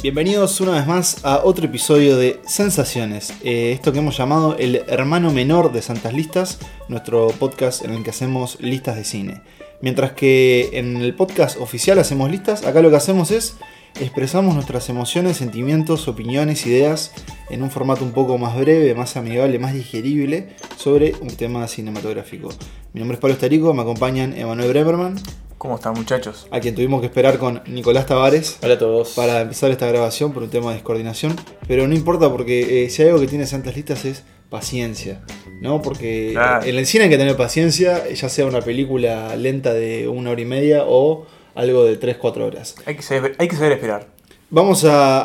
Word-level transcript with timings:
Bienvenidos 0.00 0.60
una 0.60 0.72
vez 0.72 0.86
más 0.86 1.24
a 1.24 1.42
otro 1.42 1.66
episodio 1.66 2.16
de 2.16 2.38
Sensaciones, 2.46 3.34
eh, 3.42 3.72
esto 3.72 3.92
que 3.92 3.98
hemos 3.98 4.16
llamado 4.16 4.56
el 4.56 4.84
hermano 4.86 5.32
menor 5.32 5.72
de 5.72 5.82
Santas 5.82 6.12
Listas, 6.12 6.60
nuestro 6.88 7.26
podcast 7.30 7.84
en 7.84 7.90
el 7.90 8.04
que 8.04 8.10
hacemos 8.10 8.60
listas 8.60 8.94
de 8.94 9.02
cine. 9.02 9.42
Mientras 9.82 10.12
que 10.12 10.70
en 10.74 10.98
el 10.98 11.16
podcast 11.16 11.60
oficial 11.60 11.98
hacemos 11.98 12.30
listas, 12.30 12.64
acá 12.64 12.80
lo 12.80 12.90
que 12.90 12.96
hacemos 12.96 13.32
es 13.32 13.56
expresamos 13.98 14.54
nuestras 14.54 14.88
emociones, 14.88 15.38
sentimientos, 15.38 16.06
opiniones, 16.06 16.64
ideas 16.64 17.10
en 17.50 17.64
un 17.64 17.70
formato 17.72 18.04
un 18.04 18.12
poco 18.12 18.38
más 18.38 18.56
breve, 18.56 18.94
más 18.94 19.16
amigable, 19.16 19.58
más 19.58 19.74
digerible 19.74 20.50
sobre 20.76 21.16
un 21.20 21.30
tema 21.30 21.66
cinematográfico. 21.66 22.50
Mi 22.92 23.00
nombre 23.00 23.16
es 23.16 23.20
Pablo 23.20 23.34
Estarico, 23.34 23.74
me 23.74 23.82
acompañan 23.82 24.32
Emanuel 24.38 24.68
Bremerman, 24.68 25.16
¿Cómo 25.58 25.74
están 25.74 25.94
muchachos? 25.94 26.46
a 26.52 26.60
quien 26.60 26.74
tuvimos 26.76 27.00
que 27.00 27.06
esperar 27.06 27.38
con 27.38 27.62
Nicolás 27.66 28.06
Tavares 28.06 28.58
Hola 28.62 28.74
a 28.74 28.78
todos. 28.78 29.10
para 29.14 29.40
empezar 29.40 29.70
esta 29.72 29.86
grabación 29.88 30.32
por 30.32 30.44
un 30.44 30.50
tema 30.50 30.68
de 30.68 30.74
descoordinación. 30.74 31.34
Pero 31.66 31.88
no 31.88 31.94
importa 31.94 32.30
porque 32.30 32.84
eh, 32.84 32.90
si 32.90 33.02
hay 33.02 33.08
algo 33.08 33.20
que 33.20 33.26
tiene 33.26 33.44
Santas 33.46 33.74
Listas 33.74 34.04
es 34.04 34.22
paciencia. 34.50 35.20
¿No? 35.60 35.82
Porque 35.82 36.30
Claro. 36.32 36.64
en 36.64 36.76
el 36.78 36.86
cine 36.86 37.04
hay 37.04 37.10
que 37.10 37.18
tener 37.18 37.36
paciencia, 37.36 38.08
ya 38.08 38.28
sea 38.28 38.46
una 38.46 38.60
película 38.60 39.34
lenta 39.34 39.74
de 39.74 40.06
una 40.06 40.30
hora 40.30 40.40
y 40.40 40.44
media 40.44 40.84
o 40.86 41.26
algo 41.56 41.84
de 41.84 41.98
3-4 41.98 42.36
horas. 42.46 42.76
Hay 42.86 42.94
que 42.94 43.02
saber, 43.02 43.34
hay 43.38 43.48
que 43.48 43.56
saber 43.56 43.72
esperar. 43.72 44.06
Vamos 44.50 44.84
a, 44.84 45.20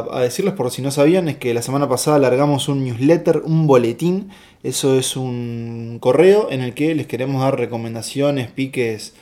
a- 0.00 0.18
a 0.18 0.20
decirles 0.20 0.52
por 0.54 0.70
si 0.70 0.82
no 0.82 0.90
sabían, 0.90 1.28
es 1.28 1.38
que 1.38 1.54
la 1.54 1.62
semana 1.62 1.88
pasada 1.88 2.18
largamos 2.18 2.68
un 2.68 2.84
newsletter, 2.84 3.38
un 3.44 3.66
boletín. 3.66 4.28
Eso 4.62 4.96
es 4.98 5.16
un 5.16 5.96
correo 6.00 6.48
en 6.50 6.60
el 6.60 6.74
que 6.74 6.94
les 6.94 7.06
queremos 7.06 7.40
dar 7.42 7.58
recomendaciones, 7.58 8.50
piques, 8.50 9.14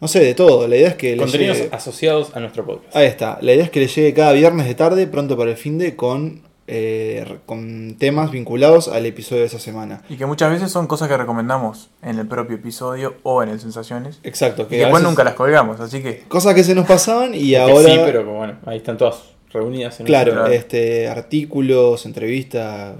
no 0.00 0.08
sé, 0.08 0.20
de 0.20 0.34
todo. 0.34 0.66
La 0.66 0.76
idea 0.76 0.88
es 0.88 0.94
que 0.94 1.16
Contenidos 1.16 1.58
llegue- 1.58 1.68
asociados 1.74 2.34
a 2.36 2.40
nuestro 2.40 2.64
podcast. 2.64 2.96
Ahí 2.96 3.06
está. 3.06 3.38
La 3.42 3.52
idea 3.54 3.64
es 3.64 3.70
que 3.70 3.80
les 3.80 3.94
llegue 3.94 4.14
cada 4.14 4.32
viernes 4.32 4.66
de 4.66 4.74
tarde, 4.74 5.06
pronto 5.06 5.36
para 5.36 5.50
el 5.50 5.56
fin 5.56 5.76
de, 5.78 5.94
con, 5.96 6.42
eh, 6.66 7.38
con 7.46 7.96
temas 7.98 8.30
vinculados 8.30 8.88
al 8.88 9.04
episodio 9.06 9.40
de 9.42 9.48
esa 9.48 9.58
semana. 9.58 10.02
Y 10.08 10.16
que 10.16 10.24
muchas 10.26 10.50
veces 10.50 10.70
son 10.70 10.86
cosas 10.86 11.08
que 11.08 11.16
recomendamos 11.16 11.90
en 12.02 12.18
el 12.18 12.26
propio 12.28 12.56
episodio 12.56 13.16
o 13.24 13.42
en 13.42 13.48
el 13.50 13.60
Sensaciones. 13.60 14.20
Exacto. 14.22 14.68
Que 14.68 14.76
después 14.78 14.94
veces- 15.02 15.08
nunca 15.08 15.24
las 15.24 15.34
colgamos, 15.34 15.80
así 15.80 16.00
que 16.02 16.20
Cosas 16.28 16.54
que 16.54 16.64
se 16.64 16.74
nos 16.74 16.86
pasaban 16.86 17.34
y 17.34 17.54
ahora. 17.56 17.88
Sí, 17.92 17.98
pero 18.04 18.24
bueno, 18.24 18.54
ahí 18.66 18.78
están 18.78 18.96
todas 18.96 19.16
reunidas 19.52 19.98
en 20.00 20.06
Claro, 20.06 20.46
este, 20.46 21.08
artículos, 21.08 22.06
entrevistas, 22.06 22.94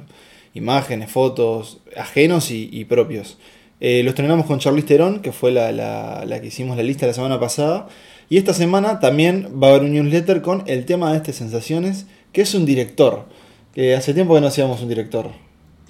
imágenes, 0.55 1.11
fotos, 1.11 1.79
ajenos 1.97 2.51
y, 2.51 2.69
y 2.73 2.85
propios. 2.87 3.39
Eh, 3.81 4.03
los 4.03 4.11
estrenamos 4.13 4.47
con 4.47 4.59
Charlize 4.59 4.87
Theron, 4.87 5.21
que 5.21 5.33
fue 5.33 5.51
la, 5.53 5.73
la- 5.73 6.25
la 6.27 6.41
que 6.41 6.49
hicimos 6.49 6.77
la 6.77 6.83
lista 6.83 7.07
la 7.07 7.15
semana 7.15 7.41
pasada. 7.41 7.89
Y 8.29 8.37
esta 8.37 8.53
semana 8.55 9.01
también 9.01 9.49
va 9.63 9.69
a 9.69 9.71
haber 9.71 9.83
un 9.83 9.93
newsletter 9.93 10.43
con 10.43 10.63
el 10.67 10.85
tema 10.85 11.11
de 11.13 11.17
este 11.17 11.33
Sensaciones, 11.33 12.07
que 12.33 12.43
es 12.43 12.55
un 12.55 12.67
director. 12.67 13.25
Que 13.75 13.95
hace 13.95 14.15
tiempo 14.15 14.35
que 14.35 14.41
no 14.41 14.49
hacíamos 14.49 14.83
un 14.83 14.89
director, 14.89 15.29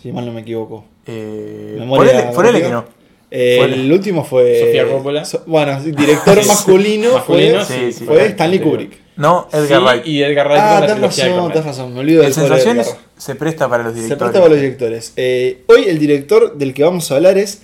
si 0.02 0.12
mal 0.12 0.24
no 0.26 0.32
me 0.32 0.42
equivoco. 0.42 0.84
eh, 1.06 1.76
Memoria 1.78 2.12
ponele, 2.12 2.34
ponele 2.34 2.62
que 2.62 2.68
no. 2.68 2.84
Eh, 3.32 3.60
el 3.62 3.90
último 3.92 4.24
fue. 4.24 4.60
Sofía 4.60 4.86
Coppola. 4.88 5.24
So- 5.24 5.42
bueno, 5.46 5.80
sí, 5.82 5.92
director 5.92 6.40
Sí. 6.42 6.48
masculino, 6.48 7.12
Masculino, 7.14 7.64
fue, 7.64 7.76
sí, 7.76 7.92
sí, 7.92 8.04
fue 8.04 8.26
Stanley. 8.26 8.58
Kubrick. 8.60 8.98
No, 9.16 9.46
Sí, 9.50 9.56
Edgar 9.58 9.82
Wright. 9.82 10.06
y 10.06 10.22
Edgar 10.22 10.46
Wright 10.48 10.60
Ah, 10.62 10.70
con 10.72 10.80
la 10.80 10.86
tenés 10.94 11.16
de 11.16 11.24
razón, 11.28 11.48
tenés 11.52 11.64
razón, 11.66 11.94
me 11.94 12.00
olvido 12.00 12.22
Edgar. 12.22 12.32
Sensaciones 12.34 12.96
se 13.16 13.34
presta 13.34 13.68
para 13.68 13.82
los 13.84 13.92
Se 13.94 14.02
directores. 14.02 14.18
presta 14.30 14.40
para 14.40 14.50
los 14.54 14.60
directores. 14.60 15.12
Eh, 15.16 15.62
hoy 15.66 15.84
el 15.86 15.98
director 15.98 16.56
del 16.56 16.74
que 16.74 16.82
vamos 16.84 17.10
a 17.10 17.16
hablar 17.16 17.38
es 17.38 17.62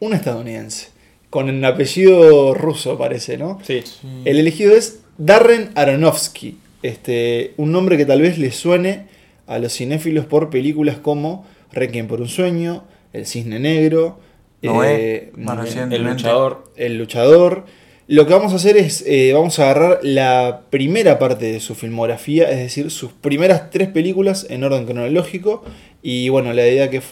un 0.00 0.14
estadounidense. 0.14 0.88
Con 1.30 1.48
un 1.48 1.64
apellido 1.64 2.54
ruso, 2.54 2.96
parece, 2.96 3.36
¿no? 3.36 3.58
Sí. 3.62 3.82
El 4.24 4.38
elegido 4.38 4.74
es 4.74 5.00
Darren 5.18 5.70
Aronofsky. 5.74 6.58
Este, 6.82 7.54
un 7.56 7.72
nombre 7.72 7.96
que 7.96 8.06
tal 8.06 8.22
vez 8.22 8.38
le 8.38 8.52
suene 8.52 9.06
a 9.46 9.58
los 9.58 9.72
cinéfilos 9.72 10.26
por 10.26 10.50
películas 10.50 10.98
como 10.98 11.46
Requiem 11.72 12.06
por 12.06 12.20
un 12.20 12.28
sueño, 12.28 12.84
El 13.12 13.26
Cisne 13.26 13.58
Negro, 13.58 14.20
Noé, 14.62 15.14
eh. 15.14 15.32
El 15.90 16.04
luchador. 16.04 16.64
El 16.76 16.98
Luchador. 16.98 17.64
Lo 18.08 18.26
que 18.26 18.34
vamos 18.34 18.52
a 18.52 18.56
hacer 18.56 18.76
es, 18.76 19.04
eh, 19.06 19.32
vamos 19.34 19.58
a 19.58 19.64
agarrar 19.64 19.98
la 20.02 20.62
primera 20.70 21.18
parte 21.18 21.46
de 21.52 21.60
su 21.60 21.74
filmografía, 21.74 22.48
es 22.50 22.58
decir, 22.58 22.90
sus 22.90 23.12
primeras 23.12 23.70
tres 23.70 23.88
películas 23.88 24.46
en 24.48 24.62
orden 24.62 24.84
cronológico. 24.84 25.64
Y 26.02 26.28
bueno, 26.28 26.52
la 26.52 26.66
idea 26.66 26.88
que 26.88 27.02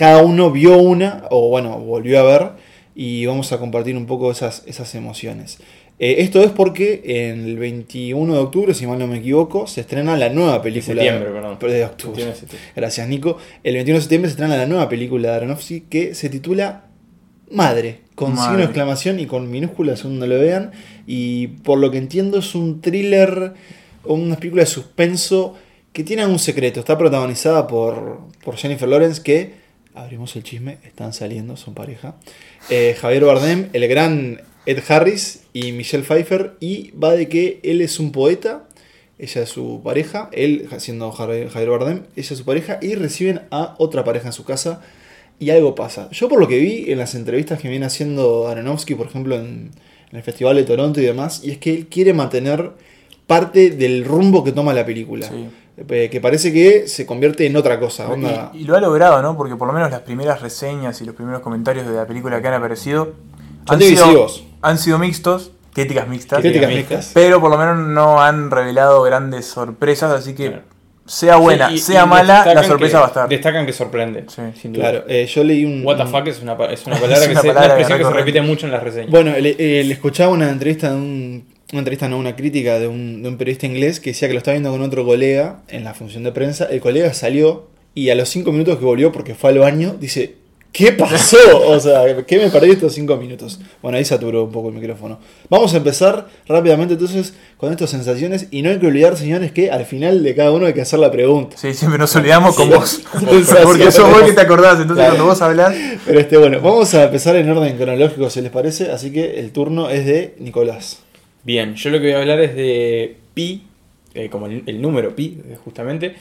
cada 0.00 0.22
uno 0.22 0.50
vio 0.50 0.78
una, 0.78 1.24
o 1.28 1.50
bueno, 1.50 1.78
volvió 1.78 2.20
a 2.20 2.22
ver, 2.22 2.52
y 2.94 3.26
vamos 3.26 3.52
a 3.52 3.58
compartir 3.58 3.98
un 3.98 4.06
poco 4.06 4.30
esas, 4.30 4.62
esas 4.64 4.94
emociones. 4.94 5.58
Eh, 5.98 6.22
esto 6.22 6.42
es 6.42 6.50
porque 6.52 7.02
el 7.04 7.58
21 7.58 8.32
de 8.32 8.38
octubre, 8.38 8.72
si 8.72 8.86
mal 8.86 8.98
no 8.98 9.06
me 9.06 9.18
equivoco, 9.18 9.66
se 9.66 9.82
estrena 9.82 10.16
la 10.16 10.30
nueva 10.30 10.54
De 10.54 10.60
película. 10.60 11.02
septiembre, 11.02 11.30
perdón. 11.30 11.58
De 11.60 11.84
octubre. 11.84 12.14
21 12.14 12.30
de 12.30 12.34
septiembre. 12.34 12.72
Gracias, 12.74 13.08
Nico. 13.08 13.36
El 13.62 13.74
21 13.74 13.96
de 13.98 14.00
septiembre 14.00 14.30
se 14.30 14.32
estrena 14.32 14.56
la 14.56 14.64
nueva 14.66 14.88
película 14.88 15.32
de 15.32 15.36
Aronofsky 15.36 15.82
que 15.82 16.14
se 16.14 16.30
titula 16.30 16.84
Madre, 17.50 18.00
con 18.14 18.30
Madre. 18.30 18.44
signo 18.44 18.58
de 18.60 18.64
exclamación 18.64 19.20
y 19.20 19.26
con 19.26 19.50
minúsculas 19.50 19.98
según 19.98 20.18
no 20.18 20.26
lo 20.26 20.40
vean. 20.40 20.70
Y 21.06 21.48
por 21.48 21.78
lo 21.78 21.90
que 21.90 21.98
entiendo 21.98 22.38
es 22.38 22.54
un 22.54 22.80
thriller 22.80 23.52
o 24.04 24.14
una 24.14 24.36
película 24.36 24.62
de 24.62 24.66
suspenso 24.66 25.56
que 25.92 26.04
tiene 26.04 26.24
un 26.24 26.38
secreto. 26.38 26.80
Está 26.80 26.96
protagonizada 26.96 27.66
por, 27.66 28.20
por 28.42 28.56
Jennifer 28.56 28.88
Lawrence 28.88 29.22
que, 29.22 29.60
abrimos 29.94 30.34
el 30.36 30.42
chisme, 30.42 30.78
están 30.84 31.12
saliendo, 31.12 31.56
son 31.56 31.74
pareja. 31.74 32.16
Eh, 32.68 32.96
Javier 33.00 33.24
Bardem, 33.24 33.68
el 33.72 33.88
gran 33.88 34.42
Ed 34.66 34.82
Harris 34.88 35.44
y 35.52 35.72
Michelle 35.72 36.04
Pfeiffer. 36.04 36.56
Y 36.60 36.90
va 36.92 37.12
de 37.12 37.28
que 37.28 37.60
él 37.62 37.80
es 37.80 37.98
un 37.98 38.12
poeta 38.12 38.66
ella 39.20 39.42
es 39.42 39.50
su 39.50 39.82
pareja, 39.84 40.30
él 40.32 40.66
siendo 40.78 41.12
Javier 41.12 41.68
Bardem, 41.68 42.04
ella 42.16 42.28
es 42.32 42.38
su 42.38 42.44
pareja 42.44 42.78
y 42.80 42.94
reciben 42.94 43.42
a 43.50 43.74
otra 43.78 44.02
pareja 44.02 44.28
en 44.28 44.32
su 44.32 44.44
casa 44.44 44.80
y 45.38 45.50
algo 45.50 45.74
pasa. 45.74 46.08
Yo 46.10 46.30
por 46.30 46.40
lo 46.40 46.48
que 46.48 46.58
vi 46.58 46.90
en 46.90 46.96
las 46.96 47.14
entrevistas 47.14 47.60
que 47.60 47.68
viene 47.68 47.84
haciendo 47.84 48.48
Aronofsky, 48.48 48.94
por 48.94 49.08
ejemplo, 49.08 49.36
en, 49.36 49.72
en 50.10 50.16
el 50.16 50.22
Festival 50.22 50.56
de 50.56 50.64
Toronto 50.64 51.02
y 51.02 51.04
demás, 51.04 51.42
y 51.44 51.50
es 51.50 51.58
que 51.58 51.74
él 51.74 51.86
quiere 51.88 52.14
mantener 52.14 52.70
parte 53.26 53.70
del 53.70 54.06
rumbo 54.06 54.42
que 54.42 54.52
toma 54.52 54.72
la 54.72 54.86
película. 54.86 55.28
Sí. 55.28 55.48
Eh, 55.88 56.08
Que 56.10 56.20
parece 56.20 56.52
que 56.52 56.86
se 56.88 57.06
convierte 57.06 57.46
en 57.46 57.56
otra 57.56 57.78
cosa. 57.80 58.08
onda- 58.08 58.50
Y, 58.54 58.58
y 58.62 58.64
lo 58.64 58.76
ha 58.76 58.80
logrado, 58.80 59.22
¿no? 59.22 59.36
Porque 59.36 59.56
por 59.56 59.66
lo 59.66 59.72
menos 59.74 59.90
las 59.90 60.00
primeras 60.00 60.42
reseñas 60.42 61.00
y 61.00 61.04
los 61.04 61.14
primeros 61.14 61.40
comentarios 61.40 61.86
de 61.86 61.94
la 61.94 62.06
película 62.06 62.40
que 62.42 62.48
han 62.48 62.54
aparecido 62.54 63.14
han 63.66 63.80
sido, 63.80 64.26
han 64.62 64.78
sido 64.78 64.98
mixtos, 64.98 65.52
críticas 65.72 66.08
mixtas. 66.08 66.40
Críticas 66.40 66.68
mixtas. 66.70 67.10
Pero 67.14 67.40
por 67.40 67.50
lo 67.50 67.56
menos 67.58 67.78
no 67.78 68.20
han 68.20 68.50
revelado 68.50 69.02
grandes 69.02 69.46
sorpresas, 69.46 70.10
así 70.12 70.34
que 70.34 70.48
Claro. 70.48 70.62
sea 71.06 71.36
buena, 71.36 71.68
Sí, 71.68 71.74
y- 71.74 71.78
sea 71.78 72.04
y 72.04 72.06
mala, 72.08 72.44
la 72.54 72.62
sorpresa 72.64 72.96
que- 72.96 73.00
va 73.00 73.04
a 73.04 73.08
estar. 73.08 73.28
Destacan 73.28 73.66
que 73.66 73.72
sorprende. 73.72 74.24
Sí. 74.28 74.42
Sin 74.60 74.72
duda. 74.72 74.90
Claro, 74.90 75.04
eh, 75.08 75.26
yo 75.26 75.44
leí 75.44 75.64
un... 75.64 75.84
What 75.84 75.96
the 75.98 76.06
fuck 76.06 76.26
es 76.26 76.40
una, 76.42 76.52
es 76.70 76.86
una 76.86 76.96
palabra, 77.00 77.24
que 77.26 77.32
una 77.32 77.40
se, 77.40 77.46
palabra 77.48 77.74
una 77.74 77.80
expresión 77.80 77.98
que 77.98 78.04
se 78.04 78.10
recurrente. 78.10 78.18
repite 78.18 78.42
mucho 78.42 78.66
en 78.66 78.72
las 78.72 78.82
reseñas. 78.82 79.10
Bueno, 79.10 79.30
le, 79.38 79.56
eh, 79.58 79.84
le 79.84 79.92
escuchaba 79.94 80.30
una 80.32 80.48
entrevista 80.50 80.90
de 80.90 80.96
un. 80.96 81.44
Una 81.72 81.80
entrevista, 81.80 82.08
no, 82.08 82.18
una 82.18 82.34
crítica 82.34 82.78
de 82.80 82.88
un, 82.88 83.22
de 83.22 83.28
un 83.28 83.36
periodista 83.36 83.66
inglés 83.66 84.00
que 84.00 84.10
decía 84.10 84.26
que 84.26 84.34
lo 84.34 84.38
estaba 84.38 84.54
viendo 84.54 84.70
con 84.72 84.82
otro 84.82 85.04
colega 85.04 85.60
en 85.68 85.84
la 85.84 85.94
función 85.94 86.24
de 86.24 86.32
prensa. 86.32 86.64
El 86.64 86.80
colega 86.80 87.12
salió 87.14 87.68
y 87.94 88.10
a 88.10 88.14
los 88.16 88.28
cinco 88.28 88.50
minutos 88.50 88.78
que 88.78 88.84
volvió 88.84 89.12
porque 89.12 89.34
fue 89.36 89.50
al 89.50 89.58
baño, 89.60 89.94
dice: 90.00 90.34
¿Qué 90.72 90.92
pasó? 90.92 91.36
O 91.66 91.78
sea, 91.78 92.02
¿qué 92.26 92.38
me 92.38 92.48
perdí 92.50 92.70
estos 92.70 92.92
cinco 92.94 93.16
minutos? 93.16 93.60
Bueno, 93.82 93.98
ahí 93.98 94.04
saturó 94.04 94.44
un 94.44 94.52
poco 94.52 94.68
el 94.68 94.74
micrófono. 94.74 95.18
Vamos 95.48 95.72
a 95.74 95.76
empezar 95.76 96.26
rápidamente 96.48 96.94
entonces 96.94 97.34
con 97.56 97.70
estas 97.72 97.90
sensaciones. 97.90 98.46
Y 98.50 98.62
no 98.62 98.70
hay 98.70 98.78
que 98.78 98.86
olvidar, 98.88 99.16
señores, 99.16 99.52
que 99.52 99.70
al 99.70 99.84
final 99.84 100.22
de 100.24 100.34
cada 100.34 100.50
uno 100.52 100.66
hay 100.66 100.72
que 100.72 100.80
hacer 100.82 100.98
la 100.98 101.10
pregunta. 101.12 101.56
Sí, 101.56 101.72
siempre 101.74 101.98
nos 101.98 102.14
olvidamos 102.16 102.54
con 102.56 102.68
vos. 102.70 103.00
Porque 103.12 103.90
sos 103.92 104.10
vos 104.10 104.22
que 104.22 104.32
te 104.32 104.40
acordás, 104.40 104.74
entonces 104.80 104.96
Claro. 104.96 105.10
cuando 105.14 105.26
vos 105.26 105.40
hablás. 105.42 105.74
Pero 106.04 106.18
este, 106.18 106.36
bueno, 106.36 106.60
vamos 106.60 106.92
a 106.94 107.04
empezar 107.04 107.36
en 107.36 107.48
orden 107.50 107.76
cronológico, 107.76 108.28
si 108.30 108.40
les 108.40 108.50
parece. 108.50 108.90
Así 108.90 109.12
que 109.12 109.38
el 109.40 109.50
turno 109.52 109.88
es 109.90 110.04
de 110.06 110.34
Nicolás. 110.38 110.98
Bien, 111.42 111.74
yo 111.74 111.90
lo 111.90 111.98
que 112.00 112.06
voy 112.06 112.14
a 112.14 112.20
hablar 112.20 112.40
es 112.40 112.54
de 112.54 113.16
Pi, 113.34 113.62
eh, 114.14 114.28
como 114.28 114.46
el, 114.46 114.62
el 114.66 114.80
número 114.82 115.14
Pi, 115.16 115.40
eh, 115.48 115.56
justamente, 115.64 116.14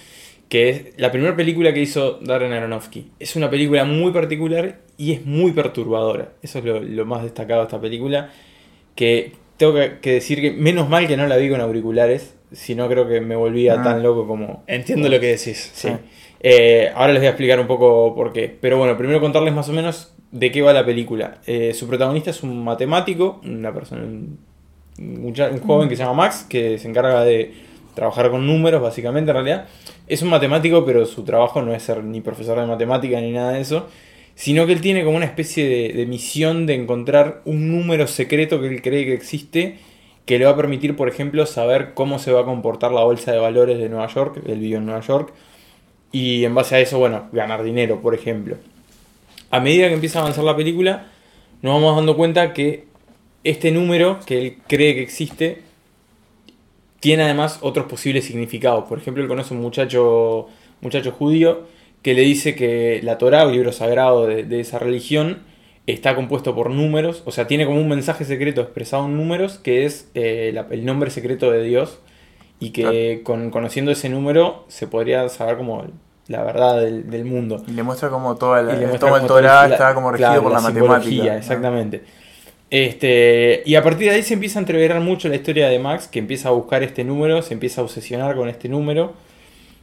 que 0.48 0.70
es 0.70 0.82
la 0.98 1.12
primera 1.12 1.36
película 1.36 1.74
que 1.74 1.82
hizo 1.82 2.20
Darren 2.22 2.54
Aronofsky. 2.54 3.12
Es 3.20 3.36
una 3.36 3.50
película 3.50 3.84
muy 3.86 4.12
particular 4.12 4.80
y 4.98 5.12
es 5.14 5.26
muy 5.26 5.52
perturbadora. 5.52 6.32
Eso 6.42 6.60
es 6.60 6.66
lo, 6.66 6.80
lo 6.80 7.06
más 7.06 7.24
destacado 7.24 7.62
de 7.62 7.66
esta 7.66 7.82
película. 7.82 8.32
Que 8.96 9.34
tengo 9.58 9.74
que, 9.74 9.98
que 10.02 10.14
decir 10.14 10.42
que 10.42 10.52
menos 10.52 10.90
mal 10.90 11.08
que 11.08 11.18
no 11.18 11.28
la 11.28 11.38
vi 11.38 11.50
con 11.50 11.62
auriculares, 11.62 12.36
si 12.52 12.74
no 12.76 12.88
creo 12.88 13.08
que 13.08 13.22
me 13.22 13.36
volvía 13.36 13.76
Ah. 13.80 13.84
tan 13.84 14.02
loco 14.02 14.26
como... 14.28 14.64
Entiendo 14.68 15.08
lo 15.10 15.20
que 15.20 15.28
decís. 15.28 15.72
Sí. 15.74 15.90
Eh, 16.42 16.90
ahora 16.96 17.14
les 17.14 17.22
voy 17.22 17.28
a 17.28 17.32
explicar 17.32 17.60
un 17.60 17.68
poco 17.68 18.16
por 18.16 18.34
qué. 18.34 18.56
Pero 18.60 18.78
bueno, 18.78 18.98
primero 18.98 19.20
contarles 19.20 19.54
más 19.54 19.70
o 19.70 19.74
menos 19.74 20.16
de 20.32 20.52
qué 20.52 20.62
va 20.62 20.74
la 20.74 20.86
película. 20.86 21.40
Eh, 21.46 21.74
su 21.74 21.88
protagonista 21.88 22.32
es 22.32 22.42
un 22.42 22.64
matemático, 22.64 23.42
una 23.44 23.74
persona, 23.74 24.04
un, 24.04 24.40
un 25.00 25.60
joven 25.66 25.90
que 25.90 25.96
se 25.96 26.04
llama 26.04 26.24
Max, 26.24 26.46
que 26.48 26.78
se 26.78 26.88
encarga 26.88 27.24
de 27.24 27.54
trabajar 27.96 28.30
con 28.30 28.46
números, 28.46 28.82
básicamente, 28.82 29.32
en 29.32 29.36
realidad. 29.36 29.66
Es 30.08 30.22
un 30.22 30.30
matemático, 30.30 30.86
pero 30.86 31.06
su 31.06 31.24
trabajo 31.24 31.62
no 31.62 31.74
es 31.74 31.84
ser 31.84 32.04
ni 32.04 32.22
profesor 32.22 32.60
de 32.60 32.66
matemática 32.66 33.20
ni 33.22 33.32
nada 33.32 33.54
de 33.54 33.62
eso, 33.62 33.88
sino 34.36 34.66
que 34.66 34.74
él 34.74 34.82
tiene 34.82 35.04
como 35.04 35.18
una 35.18 35.26
especie 35.26 35.94
de, 35.94 36.06
misión 36.06 36.66
de 36.66 36.76
encontrar 36.76 37.42
un 37.46 37.70
número 37.70 38.08
secreto 38.08 38.62
que 38.62 38.68
él 38.68 38.82
cree 38.82 39.06
que 39.06 39.14
existe 39.14 39.78
que 40.26 40.38
le 40.38 40.46
va 40.46 40.52
a 40.52 40.56
permitir, 40.56 40.96
por 40.96 41.10
ejemplo, 41.10 41.46
saber 41.48 41.94
cómo 41.96 42.20
se 42.20 42.32
va 42.32 42.42
a 42.42 42.46
comportar 42.46 42.92
la 42.92 43.04
bolsa 43.04 43.32
de 43.32 43.40
valores 43.40 43.80
de 43.80 43.90
Nueva 43.90 44.08
York, 44.08 44.40
él 44.46 44.60
vive 44.60 44.78
en 44.78 44.86
Nueva 44.86 45.02
York, 45.02 45.34
y 46.12 46.46
en 46.46 46.54
base 46.54 46.76
a 46.76 46.80
eso, 46.80 47.00
bueno, 47.00 47.24
ganar 47.32 47.64
dinero, 47.64 48.00
por 48.00 48.14
ejemplo. 48.14 48.56
A 49.50 49.60
medida 49.60 49.88
que 49.88 49.96
empieza 49.96 50.20
a 50.20 50.22
avanzar 50.22 50.44
la 50.44 50.56
película, 50.56 51.08
nos 51.64 51.74
vamos 51.74 51.96
dando 51.96 52.16
cuenta 52.16 52.54
que 52.54 52.89
este 53.44 53.72
número 53.72 54.20
que 54.26 54.38
él 54.40 54.58
cree 54.68 54.96
que 54.96 55.02
existe 55.02 55.62
tiene 57.00 57.24
además 57.24 57.60
otros 57.62 57.86
posibles 57.88 58.26
significados. 58.26 58.86
Por 58.86 58.98
ejemplo, 58.98 59.24
él 59.24 59.30
conoce 59.30 59.54
un 59.54 59.62
muchacho, 59.62 60.48
muchacho 60.82 61.12
judío 61.12 61.62
que 62.02 62.14
le 62.14 62.22
dice 62.22 62.56
que 62.56 63.00
la 63.04 63.18
Torah, 63.18 63.44
el 63.44 63.52
libro 63.52 63.72
sagrado 63.72 64.26
de, 64.26 64.44
de 64.44 64.60
esa 64.62 64.80
religión, 64.80 65.40
está 65.86 66.16
compuesto 66.16 66.56
por 66.56 66.70
números, 66.70 67.24
o 67.26 67.32
sea, 67.32 67.48
tiene 67.48 67.66
como 67.66 67.80
un 67.82 67.90
mensaje 67.90 68.24
secreto 68.24 68.62
expresado 68.62 69.06
en 69.06 69.18
números, 69.18 69.58
que 69.58 69.86
es 69.86 70.10
eh, 70.14 70.52
la- 70.54 70.68
el 70.70 70.86
nombre 70.86 71.10
secreto 71.10 71.52
de 71.52 71.64
Dios, 71.64 72.00
y 72.60 72.70
que 72.72 73.22
con, 73.24 73.50
conociendo 73.50 73.92
ese 73.92 74.08
número 74.10 74.66
se 74.68 74.88
podría 74.88 75.28
saber 75.30 75.58
como 75.58 75.86
la 76.28 76.44
verdad 76.44 76.80
del, 76.80 77.10
del 77.10 77.26
mundo. 77.26 77.64
Y 77.68 77.72
le 77.72 77.84
muestra 77.84 78.10
como 78.10 78.36
toda 78.36 78.62
la, 78.62 78.74
todo 79.00 79.10
el 79.18 79.22
Torah 79.28 79.62
está 79.74 79.94
como 79.96 80.12
regido 80.12 80.30
claro, 80.30 80.44
por 80.44 80.52
la, 80.52 80.58
matemática. 80.62 81.10
¿no? 81.58 81.64
Este, 82.72 83.64
y 83.66 83.76
a 83.76 83.84
partir 83.84 84.10
de 84.10 84.16
ahí 84.16 84.24
se 84.24 84.36
empieza 84.36 84.60
a 84.60 84.62
entreverar 84.62 85.02
mucho 85.02 85.28
la 85.28 85.36
historia 85.36 85.70
de 85.70 85.80
Max, 85.80 86.08
que 86.08 86.20
empieza 86.20 86.50
a 86.50 86.52
buscar 86.52 86.84
este 86.84 87.04
número, 87.04 87.42
se 87.42 87.54
empieza 87.54 87.82
a 87.82 87.84
obsesionar 87.84 88.36
con 88.36 88.48
este 88.48 88.70
número 88.70 89.14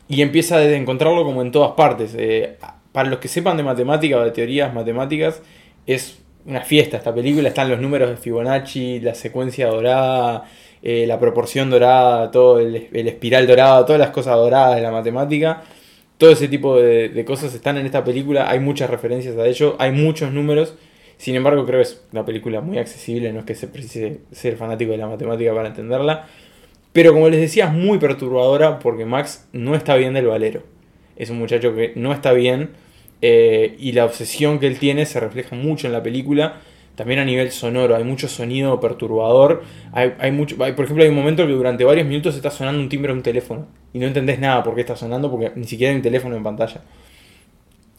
y 0.08 0.22
empieza 0.22 0.58
a 0.58 0.64
encontrarlo 0.74 1.24
como 1.24 1.42
en 1.42 1.50
todas 1.50 1.72
partes. 1.72 2.14
Eh, 2.16 2.56
para 2.92 3.08
los 3.10 3.18
que 3.18 3.28
sepan 3.28 3.56
de 3.56 3.62
matemática 3.64 4.18
o 4.18 4.24
de 4.24 4.30
teorías 4.30 4.72
matemáticas, 4.72 5.42
es 5.86 6.18
una 6.46 6.60
fiesta 6.62 6.96
esta 6.96 7.14
película. 7.14 7.48
Están 7.48 7.68
los 7.68 7.80
números 7.80 8.08
de 8.08 8.16
Fibonacci, 8.16 9.00
la 9.00 9.14
secuencia 9.14 9.66
dorada, 9.66 10.44
eh, 10.82 11.06
la 11.06 11.18
proporción 11.18 11.68
dorada, 11.68 12.30
todo 12.30 12.60
el, 12.60 12.88
el 12.92 13.08
espiral 13.08 13.46
dorado, 13.48 13.84
todas 13.84 14.00
las 14.00 14.10
cosas 14.10 14.36
doradas 14.36 14.76
de 14.76 14.82
la 14.82 14.92
matemática. 14.92 15.64
Todo 16.18 16.30
ese 16.30 16.48
tipo 16.48 16.76
de, 16.78 17.10
de 17.10 17.24
cosas 17.24 17.52
están 17.52 17.76
en 17.78 17.84
esta 17.84 18.04
película. 18.04 18.48
Hay 18.48 18.60
muchas 18.60 18.88
referencias 18.88 19.36
a 19.36 19.44
ello, 19.44 19.74
hay 19.78 19.90
muchos 19.90 20.32
números. 20.32 20.76
Sin 21.18 21.34
embargo, 21.34 21.64
creo 21.66 21.78
que 21.78 21.82
es 21.84 22.02
una 22.12 22.24
película 22.24 22.60
muy 22.60 22.78
accesible, 22.78 23.32
no 23.32 23.40
es 23.40 23.44
que 23.46 23.54
se 23.54 23.68
precise 23.68 24.20
ser 24.32 24.56
fanático 24.56 24.92
de 24.92 24.98
la 24.98 25.06
matemática 25.08 25.54
para 25.54 25.68
entenderla. 25.68 26.26
Pero 26.92 27.12
como 27.12 27.28
les 27.28 27.40
decía, 27.40 27.66
es 27.66 27.72
muy 27.72 27.98
perturbadora 27.98 28.78
porque 28.78 29.04
Max 29.04 29.48
no 29.52 29.74
está 29.74 29.96
bien 29.96 30.14
del 30.14 30.26
valero. 30.26 30.62
Es 31.16 31.30
un 31.30 31.38
muchacho 31.38 31.74
que 31.74 31.92
no 31.96 32.12
está 32.12 32.32
bien 32.32 32.70
eh, 33.22 33.76
y 33.78 33.92
la 33.92 34.04
obsesión 34.04 34.58
que 34.58 34.66
él 34.66 34.78
tiene 34.78 35.06
se 35.06 35.20
refleja 35.20 35.56
mucho 35.56 35.86
en 35.86 35.92
la 35.92 36.02
película. 36.02 36.60
También 36.94 37.20
a 37.20 37.24
nivel 37.26 37.50
sonoro, 37.50 37.94
hay 37.96 38.04
mucho 38.04 38.28
sonido 38.28 38.80
perturbador. 38.80 39.62
Hay, 39.92 40.14
hay 40.18 40.32
mucho, 40.32 40.56
hay- 40.64 40.72
por 40.72 40.84
ejemplo, 40.86 41.04
hay 41.04 41.10
un 41.10 41.16
momento 41.16 41.46
que 41.46 41.52
durante 41.52 41.84
varios 41.84 42.06
minutos 42.06 42.34
está 42.36 42.50
sonando 42.50 42.80
un 42.80 42.88
timbre 42.88 43.12
de 43.12 43.18
un 43.18 43.22
teléfono 43.22 43.66
y 43.92 43.98
no 43.98 44.06
entendés 44.06 44.38
nada 44.38 44.62
por 44.62 44.74
qué 44.74 44.80
está 44.82 44.96
sonando 44.96 45.30
porque 45.30 45.52
ni 45.56 45.64
siquiera 45.64 45.90
hay 45.90 45.96
un 45.96 46.02
teléfono 46.02 46.36
en 46.36 46.42
pantalla. 46.42 46.82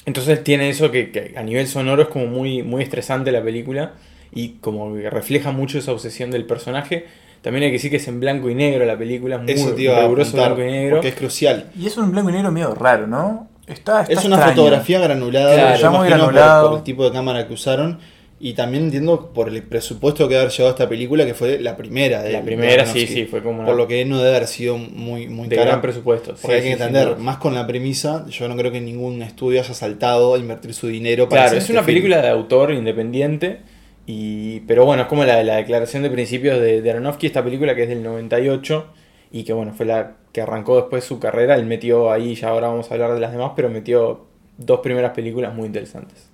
Entonces 0.07 0.44
tiene 0.44 0.69
eso 0.69 0.89
que, 0.89 1.12
que 1.12 1.33
a 1.38 1.44
nivel 1.44 1.68
sonoro 1.68 2.01
es 2.04 2.07
como 2.07 2.25
muy, 2.25 2.63
muy 2.63 2.81
estresante 2.81 3.31
la 3.31 3.44
película 3.44 3.92
y 4.33 4.54
como 4.62 4.95
que 4.95 5.09
refleja 5.09 5.51
mucho 5.51 5.77
esa 5.77 5.92
obsesión 5.92 6.31
del 6.31 6.45
personaje. 6.45 7.06
También 7.42 7.63
hay 7.65 7.69
que 7.69 7.74
decir 7.74 7.92
que 7.92 7.98
es 7.98 8.07
en 8.07 8.19
blanco 8.19 8.50
y 8.50 8.56
negro 8.56 8.86
la 8.86 8.98
película, 8.98 9.36
es 9.36 9.42
muy 9.42 9.51
Eso 9.51 9.75
te 9.75 9.81
iba 9.83 9.98
a 9.98 10.01
riguroso 10.01 10.30
apuntar, 10.31 10.56
blanco 10.56 10.69
y 10.69 10.71
negro. 10.71 10.95
porque 10.95 11.09
es 11.09 11.15
crucial. 11.15 11.65
Y 11.77 11.88
es 11.88 11.98
un 11.98 12.12
blanco 12.12 12.30
y 12.30 12.33
negro 12.33 12.51
medio 12.51 12.74
raro, 12.74 13.06
¿no? 13.06 13.48
Está, 13.68 14.01
está 14.01 14.13
Es 14.13 14.24
una 14.25 14.38
extraño. 14.38 14.56
fotografía 14.56 15.00
granulada, 15.01 15.54
Claro, 15.54 15.75
yo 15.75 15.81
ya 15.81 15.89
muy 15.89 16.07
imagino 16.07 16.25
por- 16.25 16.33
granulado. 16.33 16.69
Por, 16.69 16.77
el 16.80 16.83
tipo 16.86 17.04
de 17.04 17.12
cámara 17.12 17.48
que 17.48 17.54
usaron. 17.54 18.00
Y 18.39 18.53
también 18.53 18.83
entiendo 18.83 19.31
por 19.33 19.49
el 19.49 19.63
presupuesto 19.63 20.27
que 20.29 20.37
haber 20.37 20.51
llevado 20.51 20.75
esta 20.75 20.87
película, 20.87 21.25
que 21.25 21.33
fue 21.33 21.59
la 21.59 21.75
primera 21.75 22.21
de 22.21 22.33
La 22.33 22.39
de 22.39 22.45
primera, 22.45 22.85
sí, 22.85 23.07
sí, 23.07 23.25
fue 23.25 23.41
como 23.41 23.57
una, 23.59 23.65
Por 23.65 23.75
lo 23.75 23.87
que 23.87 24.05
no 24.05 24.19
debe 24.19 24.35
haber 24.35 24.47
sido 24.47 24.77
muy, 24.77 25.27
muy 25.27 25.47
de 25.47 25.55
cara. 25.55 25.69
gran 25.69 25.81
presupuesto. 25.81 26.35
sí, 26.35 26.41
Porque 26.43 26.57
hay 26.57 26.61
que 26.61 26.71
entender, 26.73 27.17
más 27.17 27.37
con 27.37 27.55
la 27.55 27.65
premisa, 27.65 28.27
yo 28.29 28.47
no 28.47 28.55
creo 28.55 28.71
que 28.71 28.79
ningún 28.79 29.23
estudio 29.23 29.59
haya 29.61 29.73
saltado 29.73 30.35
a 30.35 30.37
invertir 30.37 30.75
su 30.75 30.87
dinero 30.87 31.27
para 31.27 31.41
Claro, 31.41 31.47
hacer 31.47 31.57
es 31.57 31.63
este 31.63 31.73
una 31.73 31.81
film. 31.83 31.95
película 31.95 32.21
de 32.21 32.29
autor 32.29 32.71
independiente. 32.73 33.59
Y, 34.05 34.59
pero 34.61 34.85
bueno, 34.85 35.01
es 35.01 35.07
como 35.09 35.25
la, 35.25 35.43
la 35.43 35.55
declaración 35.55 36.03
de 36.03 36.09
principios 36.11 36.61
de, 36.61 36.81
de 36.81 36.91
Aronofsky, 36.91 37.25
esta 37.27 37.43
película 37.43 37.75
que 37.75 37.83
es 37.83 37.89
del 37.89 38.03
98 38.03 38.85
y 39.31 39.43
que 39.43 39.51
bueno, 39.53 39.73
fue 39.75 39.85
la 39.87 40.13
que 40.31 40.41
arrancó 40.41 40.75
después 40.77 41.03
su 41.03 41.19
carrera. 41.19 41.55
Él 41.55 41.65
metió 41.65 42.11
ahí, 42.11 42.35
ya 42.35 42.49
ahora 42.49 42.67
vamos 42.67 42.89
a 42.89 42.93
hablar 42.93 43.13
de 43.15 43.19
las 43.19 43.31
demás, 43.31 43.53
pero 43.55 43.69
metió 43.69 44.25
dos 44.57 44.79
primeras 44.81 45.11
películas 45.13 45.53
muy 45.55 45.65
interesantes. 45.65 46.29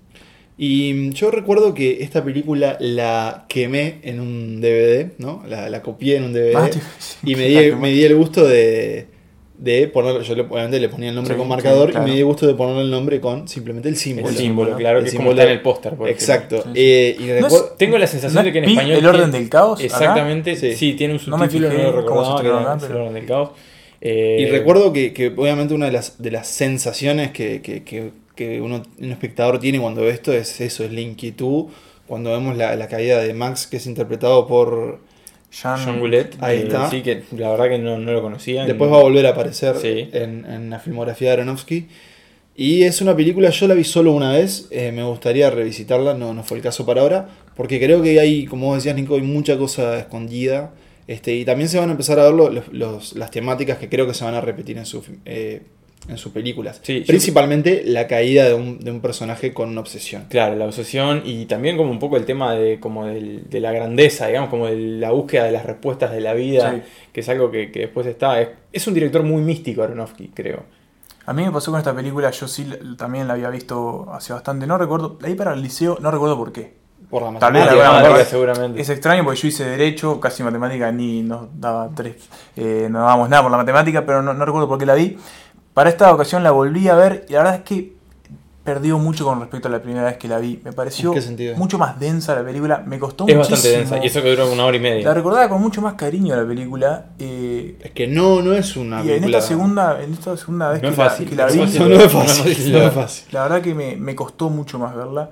Y 0.58 1.10
yo 1.14 1.32
recuerdo 1.32 1.74
que 1.74 2.04
esta 2.04 2.24
película 2.24 2.78
la 2.80 3.46
quemé 3.50 4.00
en 4.04 4.20
un 4.20 4.62
DVD, 4.62 5.12
¿no? 5.18 5.44
La, 5.48 5.70
la 5.70 5.82
copié 5.82 6.18
en 6.18 6.26
un 6.26 6.34
DVD. 6.34 6.56
Ah, 6.56 6.70
y 7.24 7.36
me 7.36 7.48
di, 7.48 7.72
me 7.72 7.90
di 7.90 8.04
el 8.04 8.16
gusto 8.16 8.48
de, 8.48 9.08
de 9.58 9.88
ponerlo, 9.88 10.22
yo 10.22 10.36
le- 10.36 10.44
obviamente 10.44 10.80
le 10.80 10.90
ponía 10.90 11.10
el 11.10 11.16
nombre 11.16 11.34
Sí, 11.34 11.38
con 11.40 11.48
sí, 11.48 11.50
marcador 11.50 11.90
claro. 11.90 12.06
y 12.06 12.10
me 12.10 12.14
di 12.16 12.20
el 12.22 12.26
gusto 12.26 12.46
de 12.46 12.54
ponerle 12.54 12.84
el 12.84 12.92
nombre 12.92 13.20
con 13.20 13.48
simplemente 13.48 13.90
el 13.90 13.96
símbolo. 13.98 14.30
El 14.30 14.36
símbolo, 14.36 14.78
claro, 14.78 15.00
el 15.00 15.06
que 15.06 15.10
es 15.10 15.16
como 15.16 15.30
símbolo 15.30 15.42
está 15.42 15.52
en 15.52 15.58
el 15.58 15.64
póster. 15.64 15.94
por 15.96 16.08
ejemplo. 16.08 16.24
Exacto. 16.24 16.58
Sí, 16.58 16.70
sí. 16.70 16.72
Eh, 16.76 17.16
y 17.18 17.24
No 17.24 17.34
es- 17.34 17.42
recuerdo- 17.44 17.76
Tengo 17.80 17.98
la 17.98 18.08
sensación 18.08 18.46
de 18.46 18.52
que 18.52 18.58
en 18.60 18.64
¿No 18.66 18.70
es 18.70 18.76
español. 18.78 18.98
¿El 19.00 19.06
orden 19.08 19.32
del 19.32 19.50
caos? 19.50 19.80
acá? 19.80 19.86
Exactamente, 19.86 20.56
Sí. 20.56 20.76
sí. 20.76 20.94
tiene 20.94 21.16
un 21.16 21.22
No 21.28 21.38
me 21.38 21.46
subtítulo, 21.46 21.68
no, 21.70 21.74
fijé 21.74 21.84
lo 21.84 21.92
se 22.38 22.44
que 22.44 22.50
acá, 22.50 22.86
el 22.86 22.92
orden 22.96 23.14
del 23.16 23.26
caos. 23.26 23.50
Eh, 24.02 24.38
Y 24.42 24.46
recuerdo 24.52 24.94
que, 24.94 25.14
que 25.14 25.28
obviamente 25.36 25.74
una 25.74 25.86
de 25.88 25.94
las, 25.94 26.22
de 26.22 26.30
las 26.30 26.48
sensaciones 26.48 27.32
que, 27.32 27.62
que- 27.62 27.84
que- 27.84 28.12
que 28.36 28.62
uno, 28.62 28.84
un 29.00 29.12
espectador 29.12 29.60
tiene 29.60 29.80
cuando 29.80 30.02
ve 30.02 30.10
esto 30.10 30.34
es 30.34 30.60
eso, 30.62 30.84
es 30.84 30.92
la 30.92 31.02
inquietud. 31.02 31.66
Cuando 32.08 32.32
vemos 32.32 32.58
la, 32.58 32.76
la 32.76 32.88
caída 32.88 33.22
de 33.22 33.34
Max, 33.34 33.68
que 33.68 33.78
es 33.78 33.86
interpretado 33.88 34.48
por... 34.48 35.00
Jean, 35.52 36.00
Goulet, 36.00 36.36
Ahí 36.42 36.60
está. 36.60 36.90
Sí, 36.90 37.02
que 37.04 37.24
la 37.38 37.52
verdad 37.52 37.70
que 37.70 37.78
no, 37.78 37.98
no 38.00 38.12
lo 38.12 38.22
conocía. 38.24 38.66
Después 38.66 38.92
va 38.92 38.98
a 38.98 39.04
volver 39.04 39.28
a 39.28 39.30
aparecer 39.30 39.76
Sí. 39.78 40.10
en, 40.12 40.46
en 40.46 40.70
la 40.72 40.80
filmografía 40.80 41.30
de 41.30 41.34
Aronofsky. 41.36 41.88
Y 42.56 42.84
es 42.84 43.02
una 43.02 43.16
película, 43.16 43.50
yo 43.50 43.68
la 43.68 43.74
vi 43.76 43.84
solo 43.84 44.12
una 44.14 44.32
vez, 44.32 44.68
eh, 44.72 44.92
me 44.92 45.04
gustaría 45.04 45.50
revisitarla, 45.50 46.14
no, 46.14 46.34
no 46.34 46.44
fue 46.44 46.58
el 46.58 46.64
caso 46.64 46.86
para 46.86 47.02
ahora, 47.02 47.30
porque 47.56 47.80
creo 47.80 48.02
que 48.04 48.20
hay, 48.20 48.46
como 48.46 48.68
vos 48.68 48.78
decías 48.78 48.96
Nico, 48.96 49.16
hay 49.16 49.22
mucha 49.24 49.58
cosa 49.58 49.98
escondida. 49.98 50.72
Este, 51.08 51.36
y 51.36 51.46
también 51.46 51.68
se 51.70 51.80
van 51.80 51.90
a 51.90 51.92
empezar 51.94 52.20
a 52.20 52.24
ver 52.26 52.34
lo- 52.34 52.50
los- 52.50 52.68
los- 52.72 53.14
las 53.16 53.30
temáticas 53.32 53.78
que 53.78 53.90
creo 53.90 54.06
que 54.08 54.14
se 54.14 54.24
van 54.24 54.36
a 54.36 54.42
repetir 54.42 54.78
en, 54.78 54.86
su, 54.86 55.04
eh, 55.26 55.62
en 56.08 56.18
sus 56.18 56.32
películas. 56.34 56.80
Sí, 56.84 57.00
yo- 57.02 57.06
Principalmente 57.08 57.84
la 57.86 58.08
caída 58.08 58.44
de 58.46 58.54
un, 58.54 58.80
de 58.80 58.92
un 58.92 59.00
personaje 59.00 59.54
con 59.54 59.70
una 59.70 59.80
obsesión. 59.82 60.26
Claro, 60.30 60.56
la 60.56 60.66
obsesión 60.66 61.22
y 61.24 61.46
también 61.46 61.78
como 61.78 61.92
un 61.92 62.00
poco 62.00 62.18
el 62.18 62.26
tema 62.26 62.54
de, 62.56 62.80
como 62.80 63.06
del- 63.06 63.50
de 63.50 63.60
la 63.62 63.72
grandeza, 63.72 64.28
digamos, 64.28 64.50
como 64.50 64.68
de 64.68 64.76
la 64.76 65.12
búsqueda 65.12 65.46
de 65.46 65.52
las 65.54 65.66
respuestas 65.66 66.12
de 66.12 66.20
la 66.22 66.34
vida, 66.34 66.72
Sí. 66.76 66.82
que 67.14 67.20
es 67.22 67.30
algo 67.30 67.50
que, 67.52 67.72
que 67.72 67.80
después 67.80 68.06
está. 68.08 68.42
Es, 68.42 68.50
es 68.72 68.86
un 68.88 68.94
director 68.94 69.24
muy 69.24 69.42
místico, 69.42 69.82
Aronofsky, 69.84 70.30
creo. 70.34 70.64
A 71.26 71.32
mí 71.32 71.42
me 71.46 71.52
pasó 71.52 71.72
con 71.72 71.78
esta 71.80 71.96
película, 71.96 72.30
yo 72.32 72.50
sí 72.50 72.68
también 72.98 73.28
la 73.30 73.36
había 73.36 73.50
visto 73.50 74.08
hace 74.12 74.34
bastante, 74.34 74.68
no 74.68 74.78
recuerdo, 74.78 75.18
la 75.22 75.30
vi 75.30 75.36
para 75.36 75.54
el 75.54 75.62
liceo, 75.62 75.98
no 76.02 76.12
recuerdo 76.12 76.38
por 76.38 76.52
qué. 76.52 76.74
Por 77.10 77.22
la 77.32 77.40
Tal 77.40 77.54
vez 77.54 77.62
la 77.66 77.72
matemática, 77.72 77.94
Matemática, 78.00 78.26
seguramente. 78.30 78.82
Es 78.82 78.90
extraño 78.90 79.24
porque 79.24 79.40
yo 79.40 79.48
hice 79.48 79.66
derecho, 79.66 80.20
casi 80.20 80.42
matemática 80.44 80.92
ni 80.92 81.22
nos 81.22 81.48
daba 81.60 81.90
tres, 81.96 82.16
eh, 82.58 82.88
no 82.90 83.00
dábamos 83.00 83.30
nada 83.30 83.44
por 83.44 83.52
la 83.52 83.58
matemática, 83.58 84.06
pero 84.06 84.22
no, 84.22 84.34
no 84.34 84.44
recuerdo 84.46 84.68
por 84.68 84.78
qué 84.80 84.86
la 84.86 84.96
vi. 84.96 85.16
Para 85.74 85.90
esta 85.90 86.14
ocasión 86.14 86.44
la 86.44 86.52
volví 86.52 86.88
a 86.88 86.96
ver 86.96 87.26
y 87.30 87.34
la 87.34 87.40
verdad 87.40 87.56
es 87.56 87.62
que 87.64 87.94
perdió 88.64 88.98
mucho 88.98 89.26
con 89.26 89.42
respecto 89.42 89.68
a 89.68 89.72
la 89.72 89.82
primera 89.82 90.06
vez 90.06 90.18
que 90.18 90.28
la 90.30 90.38
vi. 90.38 90.62
Me 90.64 90.72
pareció 90.72 91.14
¿En 91.16 91.58
mucho 91.58 91.78
más 91.78 92.00
densa 92.00 92.34
la 92.34 92.44
película, 92.46 92.82
me 92.86 92.98
costó 92.98 93.28
Es 93.28 93.36
muchísimo. 93.36 93.56
bastante 93.56 93.78
densa, 93.78 93.98
y 94.04 94.08
eso 94.08 94.22
que 94.22 94.30
dura 94.30 94.46
una 94.46 94.66
hora 94.66 94.78
y 94.78 94.80
media. 94.80 95.06
La 95.08 95.14
recordaba 95.14 95.50
con 95.50 95.62
mucho 95.62 95.82
más 95.82 95.96
cariño 95.96 96.34
la 96.36 96.48
película. 96.48 97.08
eh, 97.20 97.78
Es 97.82 97.92
que 97.92 98.08
no, 98.08 98.42
no 98.42 98.54
es 98.54 98.78
una 98.78 99.00
y 99.00 99.02
en 99.02 99.08
película... 99.16 99.38
esta 99.40 99.48
segunda, 99.50 100.02
en 100.02 100.14
esta 100.14 100.38
segunda 100.38 100.70
vez 100.70 100.82
No 100.82 100.88
que, 100.90 100.94
es 100.94 100.98
la- 100.98 101.18
que 101.18 101.24
vi, 101.26 101.60
fácil. 101.60 101.80
No, 101.80 101.90
no 101.90 101.96
es 101.96 102.12
fácil, 102.12 102.72
no 102.72 102.78
es 102.88 102.94
fácil. 102.94 103.26
la 103.32 103.44
verdad 103.44 103.62
que 103.62 103.76
me, 103.76 103.96
me 103.98 104.16
costó 104.16 104.50
mucho 104.50 104.80
más 104.80 104.96
verla. 104.96 105.30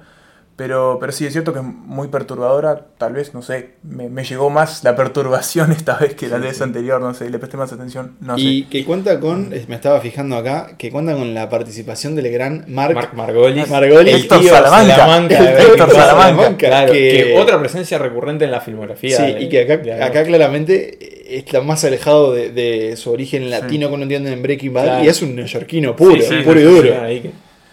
Pero, 0.62 0.98
pero 1.00 1.12
sí, 1.12 1.26
es 1.26 1.32
cierto 1.34 1.54
que 1.54 1.60
es 1.60 1.66
muy 1.66 2.10
perturbadora. 2.10 2.86
Tal 3.00 3.14
vez, 3.14 3.34
no 3.34 3.42
sé, 3.42 3.72
me, 3.82 4.10
me 4.10 4.24
llegó 4.24 4.52
más 4.52 4.84
la 4.84 4.96
perturbación 4.96 5.72
esta 5.78 5.98
vez 5.98 6.14
que 6.14 6.28
la 6.28 6.38
Sí, 6.38 6.44
vez 6.44 6.58
sí. 6.58 6.62
anterior. 6.64 7.02
No 7.02 7.16
sé, 7.16 7.32
le 7.32 7.40
presté 7.40 7.58
más 7.58 7.74
atención. 7.74 8.16
No 8.22 8.38
y 8.38 8.62
sé. 8.64 8.70
que 8.70 8.86
cuenta 8.86 9.20
con, 9.20 9.50
me 9.50 9.74
estaba 9.76 10.00
fijando 10.02 10.36
acá, 10.38 10.76
que 10.78 10.92
cuenta 10.92 11.14
con 11.16 11.34
la 11.34 11.50
participación 11.50 12.14
del 12.16 12.32
gran 12.32 12.66
Mark, 12.68 12.94
Marc 12.94 13.14
Margolis. 13.16 13.68
Margolis. 13.70 14.14
El 14.14 14.28
tío 14.28 14.44
Salamanca. 14.52 14.96
Salamanca 14.98 15.42
de 15.44 15.50
Héctor 15.50 15.66
Breaking 15.78 15.88
Bad. 15.98 16.10
Salamanca. 16.10 16.68
Claro, 16.68 16.94
que- 16.94 17.24
que... 17.34 17.40
otra 17.40 17.60
presencia 17.60 17.98
recurrente 17.98 18.46
en 18.46 18.52
la 18.52 18.62
filmografía. 18.62 19.18
Sí, 19.18 19.24
de- 19.34 19.42
y 19.42 19.50
que 19.50 19.62
acá, 19.62 19.78
de 19.78 20.04
acá 20.04 20.24
claramente 20.24 21.38
está 21.40 21.62
más 21.62 21.84
alejado 21.86 22.34
de, 22.34 22.52
de 22.52 22.96
su 22.98 23.10
origen 23.12 23.50
latino 23.50 23.88
que 23.88 23.96
uno 23.96 24.04
entiende 24.04 24.32
en 24.32 24.44
Breaking 24.44 24.74
Bad 24.74 24.84
Claro. 24.84 25.04
y 25.06 25.08
es 25.08 25.22
un 25.24 25.36
neoyorquino 25.36 25.96
puro, 25.96 26.22
Sí, 26.22 26.28
sí, 26.30 26.36
puro 26.44 26.60
y 26.60 26.64
duro. 26.64 26.94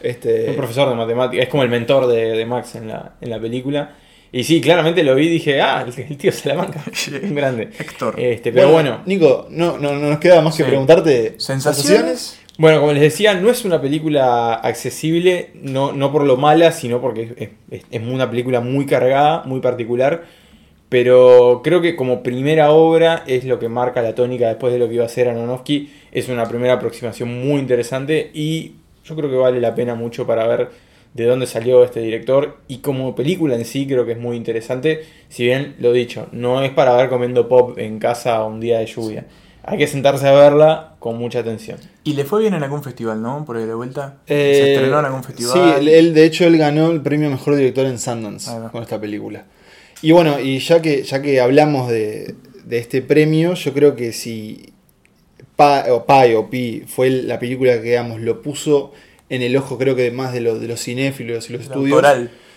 Este, 0.02 0.50
Un 0.50 0.56
profesor 0.56 0.88
de 0.88 0.94
matemáticas, 0.94 1.44
es 1.44 1.48
como 1.50 1.62
el 1.62 1.68
mentor 1.68 2.06
de, 2.06 2.36
de 2.36 2.46
Max 2.46 2.74
en 2.76 2.88
la, 2.88 3.14
en 3.20 3.30
la 3.30 3.40
película. 3.40 3.94
Y 4.30 4.44
sí, 4.44 4.60
claramente 4.60 5.02
lo 5.02 5.14
vi 5.14 5.26
y 5.26 5.30
dije, 5.30 5.60
ah, 5.62 5.84
el, 5.86 6.04
el 6.04 6.16
tío 6.18 6.30
Salamanca, 6.32 6.82
Sí. 6.92 7.12
un 7.22 7.34
grande. 7.34 7.70
Héctor. 7.78 8.14
Este, 8.20 8.52
pero 8.52 8.70
bueno, 8.70 9.00
Nico, 9.06 9.46
no, 9.50 9.78
no, 9.78 9.94
no 9.94 10.10
nos 10.10 10.18
queda 10.18 10.42
más 10.42 10.54
que 10.56 10.64
Sí. 10.64 10.68
preguntarte 10.68 11.34
¿Sensaciones? 11.38 12.38
bueno, 12.58 12.80
como 12.80 12.92
les 12.92 13.00
decía, 13.00 13.34
no 13.34 13.48
es 13.50 13.64
una 13.64 13.80
película 13.80 14.54
accesible, 14.54 15.50
no, 15.54 15.92
no 15.92 16.12
por 16.12 16.24
lo 16.24 16.36
mala, 16.36 16.72
sino 16.72 17.00
porque 17.00 17.32
es, 17.38 17.48
es- 17.70 17.86
es 17.90 18.02
una 18.02 18.28
película 18.28 18.60
muy 18.60 18.84
cargada, 18.84 19.44
muy 19.44 19.60
particular. 19.60 20.24
Pero 20.88 21.60
creo 21.62 21.82
que 21.82 21.96
como 21.96 22.22
primera 22.22 22.70
obra 22.70 23.22
es 23.26 23.44
lo 23.44 23.58
que 23.58 23.68
marca 23.68 24.00
la 24.00 24.14
tónica 24.14 24.48
después 24.48 24.72
de 24.72 24.78
lo 24.78 24.88
que 24.88 24.94
iba 24.94 25.02
a 25.04 25.06
hacer 25.06 25.28
Aronofsky. 25.28 25.90
Es 26.12 26.28
una 26.30 26.46
primera 26.46 26.74
aproximación 26.74 27.46
muy 27.46 27.60
interesante 27.60 28.30
y 28.32 28.72
yo 29.08 29.16
creo 29.16 29.30
que 29.30 29.36
vale 29.36 29.60
la 29.60 29.74
pena 29.74 29.94
mucho 29.94 30.26
para 30.26 30.46
ver 30.46 30.68
de 31.14 31.24
dónde 31.24 31.46
salió 31.46 31.82
este 31.84 32.00
director 32.00 32.58
y 32.68 32.78
como 32.78 33.14
película 33.14 33.54
en 33.56 33.64
sí 33.64 33.86
creo 33.86 34.04
que 34.04 34.12
es 34.12 34.18
muy 34.18 34.36
interesante. 34.36 35.04
Si 35.28 35.44
bien 35.44 35.74
lo 35.78 35.92
dicho, 35.92 36.28
no 36.32 36.62
es 36.62 36.70
para 36.70 36.94
ver 36.96 37.08
comiendo 37.08 37.48
pop 37.48 37.78
en 37.78 37.98
casa 37.98 38.44
un 38.44 38.60
día 38.60 38.78
de 38.78 38.86
lluvia. 38.86 39.26
Hay 39.64 39.76
que 39.78 39.86
sentarse 39.86 40.26
a 40.26 40.32
verla 40.32 40.94
con 40.98 41.18
mucha 41.18 41.40
atención. 41.40 41.78
Y 42.04 42.14
le 42.14 42.24
fue 42.24 42.40
bien 42.40 42.54
en 42.54 42.62
algún 42.62 42.82
festival, 42.82 43.20
¿no? 43.20 43.44
Por 43.44 43.56
ahí 43.58 43.64
de 43.66 43.74
vuelta. 43.74 44.18
Eh, 44.26 44.54
Se 44.54 44.72
estrenó 44.74 44.98
en 45.00 45.04
algún 45.06 45.24
festival. 45.24 45.52
Sí, 45.52 45.80
él- 45.80 45.88
él, 45.88 46.14
de 46.14 46.24
hecho 46.24 46.44
él 46.46 46.56
ganó 46.56 46.90
el 46.90 47.02
premio 47.02 47.28
mejor 47.30 47.56
director 47.56 47.84
en 47.86 47.98
Sundance 47.98 48.50
con 48.70 48.82
esta 48.82 49.00
película. 49.00 49.44
Y 50.00 50.12
bueno, 50.12 50.38
y 50.40 50.58
ya 50.60 50.80
que, 50.80 51.02
ya 51.02 51.20
que 51.20 51.40
hablamos 51.40 51.90
de, 51.90 52.34
de 52.64 52.78
este 52.78 53.02
premio, 53.02 53.54
yo 53.54 53.72
creo 53.74 53.96
que 53.96 54.12
si 54.12 54.72
Pa, 55.58 55.86
o 55.90 56.06
Pi 56.06 56.34
o 56.34 56.48
Pi 56.48 56.84
fue 56.86 57.10
la 57.10 57.38
película 57.40 57.74
que 57.82 57.88
digamos 57.90 58.20
lo 58.20 58.40
puso 58.42 58.92
en 59.28 59.42
el 59.42 59.56
ojo, 59.56 59.76
creo 59.76 59.96
que 59.96 60.10
más 60.12 60.32
de, 60.32 60.40
los 60.40 60.60
de 60.60 60.68
los 60.68 60.80
cinéfilos 60.80 61.50
y 61.50 61.52
los 61.54 61.62
estudios. 61.62 62.00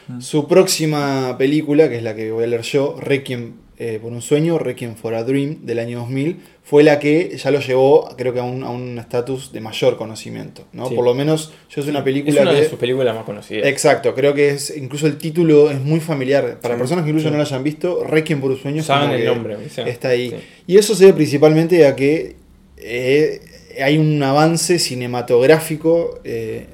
Mm. 0.07 0.21
Su 0.21 0.47
próxima 0.47 1.35
película, 1.37 1.89
que 1.89 1.97
es 1.97 2.03
la 2.03 2.15
que 2.15 2.31
voy 2.31 2.43
a 2.43 2.47
leer 2.47 2.61
yo, 2.61 2.95
Requiem 2.99 3.53
eh, 3.79 3.97
por 3.99 4.11
un 4.11 4.21
sueño, 4.21 4.59
Requiem 4.59 4.95
for 4.95 5.15
a 5.15 5.23
Dream, 5.23 5.65
del 5.65 5.79
año 5.79 5.99
2000, 6.01 6.37
fue 6.63 6.83
la 6.83 6.99
que 6.99 7.35
ya 7.37 7.49
lo 7.49 7.59
llevó, 7.59 8.07
creo 8.15 8.31
que 8.33 8.39
a 8.39 8.43
un 8.43 8.63
a 8.63 8.69
un 8.69 8.99
estatus 8.99 9.51
de 9.51 9.61
mayor 9.61 9.97
conocimiento. 9.97 10.65
¿no? 10.71 10.87
Sí. 10.87 10.93
Por 10.95 11.03
lo 11.03 11.15
menos, 11.15 11.51
yo 11.69 11.81
es 11.81 11.87
una 11.87 11.99
Es 11.99 12.05
película 12.05 12.41
una 12.43 12.51
que... 12.51 12.61
de 12.61 12.69
sus 12.69 12.77
películas 12.77 13.15
más 13.15 13.23
conocidas. 13.25 13.67
Exacto, 13.67 14.13
creo 14.13 14.35
que 14.35 14.51
es 14.51 14.75
incluso 14.77 15.07
el 15.07 15.17
título 15.17 15.71
es 15.71 15.79
muy 15.81 15.99
familiar. 15.99 16.59
Para 16.61 16.75
Sí, 16.75 16.79
personas 16.79 17.03
que 17.05 17.09
incluso 17.09 17.29
sí. 17.29 17.31
no 17.31 17.37
lo 17.37 17.43
hayan 17.43 17.63
visto, 17.63 18.03
Requiem 18.03 18.39
por 18.41 18.51
un 18.51 18.57
sueño 18.59 18.81
es 18.81 18.85
Saben 18.85 19.11
el 19.19 19.25
nombre. 19.25 19.57
está 19.87 20.09
ahí. 20.09 20.29
sí. 20.29 20.35
Y 20.67 20.77
eso 20.77 20.93
se 20.93 21.05
debe 21.05 21.15
principalmente 21.17 21.85
a 21.87 21.95
que 21.95 22.35
eh, 22.81 23.41
hay 23.81 23.97
un 23.97 24.21
avance 24.23 24.79
cinematográfico 24.79 26.19
eh, 26.23 26.65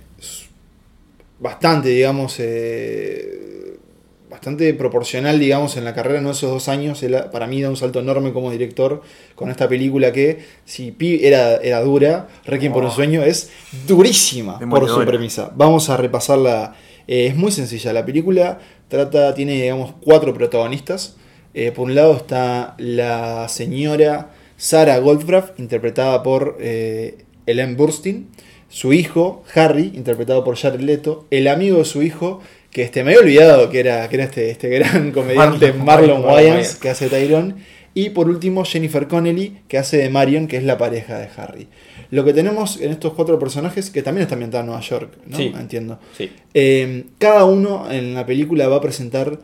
bastante, 1.40 1.90
digamos, 1.90 2.38
eh, 2.40 3.78
bastante 4.30 4.74
proporcional, 4.74 5.40
digamos, 5.40 5.78
en 5.78 5.84
la 5.84 5.94
carrera 5.94 6.20
en 6.20 6.28
esos 6.28 6.50
dos 6.50 6.68
años. 6.70 7.04
Él, 7.04 7.18
para 7.32 7.48
mí 7.48 7.62
da 7.62 7.70
un 7.70 7.78
salto 7.78 8.00
enorme 8.00 8.34
como 8.34 8.52
director 8.52 9.02
con 9.36 9.50
esta 9.50 9.68
película 9.68 10.12
que, 10.12 10.40
si 10.66 10.92
Pi 10.92 11.20
era, 11.24 11.58
era 11.58 11.82
dura, 11.82 12.28
Requiem 12.46 12.74
por 12.74 12.84
un 12.84 12.90
Oh. 12.90 12.94
sueño 12.94 13.24
es 13.24 13.50
durísima 13.88 14.60
por 14.60 14.88
su 14.90 15.04
premisa. 15.06 15.52
Vamos 15.56 15.90
a 15.90 15.98
repasarla. 15.98 16.76
Es 17.08 17.36
muy 17.38 17.52
sencilla. 17.52 17.94
La 17.94 18.06
película 18.06 18.60
trata, 18.90 19.34
tiene, 19.34 19.54
digamos, 19.62 19.94
cuatro 20.02 20.34
protagonistas. 20.34 21.16
Por 21.76 21.86
un 21.86 21.96
lado 21.96 22.18
está 22.18 22.76
la 22.78 23.48
señora 23.50 24.32
Sarah 24.58 24.98
Goldfrapp, 25.00 25.60
interpretada 25.60 26.24
por 26.24 26.58
eh, 26.60 27.20
Ellen 27.46 27.78
Burstyn. 27.78 28.28
Su 28.70 28.92
hijo, 28.92 29.44
Harry, 29.56 29.92
interpretado 29.96 30.44
por 30.44 30.58
Jared 30.58 30.82
Leto. 30.82 31.26
El 31.32 31.48
amigo 31.48 31.78
de 31.78 31.86
su 31.86 32.04
hijo, 32.04 32.42
que 32.72 32.82
este, 32.84 33.04
me 33.04 33.12
había 33.12 33.22
olvidado 33.22 33.70
que 33.70 33.80
era, 33.80 34.10
que 34.10 34.16
era 34.18 34.26
este, 34.26 34.50
este 34.50 34.68
gran 34.70 35.12
comediante 35.14 35.74
Marlon- 35.74 35.84
Marlon, 35.86 36.26
Wayans, 36.26 36.50
Wayans. 36.52 36.76
que 36.76 36.90
hace 36.90 37.08
Tyrone. 37.08 37.56
Y 37.94 38.10
por 38.12 38.30
último, 38.30 38.64
Jennifer 38.66 39.08
Connelly, 39.08 39.60
que 39.68 39.78
hace 39.80 39.98
de 39.98 40.10
Marion, 40.10 40.48
que 40.48 40.58
es 40.58 40.64
la 40.64 40.78
pareja 40.78 41.18
de 41.18 41.30
Harry. 41.38 41.68
Lo 42.12 42.24
que 42.24 42.34
tenemos 42.34 42.80
en 42.80 42.92
estos 42.92 43.14
cuatro 43.14 43.40
personajes, 43.40 43.90
que 43.90 44.04
también 44.04 44.24
está 44.24 44.36
ambientado 44.36 44.62
en 44.62 44.68
Nueva 44.68 44.82
York, 44.82 45.14
¿no? 45.26 45.36
Sí. 45.38 45.52
Entiendo. 45.58 46.00
Sí. 46.16 46.30
Eh, 46.54 47.06
cada 47.18 47.46
uno 47.46 47.90
en 47.90 48.14
la 48.14 48.26
película 48.26 48.68
va 48.68 48.76
a 48.76 48.82
presentar 48.82 49.40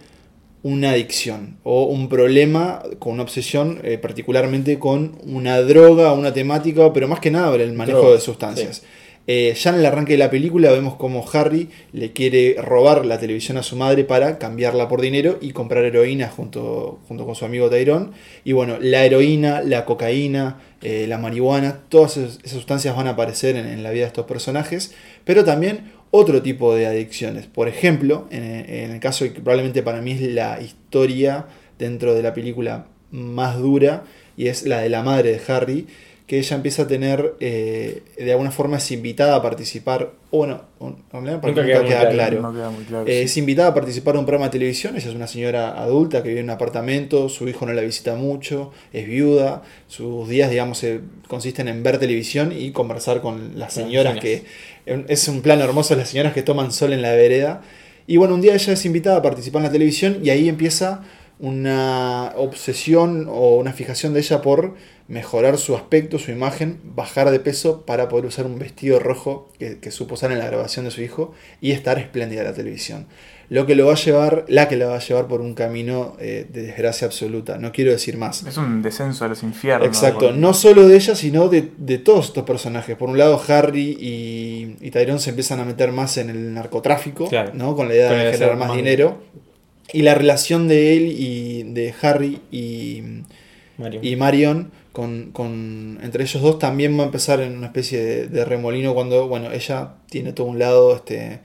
una 0.64 0.92
adicción 0.92 1.58
o 1.64 1.84
un 1.84 2.08
problema 2.08 2.82
con 2.98 3.14
una 3.14 3.24
obsesión, 3.24 3.80
eh, 3.84 3.98
particularmente 3.98 4.80
con 4.80 5.20
una 5.26 5.62
droga, 5.62 6.14
una 6.14 6.34
temática, 6.34 6.92
pero 6.94 7.08
más 7.10 7.20
que 7.20 7.32
nada 7.32 7.52
por 7.52 7.62
el 7.62 7.74
manejo 7.74 8.00
Droga, 8.00 8.16
de 8.16 8.22
sustancias. 8.22 8.84
Eh, 9.26 9.54
ya 9.58 9.70
en 9.70 9.78
el 9.78 9.86
arranque 9.86 10.14
de 10.14 10.18
la 10.18 10.30
película 10.30 10.70
vemos 10.72 10.96
como 10.96 11.26
Harry 11.32 11.70
le 11.94 12.12
quiere 12.12 12.58
robar 12.62 13.06
la 13.06 13.20
televisión 13.20 13.56
a 13.58 13.64
su 13.64 13.78
madre 13.78 14.04
para 14.04 14.38
cambiarla 14.38 14.90
por 14.90 15.00
dinero 15.00 15.38
y 15.40 15.52
comprar 15.52 15.86
heroína 15.86 16.28
junto, 16.28 17.00
junto 17.08 17.26
con 17.26 17.36
su 17.36 17.46
amigo 17.46 17.70
Tyrone. 17.70 18.12
Y 18.44 18.52
bueno, 18.52 18.78
la 18.82 19.06
heroína, 19.06 19.62
la 19.62 19.86
cocaína, 19.86 20.62
eh, 20.82 21.06
la 21.08 21.18
marihuana, 21.18 21.84
todas 21.88 22.18
esas 22.18 22.40
esas 22.40 22.58
sustancias 22.58 22.96
van 22.96 23.08
a 23.08 23.12
aparecer 23.12 23.56
en, 23.56 23.66
en 23.66 23.84
la 23.84 23.92
vida 23.92 24.04
de 24.04 24.08
estos 24.08 24.26
personajes, 24.26 24.94
pero 25.24 25.46
también 25.46 25.92
otro 26.16 26.44
tipo 26.44 26.76
de 26.76 26.86
adicciones. 26.86 27.48
Por 27.48 27.68
ejemplo, 27.68 28.28
en, 28.30 28.44
en 28.44 28.92
el 28.92 29.00
caso 29.00 29.26
que 29.26 29.32
probablemente 29.42 29.82
para 29.82 30.00
mí 30.00 30.12
es 30.12 30.22
la 30.22 30.62
historia 30.62 31.48
dentro 31.80 32.14
de 32.14 32.22
la 32.22 32.36
película 32.36 32.86
más 33.10 33.58
dura, 33.58 34.04
y 34.38 34.48
es 34.48 34.64
la 34.68 34.82
de 34.82 34.90
la 34.90 35.02
madre 35.02 35.32
de 35.32 35.42
Harry, 35.52 35.88
que 36.28 36.38
ella 36.40 36.56
empieza 36.56 36.84
a 36.84 36.88
tener, 36.88 37.34
eh, 37.42 38.02
de 38.18 38.32
alguna 38.32 38.50
forma 38.52 38.78
es 38.78 38.92
invitada 38.92 39.36
a 39.36 39.42
participar, 39.42 40.12
o 40.32 40.38
bueno, 40.38 40.62
o- 40.80 40.96
o- 41.12 41.22
nunca, 41.22 41.42
queda 41.42 41.64
queda, 41.64 41.80
muy 41.82 41.88
claro, 41.90 42.12
claro. 42.12 42.42
No 42.42 42.54
queda 42.54 42.70
muy 42.70 42.84
claro. 42.86 43.06
Eh, 43.08 43.20
sí. 43.20 43.24
Es 43.26 43.38
invitada 43.38 43.68
a 43.70 43.74
participar 43.74 44.14
de 44.14 44.20
un 44.22 44.26
programa 44.26 44.46
de 44.48 44.52
televisión. 44.54 44.96
Ella 44.96 45.10
es 45.10 45.16
una 45.16 45.28
señora 45.28 45.80
adulta 45.82 46.24
que 46.24 46.30
vive 46.30 46.40
en 46.40 46.46
un 46.46 46.52
apartamento. 46.52 47.28
Su 47.30 47.48
hijo 47.50 47.66
no 47.66 47.74
la 47.74 47.82
visita 47.82 48.16
mucho. 48.16 48.72
Es 48.94 49.06
viuda. 49.06 49.64
Sus 49.88 50.28
días, 50.30 50.50
digamos, 50.50 50.78
se 50.78 51.02
consisten 51.28 51.68
en 51.68 51.84
ver 51.84 52.00
televisión 52.00 52.54
y 52.58 52.72
conversar 52.72 53.22
con 53.22 53.60
las 53.60 53.74
señoras 53.74 54.16
las 54.16 54.24
que. 54.24 54.44
Es 54.86 55.28
un 55.28 55.42
plan 55.42 55.62
hermoso 55.62 55.96
las 55.96 56.10
señoras 56.10 56.34
que 56.34 56.44
toman 56.44 56.72
sol 56.72 56.94
en 56.94 57.02
la 57.02 57.12
vereda. 57.12 57.62
Y 58.06 58.18
bueno, 58.18 58.36
un 58.36 58.42
día 58.42 58.54
ella 58.54 58.74
es 58.74 58.86
invitada 58.86 59.18
a 59.18 59.22
participar 59.22 59.62
en 59.62 59.68
la 59.68 59.72
televisión 59.72 60.20
y 60.22 60.30
ahí 60.30 60.50
empieza 60.50 61.04
una 61.40 62.34
obsesión 62.36 63.28
o 63.30 63.58
una 63.58 63.74
fijación 63.74 64.14
de 64.14 64.20
ella 64.20 64.42
por 64.42 64.76
mejorar 65.08 65.58
su 65.58 65.76
aspecto, 65.76 66.20
su 66.20 66.32
imagen, 66.32 66.80
bajar 66.84 67.32
de 67.32 67.40
peso 67.40 67.86
para 67.86 68.08
poder 68.10 68.26
usar 68.26 68.46
un 68.46 68.60
vestido 68.60 69.00
rojo 69.00 69.50
que, 69.58 69.80
que 69.80 69.92
supo 69.92 70.16
usar 70.16 70.32
en 70.32 70.40
la 70.40 70.46
grabación 70.46 70.86
de 70.86 70.92
su 70.92 71.02
hijo 71.02 71.34
y 71.62 71.72
estar 71.72 71.98
espléndida 71.98 72.42
en 72.42 72.48
la 72.48 72.54
televisión. 72.54 73.08
Lo 73.54 73.66
que 73.68 73.76
lo 73.76 73.86
va 73.86 73.94
a 73.94 73.96
llevar, 73.96 74.46
la 74.48 74.68
que 74.68 74.76
la 74.78 74.88
va 74.88 74.96
a 74.96 75.00
llevar 75.00 75.28
por 75.28 75.40
un 75.42 75.54
camino 75.54 76.16
eh, 76.20 76.48
de 76.52 76.64
desgracia 76.64 77.06
absoluta. 77.06 77.58
No 77.60 77.72
quiero 77.72 77.92
decir 77.92 78.18
más. 78.18 78.44
Es 78.48 78.58
un 78.58 78.82
descenso 78.82 79.26
a 79.26 79.28
los 79.28 79.44
infiernos. 79.44 79.88
Exacto, 79.88 80.20
Porque- 80.28 80.38
no 80.40 80.54
solo 80.54 80.88
de 80.88 80.96
ella, 80.96 81.16
sino 81.16 81.50
de, 81.50 81.70
de 81.78 81.98
todos 82.00 82.26
estos 82.28 82.44
personajes. 82.46 82.96
Por 82.98 83.10
un 83.10 83.18
lado, 83.18 83.40
Harry 83.48 83.96
y, 84.00 84.76
y 84.82 84.92
Tyrone 84.92 85.20
se 85.20 85.30
empiezan 85.30 85.60
a 85.60 85.66
meter 85.66 85.92
más 85.92 86.18
en 86.18 86.30
el 86.32 86.54
narcotráfico, 86.54 87.28
Claro. 87.30 87.52
¿no? 87.54 87.76
con 87.76 87.88
la 87.90 87.94
idea 87.96 88.12
de 88.12 88.32
generar 88.34 88.58
más 88.58 88.70
más 88.70 88.78
dinero. 88.78 89.20
Y 89.92 90.02
la 90.02 90.16
relación 90.16 90.68
de 90.68 90.98
él 90.98 91.04
y 91.16 91.64
de 91.74 91.94
Harry 92.02 92.40
y, 92.52 93.04
Mario. 93.78 94.00
y 94.02 94.16
Marion 94.16 94.72
con, 94.94 95.32
con- 95.32 96.00
entre 96.02 96.24
ellos 96.24 96.42
dos 96.42 96.58
también 96.58 96.98
va 96.98 97.04
a 97.04 97.06
empezar 97.08 97.40
en 97.42 97.58
una 97.58 97.68
especie 97.68 98.02
de, 98.04 98.28
de 98.28 98.46
remolino 98.46 98.94
cuando 98.94 99.28
bueno 99.28 99.52
ella 99.52 99.96
tiene 100.10 100.34
todo 100.34 100.48
un 100.48 100.58
lado 100.58 100.96
este 100.96 101.40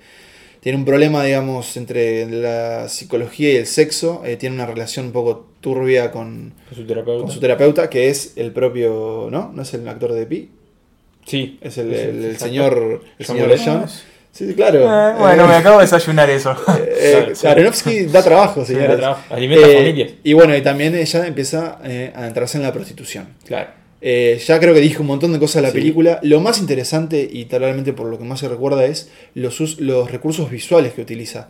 tiene 0.61 0.79
un 0.79 0.85
problema 0.85 1.23
digamos 1.25 1.77
entre 1.77 2.27
la 2.27 2.89
psicología 2.89 3.53
y 3.53 3.57
el 3.57 3.67
sexo 3.67 4.23
eh, 4.25 4.37
tiene 4.37 4.55
una 4.57 4.67
relación 4.67 5.07
un 5.07 5.13
poco 5.13 5.47
turbia 5.61 6.11
con, 6.11 6.53
Con 6.69 6.77
su 6.79 6.87
terapeuta. 6.87 7.23
con 7.23 7.31
su 7.33 7.41
terapeuta 7.41 7.91
que 7.91 8.09
es 8.09 8.33
el 8.37 8.53
propio 8.53 9.29
no 9.31 9.51
no 9.55 9.63
es 9.63 9.75
el 9.75 9.87
actor 9.89 10.13
de 10.13 10.27
Pi 10.27 10.51
Sí. 11.27 11.59
es 11.61 11.77
el, 11.79 11.89
Sí, 11.95 12.01
el- 12.01 12.09
el 12.09 12.25
exacto. 12.27 12.45
señor 12.47 13.03
el 13.19 13.27
señor. 13.27 13.59
John 13.65 13.89
sí 13.89 14.47
sí, 14.49 14.55
claro 14.55 14.81
Eh, 14.81 15.15
bueno, 15.19 15.45
Eh, 15.45 15.49
me 15.49 15.55
acabo 15.55 15.79
de 15.79 15.85
desayunar 15.85 16.31
eso. 16.31 16.55
eh, 16.87 17.31
sí. 17.35 17.47
Aronofsky 17.47 18.07
da 18.07 18.23
trabajo 18.23 18.61
Sí, 18.65 18.73
señores. 18.75 18.91
da 18.93 18.97
trabajo. 18.97 19.35
Alimenta 19.35 19.69
Eh, 19.69 19.77
familias. 19.77 20.11
y 20.23 20.33
bueno 20.33 20.57
y 20.57 20.63
también 20.63 20.95
ella 20.95 21.27
empieza 21.27 21.79
eh, 21.85 22.13
a 22.15 22.27
entrarse 22.27 22.57
en 22.59 22.63
la 22.63 22.73
prostitución 22.73 23.29
Claro. 23.47 23.71
Eh, 24.01 24.41
ya 24.47 24.61
creo 24.61 24.75
que 24.75 24.81
dije 24.81 25.01
un 25.01 25.09
montón 25.09 25.33
de 25.33 25.39
cosas 25.39 25.57
de 25.57 25.63
la 25.69 25.73
Sí. 25.73 25.79
película. 25.79 26.21
Lo 26.23 26.41
más 26.41 26.59
interesante 26.61 27.29
y 27.31 27.47
talmente 27.47 27.93
por 27.93 28.07
lo 28.09 28.19
que 28.19 28.25
más 28.25 28.41
se 28.41 28.49
recuerda 28.49 28.85
es 28.87 29.11
los, 29.35 29.81
los 29.81 30.11
recursos 30.11 30.51
visuales 30.51 30.93
que 30.93 31.03
utiliza. 31.03 31.49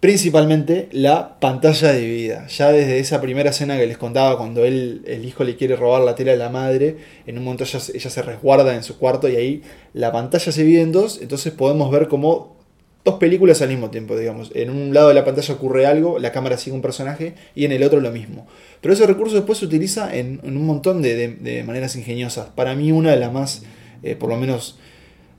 Principalmente 0.00 0.88
la 0.92 1.38
pantalla 1.40 1.92
dividida. 1.94 2.46
Ya 2.48 2.70
desde 2.72 2.98
esa 2.98 3.20
primera 3.22 3.50
escena 3.50 3.78
que 3.78 3.86
les 3.86 3.96
contaba, 3.96 4.36
cuando 4.36 4.64
él, 4.64 5.02
el 5.06 5.24
hijo 5.24 5.44
le 5.44 5.56
quiere 5.56 5.76
robar 5.76 6.02
la 6.02 6.14
tela 6.14 6.32
de 6.32 6.36
la 6.36 6.50
madre, 6.50 6.96
en 7.26 7.38
un 7.38 7.44
momento 7.44 7.64
ella, 7.64 7.80
se- 7.80 7.96
ella 7.96 8.10
se 8.10 8.20
resguarda 8.20 8.74
en 8.74 8.82
su 8.82 8.98
cuarto 8.98 9.28
y 9.30 9.36
ahí 9.36 9.62
la 9.94 10.12
pantalla 10.12 10.52
se 10.52 10.62
divide 10.62 10.82
en 10.82 10.92
dos. 10.92 11.20
Entonces 11.22 11.52
podemos 11.54 11.90
ver 11.90 12.08
como 12.08 12.54
dos 13.04 13.16
películas 13.16 13.60
al 13.62 13.68
mismo 13.68 13.90
tiempo, 13.90 14.16
digamos. 14.16 14.50
En 14.54 14.70
un 14.70 14.94
lado 14.94 15.08
de 15.08 15.14
la 15.14 15.24
pantalla 15.24 15.54
ocurre 15.54 15.86
algo, 15.86 16.18
la 16.18 16.32
cámara 16.32 16.56
sigue 16.56 16.74
un 16.74 16.82
personaje 16.82 17.34
y 17.54 17.64
en 17.66 17.72
el 17.72 17.82
otro 17.82 18.00
lo 18.00 18.10
mismo. 18.10 18.46
Pero 18.80 18.94
ese 18.94 19.06
recurso 19.06 19.34
después 19.36 19.58
se 19.58 19.66
utiliza 19.66 20.14
en, 20.16 20.40
en 20.42 20.56
un 20.56 20.64
montón 20.66 21.02
de, 21.02 21.14
de- 21.14 21.28
de 21.36 21.64
maneras 21.64 21.96
ingeniosas. 21.96 22.46
Para 22.54 22.74
mí 22.74 22.92
una 22.92 23.10
de 23.10 23.16
las 23.18 23.32
más, 23.32 23.62
eh, 24.02 24.16
por 24.16 24.30
lo 24.30 24.36
menos, 24.36 24.78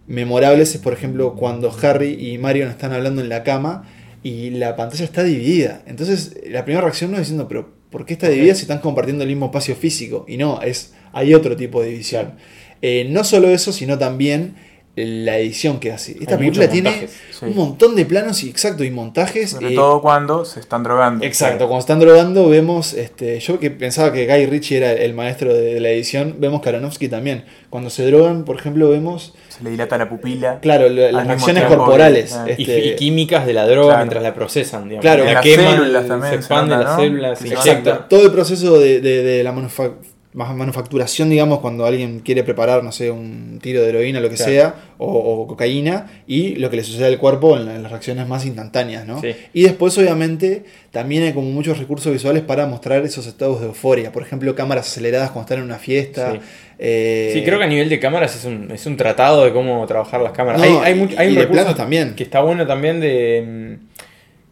memorables 0.07 0.75
es, 0.75 0.81
por 0.81 0.93
ejemplo, 0.93 1.34
cuando 1.36 1.75
Harry 1.81 2.13
y 2.13 2.38
Marion 2.38 2.69
están 2.69 2.93
hablando 2.93 3.22
en 3.22 3.29
la 3.29 3.43
cama 3.43 3.89
y 4.22 4.51
la 4.51 4.75
pantalla 4.75 5.03
está 5.05 5.24
dividida. 5.24 5.81
Entonces, 5.88 6.38
la 6.48 6.63
primera 6.65 6.81
reacción 6.81 7.12
no 7.12 7.17
es 7.17 7.22
diciendo, 7.24 7.48
pero 7.48 7.74
¿por 7.89 8.05
qué 8.05 8.13
está 8.13 8.29
dividida 8.29 8.55
si 8.55 8.62
están 8.62 8.79
compartiendo 8.79 9.24
el 9.24 9.29
mismo 9.29 9.48
espacio 9.48 9.75
físico? 9.75 10.25
Y 10.27 10.38
no, 10.38 10.62
es 10.62 10.93
hay 11.13 11.34
otro 11.34 11.55
tipo 11.55 11.81
de 11.81 11.89
división. 11.89 12.34
Eh, 12.81 13.07
no 13.10 13.24
solo 13.24 13.48
eso, 13.50 13.72
sino 13.72 13.98
también 13.98 14.55
la 14.98 15.38
edición 15.38 15.80
que 15.80 15.92
hace. 15.92 16.14
Esta 16.14 16.36
Hay 16.36 16.38
película 16.40 16.70
tiene 16.70 16.90
montajes, 16.90 17.18
sí. 17.32 17.46
un 17.46 17.56
montón 17.56 17.96
de 17.98 18.06
planos 18.06 18.44
y 18.44 18.50
exacto 18.50 18.84
y 18.86 18.92
montajes. 18.92 19.52
Sobre 19.52 19.74
eh, 19.74 19.75
todo 19.75 20.02
cuando 20.02 20.46
se 20.46 20.60
están 20.62 20.84
drogando. 20.84 21.25
Exacto, 21.25 21.66
cuando 21.68 21.80
están 21.80 22.00
drogando 22.00 22.48
vemos, 22.48 22.94
este, 22.94 23.40
yo 23.42 23.60
que 23.60 23.72
pensaba 23.72 24.14
que 24.14 24.25
Guy 24.25 24.46
Ritchie 24.46 24.78
era 24.78 24.94
el 24.94 25.14
maestro 25.14 25.54
de 25.54 25.80
la 25.82 25.90
edición, 25.90 26.36
vemos 26.40 26.62
que 26.62 26.70
Aronofsky 26.70 27.10
también. 27.10 27.44
Cuando 27.70 27.90
se 27.90 28.06
drogan, 28.06 28.46
por 28.46 28.58
ejemplo, 28.58 28.90
vemos, 28.90 29.34
Se 29.50 29.62
le 29.66 29.72
dilata 29.72 29.98
la 29.98 30.08
pupila. 30.08 30.60
claro, 30.62 30.88
las 30.88 31.28
reacciones 31.28 31.66
corporales. 31.66 32.34
Y, 32.58 32.62
este, 32.62 32.86
y 32.86 32.96
químicas 32.96 33.46
de 33.46 33.54
la 33.54 33.68
droga 33.68 33.88
Claro. 33.88 34.00
mientras 34.06 34.24
la 34.24 34.34
procesan. 34.34 34.84
Digamos. 34.86 35.02
Claro. 35.02 35.25
la 35.25 35.34
Las 35.34 35.44
queman, 35.44 35.75
células 35.75 36.08
también 36.08 36.32
se 36.32 36.38
se 36.38 36.40
expanden 36.42 36.70
nota, 36.70 36.84
las 36.90 36.98
¿no? 36.98 37.04
células, 37.04 37.40
se. 37.40 37.48
Exacto. 37.50 38.06
Todo 38.10 38.25
el 38.25 38.32
proceso 38.32 38.80
de, 38.80 39.02
de- 39.02 39.24
de 39.24 39.44
la 39.44 39.52
manufa- 39.52 39.90
ma- 39.90 39.96
manufacturación, 40.36 41.30
digamos, 41.30 41.60
cuando 41.60 41.86
alguien 41.86 42.20
quiere 42.20 42.44
preparar, 42.44 42.84
no 42.84 42.92
sé, 42.92 43.10
un 43.12 43.60
tiro 43.62 43.82
de 43.82 43.89
heroína, 43.89 44.20
lo 44.20 44.30
que 44.30 44.36
Claro. 44.36 44.51
sea, 44.51 44.75
o, 44.98 45.08
o 45.08 45.48
cocaína, 45.48 46.08
y 46.27 46.56
lo 46.56 46.70
que 46.70 46.75
le 46.77 46.84
sucede 46.84 47.06
al 47.08 47.18
cuerpo 47.18 47.56
en, 47.58 47.65
la- 47.65 47.75
en 47.75 47.84
las 47.84 47.92
reacciones 47.92 48.27
más 48.27 48.46
instantáneas, 48.46 49.06
¿no? 49.08 49.22
Sí. 49.22 49.30
Y 49.54 49.63
después, 49.63 49.98
obviamente, 49.98 50.63
también 50.92 51.24
hay 51.24 51.34
como 51.34 51.50
muchos 51.50 51.77
recursos 51.80 52.12
visuales 52.12 52.44
para 52.44 52.65
mostrar 52.68 53.04
esos 53.06 53.27
estados 53.27 53.62
de 53.62 53.68
euforia. 53.68 54.12
Por 54.12 54.24
ejemplo, 54.24 54.54
cámaras 54.56 54.88
aceleradas 54.88 55.32
cuando 55.32 55.46
están 55.46 55.60
en 55.60 55.63
una 55.65 55.77
fiesta. 55.80 56.34
Sí. 56.34 56.39
eh, 56.80 57.32
Sí, 57.34 57.44
creo 57.44 57.58
que 57.60 57.65
a 57.65 57.68
nivel 57.70 57.88
de 57.89 58.00
cámaras 58.00 58.36
es 58.36 58.46
un, 58.46 58.70
es 58.72 58.86
un 58.86 58.98
tratado 58.98 59.46
de 59.46 59.54
cómo 59.54 59.86
trabajar 59.86 60.22
las 60.22 60.34
cámaras. 60.34 60.60
No, 60.62 60.82
hay, 60.82 60.94
hay, 60.94 60.96
mucho- 61.00 61.15
hay 61.18 61.27
y 61.27 61.30
un 61.30 61.36
de 61.36 61.42
recurso 61.42 61.62
planos 61.63 61.77
también. 61.77 62.13
que 62.15 62.24
está 62.24 62.42
bueno 62.42 62.68
también 62.68 63.00
de 63.00 63.77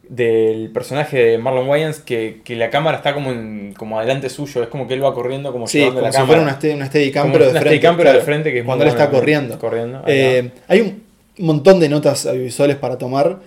del 0.09 0.69
personaje 0.71 1.17
de 1.17 1.37
Marlon 1.37 1.67
Wayans 1.67 1.99
que, 1.99 2.41
que 2.43 2.55
la 2.55 2.69
cámara 2.69 2.97
está 2.97 3.13
como 3.13 3.31
en, 3.31 3.73
como 3.77 3.97
adelante 3.97 4.29
suyo, 4.29 4.61
es 4.61 4.67
como 4.69 4.87
que 4.87 4.93
él 4.95 5.03
va 5.03 5.13
corriendo 5.13 5.51
como 5.51 5.65
Sí, 5.67 5.79
llevando 5.79 6.01
como 6.01 6.07
la 6.07 6.11
si 6.11 6.17
cámara. 6.17 6.27
fuera 6.41 6.41
una, 6.59 6.75
una 6.75 6.85
Steadicam, 6.87 7.31
pero 7.31 7.45
de 7.45 7.51
una 7.51 7.59
frente. 7.61 7.77
Steadicam, 7.77 7.97
pero 7.97 8.09
de 8.09 8.13
claro, 8.15 8.25
frente, 8.25 8.51
que 8.51 8.59
es 8.59 8.65
cuando 8.65 8.83
él 8.83 8.89
está 8.89 9.05
buena, 9.05 9.19
corriendo. 9.19 9.59
corriendo, 9.59 10.03
Eh, 10.07 10.51
hay 10.67 10.81
un 10.81 11.03
montón 11.37 11.79
de 11.79 11.89
notas 11.89 12.25
audiovisuales 12.25 12.75
para 12.75 12.97
tomar. 12.97 13.39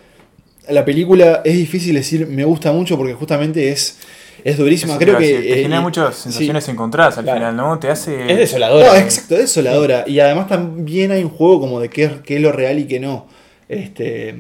La 0.69 0.85
película 0.85 1.43
es 1.45 1.55
difícil 1.55 1.95
decir 1.95 2.27
me 2.27 2.45
gusta 2.45 2.73
mucho 2.73 2.97
porque 2.97 3.13
justamente 3.15 3.69
es, 3.71 3.99
es 4.43 4.57
durísima. 4.57 4.95
Eso 4.95 5.01
Creo 5.01 5.19
que. 5.19 5.27
decir, 5.27 5.41
te 5.53 5.61
eh, 5.61 5.63
genera 5.63 5.81
muchas 5.83 6.17
sí. 6.17 6.23
sensaciones 6.25 6.69
encontradas 6.69 7.19
al 7.19 7.25
Claro. 7.25 7.39
final, 7.39 7.57
¿no? 7.57 7.79
Te 7.79 7.89
hace. 7.89 8.33
Es 8.33 8.37
desoladora. 8.39 8.89
No, 8.89 8.95
exacto, 8.97 9.35
es 9.35 9.43
desoladora. 9.43 10.05
Y 10.09 10.19
además 10.21 10.49
también 10.49 11.13
hay 11.13 11.23
un 11.23 11.31
juego 11.31 11.61
como 11.61 11.79
de 11.81 11.89
qué, 11.91 12.05
es- 12.05 12.13
qué 12.25 12.37
es 12.37 12.41
lo 12.41 12.51
real 12.51 12.79
y 12.81 12.87
qué 12.87 12.99
no. 12.99 13.27
Este, 13.69 14.35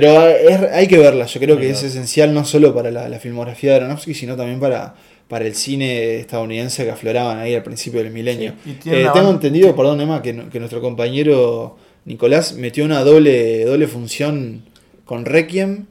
pero 0.00 0.26
es- 0.28 0.72
hay 0.72 0.86
que 0.88 0.98
verla. 0.98 1.26
Yo 1.26 1.40
creo 1.40 1.56
que 1.58 1.70
es 1.70 1.82
esencial 1.82 2.34
no 2.34 2.44
solo 2.44 2.74
para 2.74 2.90
la, 2.90 3.08
la 3.08 3.18
filmografía 3.18 3.70
de 3.70 3.76
Aronofsky, 3.76 4.14
sino 4.14 4.36
también 4.36 4.60
para, 4.60 4.94
para 5.28 5.46
el 5.46 5.54
cine 5.54 6.16
estadounidense 6.16 6.84
que 6.84 6.90
afloraban 6.90 7.38
ahí 7.38 7.54
al 7.54 7.62
principio 7.62 8.02
del 8.02 8.12
milenio. 8.12 8.52
Sí, 8.64 8.70
Eh, 8.72 9.02
tengo 9.02 9.12
banda- 9.14 9.30
entendido, 9.30 9.74
perdón 9.74 10.00
Emma, 10.00 10.20
que, 10.22 10.32
nuestro 10.34 10.80
compañero 10.82 11.76
Nicolás 12.04 12.54
metió 12.54 12.84
una 12.84 13.02
doble, 13.04 13.64
doble 13.64 13.86
función 13.88 14.62
con 15.04 15.24
Requiem. 15.24 15.86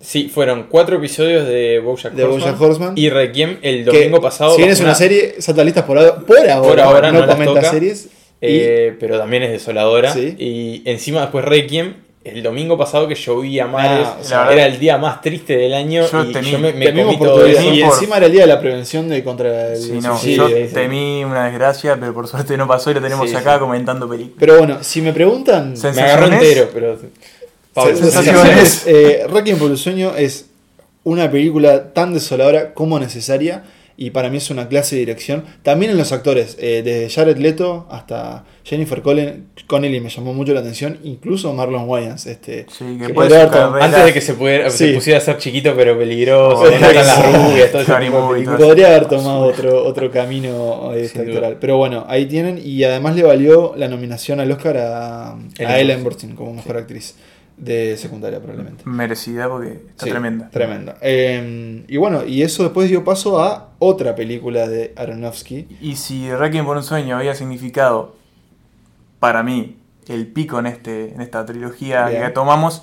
Sí, 0.00 0.28
fueron 0.28 0.66
cuatro 0.68 0.96
episodios 0.96 1.46
de 1.46 1.78
Bojack 1.78 2.14
De 2.14 2.24
Horseman, 2.24 2.56
Horseman. 2.58 2.92
y 2.96 3.08
Requiem 3.08 3.58
el 3.62 3.84
que, 3.84 3.98
domingo 3.98 4.20
pasado. 4.20 4.52
Si 4.52 4.58
bien 4.58 4.70
es 4.70 4.78
bajo 4.80 4.88
una 4.88 4.94
serie, 4.96 5.34
salta 5.38 5.62
listas 5.62 5.84
por, 5.84 5.96
ahora- 5.98 6.16
por 6.16 6.38
ahora, 6.38 6.60
Por 6.68 6.80
ahora 6.80 7.12
no, 7.12 7.20
comenta 7.26 7.44
toca. 7.60 7.70
series. 7.70 8.06
y- 8.06 8.08
Eh, 8.40 8.96
pero 8.98 9.18
también 9.18 9.44
es 9.44 9.52
desoladora. 9.52 10.12
Sí. 10.12 10.34
Y 10.38 10.82
encima 10.90 11.20
después 11.20 11.44
Requiem, 11.44 11.94
el 12.24 12.40
domingo 12.42 12.78
pasado 12.78 13.08
que 13.08 13.14
llovía 13.16 13.66
mares, 13.66 14.06
Ah, 14.06 14.18
o 14.20 14.24
sea, 14.24 14.38
verdad- 14.40 14.52
era 14.52 14.66
el 14.66 14.78
día 14.78 14.96
más 14.96 15.20
triste 15.20 15.56
del 15.56 15.74
año 15.74 16.06
Yo 16.08 16.24
y 16.24 16.32
temí- 16.32 16.50
yo 16.52 16.58
me, 16.60 16.72
me 16.72 16.86
Temimos 16.86 17.06
comí 17.06 17.16
por 17.18 17.26
todo 17.28 17.46
eso. 17.46 17.62
Y 17.72 17.82
por- 17.82 17.92
encima 17.94 18.16
era 18.18 18.26
el 18.26 18.32
día 18.32 18.40
de 18.42 18.46
la 18.46 18.60
prevención 18.60 19.08
de 19.08 19.24
contra 19.24 19.72
el 19.72 19.76
Sí, 19.82 19.92
no, 20.00 20.16
suicidio. 20.18 20.48
yo 20.48 20.68
temí 20.72 21.24
una 21.24 21.46
desgracia, 21.46 21.96
pero 21.98 22.14
por 22.14 22.28
suerte 22.28 22.56
no 22.56 22.68
pasó 22.68 22.90
y 22.92 22.94
lo 22.94 23.00
tenemos 23.00 23.28
Sí, 23.28 23.34
acá 23.34 23.54
sí. 23.54 23.58
comentando 23.60 24.08
películas. 24.08 24.36
Pero 24.38 24.58
bueno, 24.58 24.78
si 24.82 25.00
me 25.02 25.12
preguntan, 25.12 25.74
Me 25.82 26.00
agarró 26.02 26.26
entero, 26.26 26.70
pero... 26.72 26.98
Pablo, 27.74 27.96
Sensaciones. 27.96 28.84
eh, 28.86 29.26
Requiem 29.28 29.58
por 29.58 29.70
el 29.70 29.78
sueño 29.78 30.12
es 30.16 30.46
una 31.04 31.30
película 31.30 31.92
tan 31.92 32.12
desoladora 32.14 32.74
como 32.74 33.00
necesaria 33.00 33.64
y 33.96 34.10
para 34.10 34.30
mí 34.30 34.38
es 34.38 34.50
una 34.50 34.68
clase 34.68 34.96
de 34.96 35.00
dirección. 35.00 35.44
También 35.62 35.90
en 35.92 35.98
los 35.98 36.12
actores, 36.12 36.56
eh, 36.60 36.82
desde 36.84 37.10
Jared 37.10 37.36
Leto 37.36 37.86
hasta 37.90 38.44
Jennifer 38.64 39.02
Connelly 39.02 40.00
me 40.00 40.08
llamó 40.08 40.34
mucho 40.34 40.54
la 40.54 40.60
atención, 40.60 40.98
incluso 41.04 41.52
Marlon 41.52 41.88
Wayans. 41.88 42.26
Este, 42.26 42.66
Sí, 42.70 42.98
que 42.98 43.12
puede 43.12 43.40
haber 43.40 43.82
Antes 43.82 44.04
de 44.04 44.12
que 44.12 44.20
se, 44.20 44.34
pudiera, 44.34 44.70
se 44.70 44.94
pusiera 44.94 45.18
a 45.18 45.22
ser 45.22 45.38
chiquito 45.38 45.74
pero 45.76 45.98
peligroso, 45.98 46.70
matan 46.72 46.94
las 46.94 47.26
rubias, 47.26 47.70
todo 47.70 47.82
ese 47.82 47.90
Scary 47.90 48.06
tipo 48.06 48.16
de 48.16 48.22
movie, 48.22 48.44
todo 48.44 48.58
Podría 48.58 48.86
haber 48.88 49.08
tomado 49.08 49.40
otro, 49.44 49.84
otro 49.84 50.10
camino 50.10 50.92
eh, 50.94 51.08
Sin 51.08 51.22
actoral. 51.22 51.58
Pero 51.60 51.76
bueno, 51.76 52.04
ahí 52.08 52.26
tienen. 52.26 52.60
Y 52.62 52.84
además 52.84 53.16
le 53.16 53.22
valió 53.22 53.74
la 53.76 53.88
nominación 53.88 54.40
al 54.40 54.50
Oscar 54.50 54.76
a, 54.78 55.36
Ellen 55.58 55.70
a 55.70 55.78
Ellen 55.78 56.04
Burstyn. 56.04 56.30
Burstyn 56.30 56.36
como 56.36 56.54
mejor 56.54 56.78
actriz 56.78 57.14
de 57.56 57.96
secundaria, 57.96 58.38
probablemente. 58.40 58.82
Merecida 58.86 59.48
porque 59.48 59.72
está 59.88 60.04
Sí, 60.04 60.10
tremenda. 60.10 60.50
Tremenda. 60.50 60.96
Eh, 61.00 61.84
y 61.88 61.96
bueno, 61.96 62.24
y 62.24 62.42
eso 62.42 62.62
después 62.62 62.88
dio 62.88 63.04
paso 63.04 63.40
a 63.40 63.70
otra 63.78 64.14
película 64.14 64.68
de 64.68 64.92
Aronofsky. 64.96 65.68
Y 65.80 65.96
si 65.96 66.32
Requiem 66.32 66.64
por 66.64 66.76
un 66.76 66.82
sueño 66.82 67.16
había 67.16 67.34
significado 67.34 68.16
para 69.20 69.42
mí 69.42 69.78
el 70.08 70.26
pico 70.26 70.58
en, 70.58 70.66
este, 70.66 71.14
en 71.14 71.20
esta 71.20 71.46
trilogía 71.46 72.06
Bien. 72.08 72.22
que 72.22 72.30
tomamos, 72.30 72.82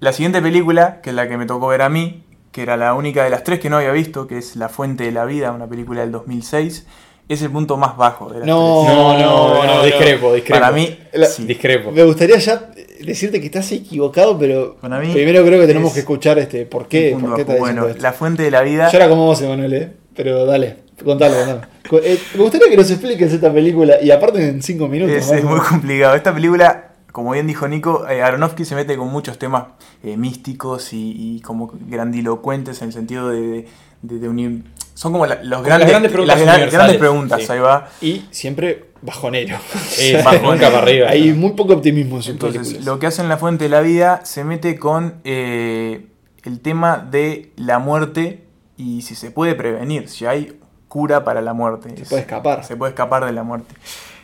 la 0.00 0.12
siguiente 0.12 0.42
película, 0.42 1.00
que 1.00 1.10
es 1.10 1.16
la 1.16 1.28
que 1.28 1.36
me 1.36 1.46
tocó 1.46 1.68
ver 1.68 1.82
a 1.82 1.88
mí, 1.88 2.24
que 2.50 2.62
era 2.62 2.76
la 2.76 2.94
única 2.94 3.24
de 3.24 3.30
las 3.30 3.44
tres 3.44 3.60
que 3.60 3.70
no 3.70 3.76
había 3.76 3.92
visto, 3.92 4.26
que 4.26 4.38
es 4.38 4.56
La 4.56 4.68
Fuente 4.68 5.04
de 5.04 5.12
la 5.12 5.24
Vida, 5.24 5.52
una 5.52 5.66
película 5.66 6.00
del 6.02 6.12
2006, 6.12 6.86
es 7.28 7.40
el 7.42 7.50
punto 7.50 7.76
más 7.76 7.96
bajo 7.96 8.28
de 8.30 8.40
No. 8.46 8.84
No, 8.84 9.18
no, 9.18 9.64
no, 9.64 9.82
discrepo, 9.84 10.34
discrepo. 10.34 10.60
Para 10.60 10.72
mí, 10.72 10.98
La- 11.12 11.26
sí. 11.26 11.44
Discrepo. 11.44 11.90
Me 11.90 12.04
gustaría 12.04 12.36
ya 12.38 12.70
decirte 13.00 13.40
que 13.40 13.46
estás 13.46 13.70
equivocado, 13.72 14.38
pero 14.38 14.76
Para 14.80 14.98
mí 15.00 15.12
primero 15.12 15.44
creo 15.44 15.60
que 15.60 15.66
tenemos 15.66 15.88
es 15.88 15.94
que 15.94 16.00
escuchar 16.00 16.38
este 16.38 16.66
por 16.66 16.86
qué, 16.88 17.10
por 17.12 17.20
qué 17.20 17.26
bajo. 17.28 17.40
estás 17.40 17.58
bueno, 17.58 17.88
esto. 17.88 18.02
La 18.02 18.12
Fuente 18.12 18.42
de 18.42 18.50
la 18.50 18.62
Vida... 18.62 18.90
Yo 18.90 18.96
era 18.98 19.08
como 19.08 19.26
vos, 19.26 19.40
Emanuel, 19.42 19.72
eh, 19.74 19.92
pero 20.14 20.44
dale, 20.46 20.76
contalo, 21.04 21.34
contalo. 21.36 21.60
Co- 21.88 21.98
eh, 22.02 22.18
me 22.34 22.42
gustaría 22.42 22.68
que 22.70 22.76
nos 22.76 22.90
expliques 22.90 23.32
esta 23.32 23.52
película 23.52 24.00
y 24.02 24.10
aparte 24.10 24.46
en 24.48 24.62
cinco 24.62 24.88
minutos. 24.88 25.14
Es 25.30 25.44
muy 25.44 25.60
complicado. 25.60 26.14
Esta 26.14 26.32
película, 26.34 26.92
como 27.12 27.32
bien 27.32 27.46
dijo 27.46 27.66
Nico, 27.68 28.06
eh, 28.08 28.22
Aronofsky 28.22 28.64
se 28.64 28.74
mete 28.74 28.96
con 28.96 29.08
muchos 29.08 29.38
temas 29.38 29.64
eh, 30.02 30.16
místicos 30.16 30.92
y, 30.92 31.36
y 31.36 31.40
como 31.40 31.70
grandilocuentes 31.88 32.80
en 32.82 32.88
el 32.88 32.92
sentido 32.94 33.28
de, 33.30 33.66
de- 34.02 34.18
de 34.18 34.28
unir. 34.28 34.62
Son 34.94 35.12
como 35.12 35.26
la- 35.26 35.36
los 35.42 35.58
Como 35.58 35.62
grandes, 35.64 35.86
las 35.86 35.90
grandes 35.90 36.12
preguntas 36.12 36.36
las 36.36 36.44
gran- 36.46 36.54
universales, 36.56 36.72
grandes 36.72 36.98
preguntas, 36.98 37.42
sí. 37.42 37.52
ahí 37.52 37.58
va. 37.58 37.88
Y 38.00 38.24
siempre 38.30 38.84
bajonero. 39.02 39.58
Eh, 39.98 40.22
Bajo- 40.24 40.38
nunca 40.52 40.66
para 40.70 40.78
arriba. 40.78 41.08
Hay 41.10 41.32
muy 41.32 41.50
poco 41.52 41.74
optimismo 41.74 42.16
en 42.16 42.22
sus 42.22 42.32
Entonces, 42.32 42.60
películas. 42.62 42.84
lo 42.86 42.98
que 42.98 43.06
hace 43.08 43.22
en 43.22 43.28
La 43.28 43.36
Fuente 43.36 43.64
de 43.64 43.70
la 43.70 43.80
Vida 43.80 44.20
se 44.24 44.44
mete 44.44 44.78
con 44.78 45.14
eh, 45.24 46.06
el 46.44 46.60
tema 46.60 46.98
de 47.10 47.52
la 47.56 47.78
muerte 47.80 48.44
y 48.76 49.02
si 49.02 49.14
se 49.14 49.30
puede 49.30 49.54
prevenir, 49.54 50.08
si 50.08 50.26
hay 50.26 50.58
cura 50.88 51.24
para 51.24 51.42
la 51.42 51.52
muerte. 51.54 51.90
Se 51.96 52.02
Es- 52.02 52.08
puede 52.08 52.22
escapar. 52.22 52.64
se 52.64 52.76
puede 52.76 52.90
escapar 52.90 53.24
de 53.24 53.32
la 53.32 53.42
muerte. 53.42 53.74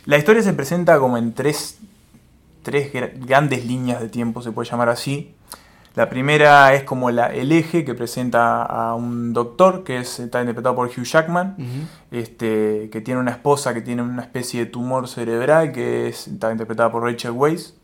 La 0.06 0.18
historia 0.18 0.42
se 0.42 0.52
presenta 0.52 0.98
como 0.98 1.18
en 1.18 1.32
tres, 1.34 1.78
tres 2.62 2.92
gra- 2.92 3.10
grandes 3.26 3.64
líneas 3.66 4.00
de 4.00 4.08
tiempo, 4.08 4.40
se 4.40 4.52
puede 4.52 4.68
llamar 4.70 4.88
así. 4.88 5.34
La 5.96 6.08
primera 6.08 6.72
es 6.74 6.84
como 6.84 7.10
la, 7.10 7.26
el 7.34 7.50
eje 7.50 7.84
que 7.84 7.94
presenta 7.94 8.62
a 8.62 8.94
un 8.94 9.32
doctor, 9.32 9.82
que 9.82 9.98
es, 9.98 10.20
está 10.20 10.40
interpretado 10.40 10.76
por 10.76 10.86
Hugh 10.88 11.02
Jackman, 11.04 11.56
este, 12.10 12.88
que 12.90 13.00
tiene 13.00 13.20
una 13.20 13.32
esposa 13.32 13.74
que 13.74 13.80
tiene 13.80 14.02
una 14.02 14.22
especie 14.22 14.60
de 14.60 14.66
tumor 14.66 15.08
cerebral, 15.08 15.72
que 15.72 16.08
es, 16.08 16.28
está 16.28 16.52
interpretada 16.52 16.90
por 16.92 17.02
Rachel 17.02 17.32
Weisz. 17.32 17.74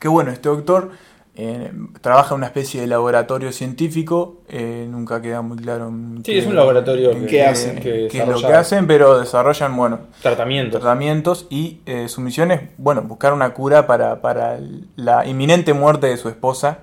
Que 0.00 0.08
bueno, 0.08 0.30
este 0.32 0.48
doctor 0.48 0.90
eh, 1.36 1.72
trabaja 2.00 2.34
en 2.34 2.38
una 2.38 2.46
especie 2.46 2.80
de 2.80 2.88
laboratorio 2.88 3.52
científico, 3.52 4.38
eh, 4.48 4.86
nunca 4.90 5.22
queda 5.22 5.40
muy 5.40 5.56
claro. 5.56 5.88
en 5.88 6.22
Sí, 6.24 6.36
es 6.36 6.46
un 6.46 6.56
laboratorio 6.56 7.12
en 7.12 7.20
que- 7.22 7.26
¿Qué 7.26 7.44
hacen? 7.44 7.76
que 7.76 8.08
qué 8.10 8.18
es 8.22 8.28
lo 8.28 8.40
que 8.40 8.52
hacen, 8.54 8.88
pero 8.88 9.18
desarrollan, 9.20 9.76
bueno, 9.76 10.00
Tratamientos. 10.20 10.80
tratamientos 10.80 11.46
y 11.48 11.80
eh, 11.86 12.08
su 12.08 12.20
misión 12.20 12.50
es, 12.50 12.60
bueno, 12.76 13.02
buscar 13.02 13.32
una 13.34 13.50
cura 13.54 13.86
para, 13.86 14.20
para 14.20 14.58
la 14.96 15.26
inminente 15.26 15.72
muerte 15.74 16.08
de 16.08 16.16
su 16.16 16.28
esposa, 16.28 16.78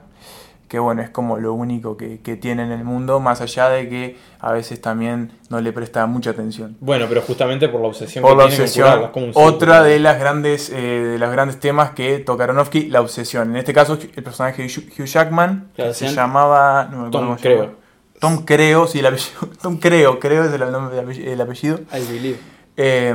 que 0.67 0.79
bueno, 0.79 1.01
es 1.01 1.09
como 1.09 1.37
lo 1.37 1.53
único 1.53 1.95
que, 1.97 2.19
que 2.21 2.35
tiene 2.35 2.63
en 2.63 2.71
el 2.71 2.83
mundo, 2.83 3.19
más 3.19 3.41
allá 3.41 3.69
de 3.69 3.87
que 3.87 4.17
a 4.39 4.51
veces 4.51 4.81
también 4.81 5.31
no 5.49 5.61
le 5.61 5.71
presta 5.71 6.05
mucha 6.07 6.31
atención. 6.31 6.75
Bueno, 6.79 7.05
pero 7.07 7.21
justamente 7.21 7.69
por 7.69 7.81
la 7.81 7.87
obsesión 7.87 8.21
Por 8.23 8.31
que 8.31 8.37
la 8.37 8.47
tiene 8.49 8.63
obsesión, 8.63 8.87
curarlas, 8.87 9.11
como 9.11 9.25
un 9.27 9.31
otra 9.35 9.83
de 9.83 9.99
las 9.99 10.19
grandes 10.19 10.69
eh, 10.71 10.75
de 10.75 11.19
los 11.19 11.31
grandes 11.31 11.59
temas 11.59 11.91
que 11.91 12.19
toca 12.19 12.45
Aronofsky, 12.45 12.89
la 12.89 13.01
obsesión. 13.01 13.51
En 13.51 13.57
este 13.57 13.73
caso, 13.73 13.97
el 14.15 14.23
personaje 14.23 14.63
de 14.63 14.67
Hugh 14.69 15.05
Jackman, 15.05 15.69
que 15.75 15.93
se 15.93 16.07
llamaba... 16.09 16.89
No 16.91 17.05
me 17.05 17.11
Tom 17.11 17.25
cómo 17.25 17.37
Creo. 17.37 17.75
Tom 18.19 18.45
Creo, 18.45 18.87
sí, 18.87 18.99
el 18.99 19.05
apellido. 19.07 19.39
Tom 19.61 19.77
Creo, 19.77 20.19
creo 20.19 20.45
es 20.45 20.53
el 20.53 20.71
nombre 20.71 20.95
del 20.95 21.05
apellido- 21.05 21.31
el 21.31 21.41
apellido. 21.41 21.79
I 21.93 22.11
believe. 22.11 22.39
Eh, 22.77 23.13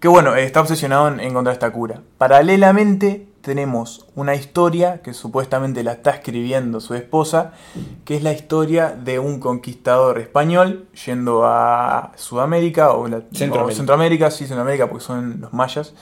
que 0.00 0.08
bueno, 0.08 0.34
está 0.34 0.60
obsesionado 0.60 1.08
en 1.08 1.20
encontrar 1.20 1.52
esta 1.54 1.70
cura. 1.72 2.00
Paralelamente 2.18 3.26
tenemos 3.42 4.06
una 4.14 4.34
historia 4.34 5.00
que 5.02 5.14
supuestamente 5.14 5.82
la 5.82 5.92
está 5.92 6.10
escribiendo 6.10 6.80
su 6.80 6.94
esposa, 6.94 7.52
que 8.04 8.16
es 8.16 8.22
la 8.22 8.32
historia 8.32 8.90
de 8.90 9.18
un 9.18 9.40
conquistador 9.40 10.18
español 10.18 10.86
yendo 11.06 11.44
a 11.46 12.12
Sudamérica 12.16 12.92
o, 12.92 13.08
la- 13.08 13.22
Centroamérica. 13.32 13.64
o 13.64 13.76
Centroamérica, 13.76 14.30
sí, 14.30 14.46
Centroamérica 14.46 14.88
porque 14.88 15.04
son 15.04 15.40
los 15.40 15.52
mayas, 15.52 15.94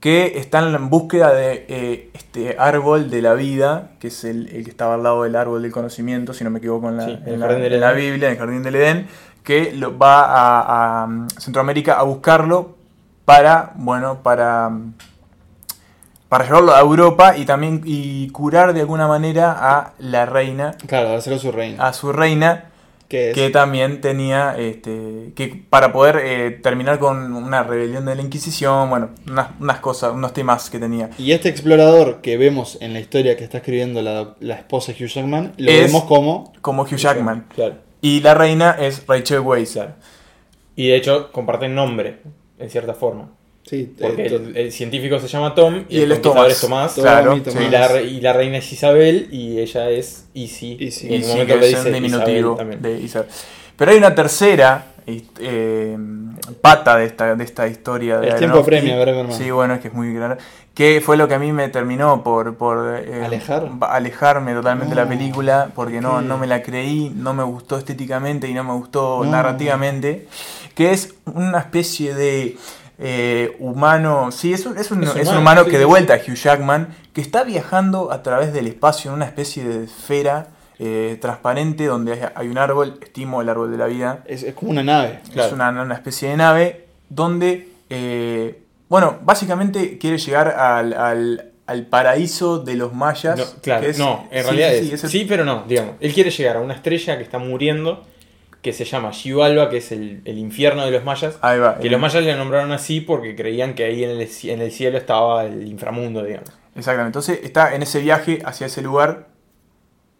que 0.00 0.38
están 0.38 0.74
en 0.74 0.88
búsqueda 0.88 1.32
de 1.34 1.66
eh, 1.68 2.10
este 2.14 2.56
árbol 2.58 3.10
de 3.10 3.20
la 3.20 3.34
vida, 3.34 3.90
que 3.98 4.08
es 4.08 4.24
el, 4.24 4.48
el 4.48 4.64
que 4.64 4.70
estaba 4.70 4.94
al 4.94 5.02
lado 5.02 5.24
del 5.24 5.36
árbol 5.36 5.60
del 5.62 5.72
conocimiento, 5.72 6.32
si 6.32 6.42
no 6.44 6.50
me 6.50 6.58
equivoco, 6.58 6.88
en 6.88 6.96
la, 6.96 7.04
Sí, 7.04 7.18
en 7.26 7.42
en. 7.42 7.96
Biblia, 7.96 8.28
en 8.28 8.32
el 8.32 8.38
Jardín 8.38 8.62
del 8.62 8.76
Edén, 8.76 9.08
que 9.44 9.72
lo, 9.74 9.98
va 9.98 10.22
a, 10.24 11.02
a, 11.02 11.04
um, 11.04 11.28
Centroamérica 11.28 11.98
a 11.98 12.02
buscarlo 12.04 12.76
para, 13.26 13.72
bueno, 13.76 14.22
para, 14.22 14.68
um, 14.68 14.92
para 16.30 16.44
llevarlo 16.44 16.74
a 16.74 16.80
Europa 16.80 17.36
y 17.36 17.44
también 17.44 17.82
y 17.84 18.30
curar 18.30 18.72
de 18.72 18.80
alguna 18.80 19.06
manera 19.06 19.54
a 19.60 19.92
la 19.98 20.24
reina, 20.24 20.76
Claro, 20.86 21.10
hacerlo 21.14 21.38
su 21.38 21.52
reina. 21.52 21.86
a 21.86 21.92
su 21.92 22.10
reina, 22.12 22.66
que 23.08 23.30
es? 23.30 23.34
que 23.34 23.50
también 23.50 24.00
tenía 24.00 24.54
este 24.56 25.32
que 25.34 25.62
para 25.68 25.92
poder 25.92 26.20
eh, 26.22 26.50
terminar 26.62 27.00
con 27.00 27.32
una 27.34 27.64
rebelión 27.64 28.06
de 28.06 28.14
la 28.14 28.22
Inquisición, 28.22 28.88
bueno, 28.88 29.10
unas, 29.28 29.48
unas 29.58 29.80
cosas, 29.80 30.12
unos 30.14 30.32
temas 30.32 30.70
que 30.70 30.78
tenía. 30.78 31.10
Y 31.18 31.32
este 31.32 31.48
explorador 31.48 32.20
que 32.20 32.36
vemos 32.36 32.78
en 32.80 32.92
la 32.92 33.00
historia 33.00 33.36
que 33.36 33.42
está 33.42 33.58
escribiendo 33.58 34.00
la, 34.00 34.36
la 34.38 34.54
esposa 34.54 34.92
de 34.92 35.04
Hugh 35.04 35.08
Jackman, 35.10 35.52
lo 35.56 35.70
Es- 35.70 35.86
vemos 35.86 36.04
como. 36.04 36.52
Como 36.60 36.82
Hugh 36.84 36.96
Jackman. 36.96 37.46
Claro. 37.54 37.74
Y 38.00 38.20
la 38.20 38.34
reina 38.34 38.76
es 38.78 39.04
Rachel 39.06 39.40
Weisz. 39.40 39.72
Claro. 39.72 39.94
Y 40.76 40.86
de 40.88 40.96
hecho 40.96 41.32
comparten 41.32 41.74
nombre, 41.74 42.20
en 42.58 42.70
cierta 42.70 42.94
forma. 42.94 43.28
Sí, 43.70 43.94
Porque 44.00 44.22
eh, 44.26 44.34
el, 44.34 44.56
el 44.56 44.72
científico 44.72 45.20
se 45.20 45.28
llama 45.28 45.54
Tom 45.54 45.84
y, 45.88 45.98
Y 45.98 46.02
el 46.02 46.08
conquistador 46.14 46.50
es. 46.50 46.60
Tomás. 46.60 46.92
Claro. 46.94 47.36
Y 47.36 47.68
la, 47.70 47.86
re- 47.86 48.04
y 48.04 48.20
la 48.20 48.32
reina 48.32 48.58
es 48.58 48.72
Isabel 48.72 49.28
y 49.30 49.60
ella 49.60 49.88
es 49.90 50.26
Isi. 50.34 50.76
Isi. 50.80 51.06
Y 51.06 51.14
en 51.14 51.22
un 51.22 51.28
momento 51.30 51.56
le 51.56 51.68
dice 51.68 51.92
diminutivo 51.92 52.54
Isabel 52.54 52.82
de 52.82 52.98
Isabel. 53.00 53.28
Pero 53.76 53.92
hay 53.92 53.98
una 53.98 54.12
tercera 54.12 54.86
eh, 55.06 55.96
pata 56.60 56.96
de 56.96 57.04
esta, 57.06 57.34
de 57.36 57.44
esta 57.44 57.68
historia 57.68 58.18
de 58.18 58.28
El 58.30 58.36
tiempo 58.38 58.58
Aronofsky. 58.58 58.70
premia, 58.70 58.96
Bergman. 58.96 59.32
Sí, 59.32 59.50
bueno, 59.52 59.74
es 59.74 59.80
que 59.80 59.88
es 59.88 59.94
muy 59.94 60.14
claro. 60.14 60.36
Que 60.74 61.00
fue 61.04 61.16
lo 61.16 61.28
que 61.28 61.34
a 61.34 61.38
mí 61.38 61.52
me 61.52 61.68
terminó 61.68 62.22
por, 62.24 62.56
por 62.56 63.00
eh, 63.04 63.24
alejarme 63.82 64.52
totalmente 64.54 64.94
de 64.94 65.00
No. 65.00 65.04
la 65.04 65.08
película, 65.08 65.70
porque 65.74 66.00
no, 66.00 66.22
no 66.22 66.38
me 66.38 66.46
la 66.46 66.62
creí, 66.62 67.12
no 67.14 67.34
me 67.34 67.42
gustó 67.44 67.76
estéticamente 67.78 68.48
y 68.48 68.54
no 68.54 68.64
me 68.64 68.72
gustó 68.72 69.24
No. 69.24 69.30
narrativamente. 69.30 70.26
Que 70.74 70.92
es 70.92 71.14
una 71.26 71.58
especie 71.60 72.14
de 72.14 72.56
eh, 73.00 73.56
humano. 73.58 74.30
Sí, 74.30 74.52
es 74.52 74.66
un, 74.66 74.76
es 74.78 74.90
un, 74.90 75.02
Es 75.02 75.08
es 75.10 75.14
un 75.14 75.20
humano, 75.22 75.40
humano 75.40 75.64
sí, 75.64 75.70
que 75.70 75.78
de 75.78 75.84
vuelta 75.86 76.14
Hugh 76.16 76.34
Jackman, 76.34 76.88
que 77.12 77.20
está 77.20 77.42
viajando 77.44 78.12
a 78.12 78.22
través 78.22 78.52
del 78.52 78.66
espacio 78.66 79.10
en 79.10 79.16
una 79.16 79.24
especie 79.24 79.64
de 79.64 79.84
esfera 79.84 80.48
eh, 80.78 81.18
transparente 81.20 81.86
donde 81.86 82.12
hay, 82.12 82.20
hay 82.34 82.48
un 82.48 82.58
árbol, 82.58 82.98
estimo 83.02 83.40
el 83.42 83.48
árbol 83.48 83.70
de 83.70 83.76
la 83.78 83.86
vida, 83.86 84.20
es, 84.26 84.42
es 84.42 84.54
como 84.54 84.70
una 84.70 84.82
nave. 84.82 85.20
Claro. 85.32 85.48
es 85.48 85.52
una, 85.54 85.70
una 85.70 85.94
especie 85.94 86.28
de 86.30 86.36
nave 86.36 86.86
donde, 87.08 87.68
eh, 87.90 88.62
bueno, 88.88 89.18
básicamente 89.22 89.98
quiere 89.98 90.18
llegar 90.18 90.48
al, 90.48 90.92
al- 90.94 91.46
al 91.66 91.86
paraíso 91.86 92.58
de 92.58 92.74
los 92.74 92.92
mayas. 92.94 93.38
No, 93.38 93.44
claro, 93.62 93.86
que 93.86 93.92
no, 93.98 94.26
en 94.32 94.44
realidad 94.44 94.70
sí, 94.70 94.90
es. 94.92 95.00
sí, 95.00 95.06
el- 95.06 95.12
Sí, 95.12 95.26
pero 95.28 95.44
no, 95.44 95.64
digamos. 95.68 95.94
Él 96.00 96.12
quiere 96.12 96.30
llegar 96.30 96.56
a 96.56 96.60
una 96.60 96.74
estrella 96.74 97.16
que 97.16 97.22
está 97.22 97.38
muriendo, 97.38 98.04
que 98.62 98.72
se 98.72 98.84
llama 98.84 99.12
Xibalba, 99.12 99.70
que 99.70 99.78
es 99.78 99.90
el, 99.92 100.20
el 100.24 100.38
infierno 100.38 100.84
de 100.84 100.90
los 100.90 101.04
mayas. 101.04 101.38
Ahí 101.40 101.58
va. 101.58 101.78
Que 101.78 101.88
los 101.88 102.00
mayas 102.00 102.22
le 102.22 102.36
nombraron 102.36 102.72
así 102.72 103.00
porque 103.00 103.34
creían 103.34 103.74
que 103.74 103.84
ahí 103.84 104.04
en 104.04 104.10
el, 104.10 104.28
en 104.44 104.60
el 104.60 104.70
cielo 104.70 104.98
estaba 104.98 105.46
el 105.46 105.66
inframundo, 105.66 106.22
digamos. 106.22 106.50
Exactamente. 106.74 107.08
Entonces 107.08 107.40
está 107.42 107.74
en 107.74 107.82
ese 107.82 108.00
viaje 108.00 108.40
hacia 108.44 108.66
ese 108.66 108.82
lugar. 108.82 109.28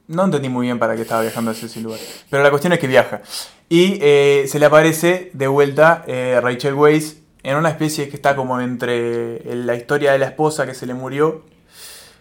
No 0.06 0.24
entendí 0.24 0.48
muy 0.48 0.66
bien 0.66 0.78
para 0.78 0.96
qué 0.96 1.02
estaba 1.02 1.22
viajando 1.22 1.50
hacia 1.50 1.66
ese 1.66 1.80
lugar. 1.80 2.00
Pero 2.30 2.42
la 2.42 2.50
cuestión 2.50 2.72
es 2.72 2.78
que 2.78 2.86
viaja. 2.86 3.22
Y 3.68 3.98
eh, 4.00 4.46
se 4.48 4.58
le 4.58 4.66
aparece 4.66 5.30
de 5.34 5.46
vuelta 5.46 6.02
eh, 6.08 6.40
Rachel 6.42 6.74
Weisz 6.74 7.18
en 7.42 7.56
una 7.56 7.68
especie 7.68 8.08
que 8.08 8.16
está 8.16 8.34
como 8.34 8.60
entre 8.60 9.36
eh, 9.36 9.54
la 9.54 9.74
historia 9.76 10.12
de 10.12 10.18
la 10.18 10.26
esposa 10.26 10.66
que 10.66 10.74
se 10.74 10.86
le 10.86 10.94
murió. 10.94 11.44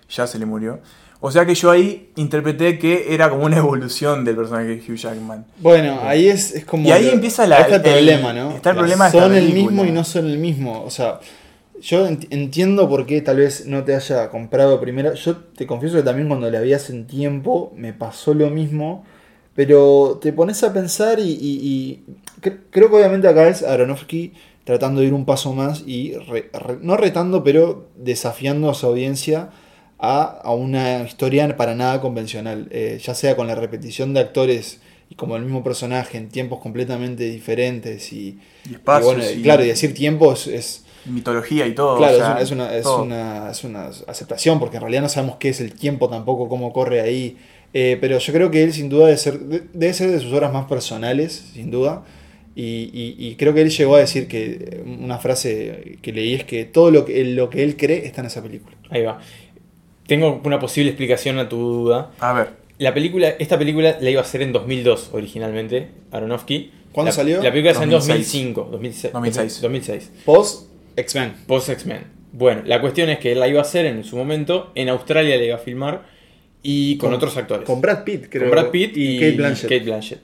Ya 0.10 0.28
se 0.28 0.38
le 0.38 0.46
murió. 0.46 0.82
O 1.22 1.32
sea 1.32 1.46
que 1.46 1.54
yo 1.54 1.70
ahí 1.70 2.12
interpreté 2.16 2.80
que 2.80 3.14
era 3.14 3.30
como 3.30 3.44
una 3.46 3.58
evolución 3.66 4.24
del 4.24 4.36
personaje 4.38 4.68
de 4.68 4.76
Hugh 4.78 4.96
Jackman. 4.96 5.46
Bueno, 5.60 6.00
ahí 6.04 6.28
es, 6.28 6.54
es 6.56 6.66
como. 6.66 6.88
Y 6.88 6.92
ahí 6.92 7.06
lo- 7.06 7.12
empieza 7.14 7.46
la- 7.48 7.60
está 7.62 7.76
el 7.76 7.86
el- 7.86 7.92
problema, 7.92 8.34
¿no? 8.34 8.52
está 8.56 8.70
el 8.72 8.78
problema 8.78 9.10
Son 9.12 9.34
el 9.36 9.54
mismo 9.54 9.84
y 9.86 9.92
no 9.92 10.04
son 10.04 10.30
el 10.30 10.38
mismo. 10.38 10.84
O 10.84 10.90
sea, 10.90 11.20
yo 11.82 12.08
ent- 12.08 12.28
entiendo 12.30 12.88
por 12.90 13.06
qué 13.06 13.22
tal 13.22 13.38
vez 13.38 13.66
no 13.66 13.84
te 13.84 13.96
haya 13.96 14.30
comprado 14.30 14.80
primero. 14.80 15.14
Yo 15.14 15.36
te 15.38 15.68
confieso 15.68 15.98
que 15.98 16.04
también 16.04 16.28
cuando 16.30 16.50
la 16.50 16.62
vi 16.62 16.74
hace 16.74 16.94
un 16.94 17.06
tiempo 17.06 17.74
me 17.76 17.94
pasó 17.94 18.34
lo 18.34 18.50
mismo. 18.50 19.04
Pero 19.56 20.20
te 20.22 20.32
pones 20.32 20.64
a 20.64 20.72
pensar 20.72 21.20
y, 21.20 21.24
y- 21.24 21.60
y 21.62 22.04
cre- 22.42 22.60
creo 22.70 22.90
que 22.90 22.96
obviamente 22.96 23.28
acá 23.28 23.50
es 23.50 23.62
Aronofsky 23.64 24.32
tratando 24.64 25.02
de 25.02 25.08
ir 25.08 25.14
un 25.14 25.26
paso 25.26 25.52
más 25.54 25.84
y 25.86 26.14
re- 26.14 26.50
re- 26.54 26.78
no 26.82 26.96
retando, 26.96 27.44
pero 27.44 27.88
desafiando 27.98 28.70
a 28.70 28.74
su 28.74 28.86
audiencia 28.86 29.50
a, 30.00 30.24
a 30.44 30.54
una 30.54 31.04
historia 31.04 31.56
para 31.58 31.76
nada 31.76 32.02
convencional, 32.02 32.68
eh, 32.72 33.00
ya 33.04 33.14
sea 33.16 33.36
con 33.36 33.48
la 33.48 33.56
repetición 33.56 34.14
de 34.14 34.22
actores 34.22 34.80
y 35.10 35.16
como 35.16 35.36
el 35.36 35.44
mismo 35.44 35.64
personaje 35.64 36.18
en 36.18 36.30
tiempos 36.30 36.60
completamente 36.60 37.24
diferentes 37.30 38.14
y, 38.14 38.40
Y 38.64 38.72
y 38.72 38.74
espacios. 38.76 39.06
bueno, 39.06 39.24
y- 39.30 39.42
claro, 39.42 39.64
y 39.64 39.68
decir 39.68 39.94
tiempos 39.94 40.48
es, 40.48 40.86
mitología 41.06 41.66
y 41.68 41.74
todo. 41.76 41.98
claro, 41.98 42.16
o 42.16 42.18
sea, 42.20 42.42
es, 42.42 42.52
una, 42.52 42.76
es, 42.76 42.84
todo. 42.84 43.04
una, 43.04 43.50
es, 43.52 43.64
una, 43.64 43.90
es 43.90 44.00
una 44.02 44.12
aceptación 44.12 44.60
porque 44.60 44.78
en 44.78 44.82
realidad 44.82 45.02
no 45.02 45.10
sabemos 45.10 45.38
qué 45.38 45.50
es 45.50 45.60
el 45.62 45.74
tiempo 45.74 46.10
tampoco, 46.10 46.48
cómo 46.50 46.72
corre 46.74 47.02
ahí, 47.02 47.38
eh, 47.74 47.98
pero 48.02 48.18
yo 48.20 48.34
creo 48.34 48.52
que 48.52 48.64
él 48.64 48.74
sin 48.74 48.90
duda 48.90 49.06
debe 49.08 49.18
ser, 49.18 49.40
de- 49.40 49.64
debe 49.74 49.94
ser 49.94 50.12
de 50.12 50.20
sus 50.20 50.32
obras 50.34 50.54
más 50.54 50.66
personales, 50.66 51.44
sin 51.54 51.72
duda. 51.72 52.04
Y, 52.56 52.90
y- 52.94 53.16
y 53.30 53.36
creo 53.36 53.54
que 53.54 53.62
él 53.62 53.70
llegó 53.70 53.96
a 53.96 54.00
decir 54.00 54.28
que 54.28 54.84
una 54.86 55.18
frase 55.20 55.98
que 56.02 56.12
leí 56.12 56.34
es 56.34 56.44
que 56.44 56.66
todo 56.66 56.92
lo 56.92 57.06
que, 57.06 57.24
lo 57.24 57.50
que 57.50 57.64
él 57.64 57.78
cree 57.78 58.06
está 58.06 58.22
en 58.22 58.28
esa 58.28 58.42
película. 58.44 58.76
Ahí 58.90 59.04
va. 59.04 59.20
Tengo 60.10 60.42
una 60.44 60.60
posible 60.60 60.90
explicación 60.90 61.38
a 61.38 61.48
tu 61.48 61.58
duda. 61.58 62.12
A 62.20 62.34
ver. 62.34 62.50
La 62.80 62.94
película, 62.94 63.30
esta 63.40 63.60
película 63.60 63.98
la 64.02 64.10
iba 64.10 64.22
a 64.22 64.24
hacer 64.24 64.42
en 64.42 64.52
2002 64.52 65.12
originalmente, 65.14 65.90
Aronofsky. 66.12 66.72
¿Cuándo 66.92 67.10
La- 67.10 67.16
salió? 67.16 67.44
La 67.44 67.52
película 67.52 67.76
salió 67.76 67.98
en 67.98 68.00
2006. 68.02 68.34
2005, 68.34 68.70
2006. 68.72 69.14
2006. 69.14 69.62
2006. 69.62 70.12
Post 70.26 70.70
X-Men. 70.96 71.34
Post 71.46 71.70
X-Men. 71.70 72.04
Bueno, 72.32 72.64
la 72.66 72.82
cuestión 72.82 73.10
es 73.10 73.20
que 73.20 73.34
él 73.34 73.40
la 73.40 73.48
iba 73.48 73.60
a 73.60 73.62
hacer 73.62 73.86
en 73.86 74.04
su 74.04 74.18
momento, 74.18 74.72
en 74.74 74.90
Australia 74.90 75.38
la 75.38 75.44
iba 75.44 75.56
a 75.56 75.60
filmar 75.60 76.06
y 76.64 76.98
con, 76.98 77.14
otros 77.14 77.38
actores. 77.38 77.66
Con 77.66 77.80
Brad 77.80 78.04
Pitt, 78.04 78.26
creo. 78.30 78.50
Con 78.50 78.52
Brad 78.52 78.72
Pitt 78.72 78.98
y, 78.98 79.20
Kate 79.20 79.32
Blanchett. 79.34 79.70
Kate 79.70 79.84
Blanchett. 79.84 80.22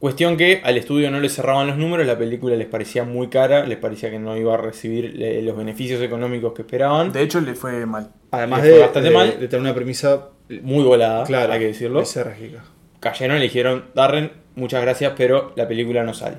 Cuestión 0.00 0.36
que 0.38 0.62
al 0.64 0.78
estudio 0.78 1.10
no 1.10 1.20
le 1.20 1.28
cerraban 1.28 1.66
los 1.66 1.76
números, 1.76 2.06
la 2.06 2.16
película 2.16 2.56
les 2.56 2.66
parecía 2.66 3.04
muy 3.04 3.28
cara, 3.28 3.66
les 3.66 3.76
parecía 3.76 4.10
que 4.10 4.18
no 4.18 4.34
iba 4.36 4.54
a 4.54 4.56
recibir 4.56 5.14
los 5.44 5.54
beneficios 5.56 6.00
económicos 6.02 6.54
que 6.54 6.62
esperaban. 6.62 7.12
De 7.12 7.20
hecho, 7.22 7.38
le 7.42 7.54
fue 7.54 7.84
mal. 7.84 8.10
Además 8.30 8.62
de, 8.62 8.70
fue 8.70 8.78
bastante 8.80 9.08
de- 9.10 9.14
mal. 9.14 9.28
de 9.38 9.46
tener 9.48 9.60
una 9.60 9.74
premisa 9.74 10.30
Muy 10.62 10.84
volada, 10.84 11.24
clara, 11.24 11.52
hay 11.54 11.60
que 11.60 11.66
decirlo. 11.66 12.00
lisérgica. 12.00 12.64
Cayeron 12.98 13.36
y 13.36 13.40
le 13.40 13.44
dijeron, 13.44 13.84
Darren, 13.94 14.32
muchas 14.54 14.80
gracias, 14.82 15.12
pero 15.18 15.52
la 15.54 15.68
película 15.68 16.02
no 16.02 16.14
sale. 16.14 16.38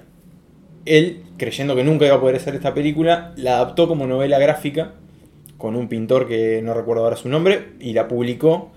Él, 0.85 1.21
creyendo 1.37 1.75
que 1.75 1.83
nunca 1.83 2.07
iba 2.07 2.15
a 2.15 2.19
poder 2.19 2.37
hacer 2.37 2.55
esta 2.55 2.73
película, 2.73 3.33
la 3.37 3.57
adaptó 3.57 3.87
como 3.87 4.07
novela 4.07 4.39
gráfica 4.39 4.93
con 5.59 5.75
un 5.75 5.87
pintor 5.87 6.27
que 6.27 6.61
no 6.63 6.73
recuerdo 6.73 7.03
ahora 7.03 7.15
su 7.15 7.29
nombre 7.29 7.73
y 7.79 7.93
la 7.93 8.07
publicó. 8.07 8.71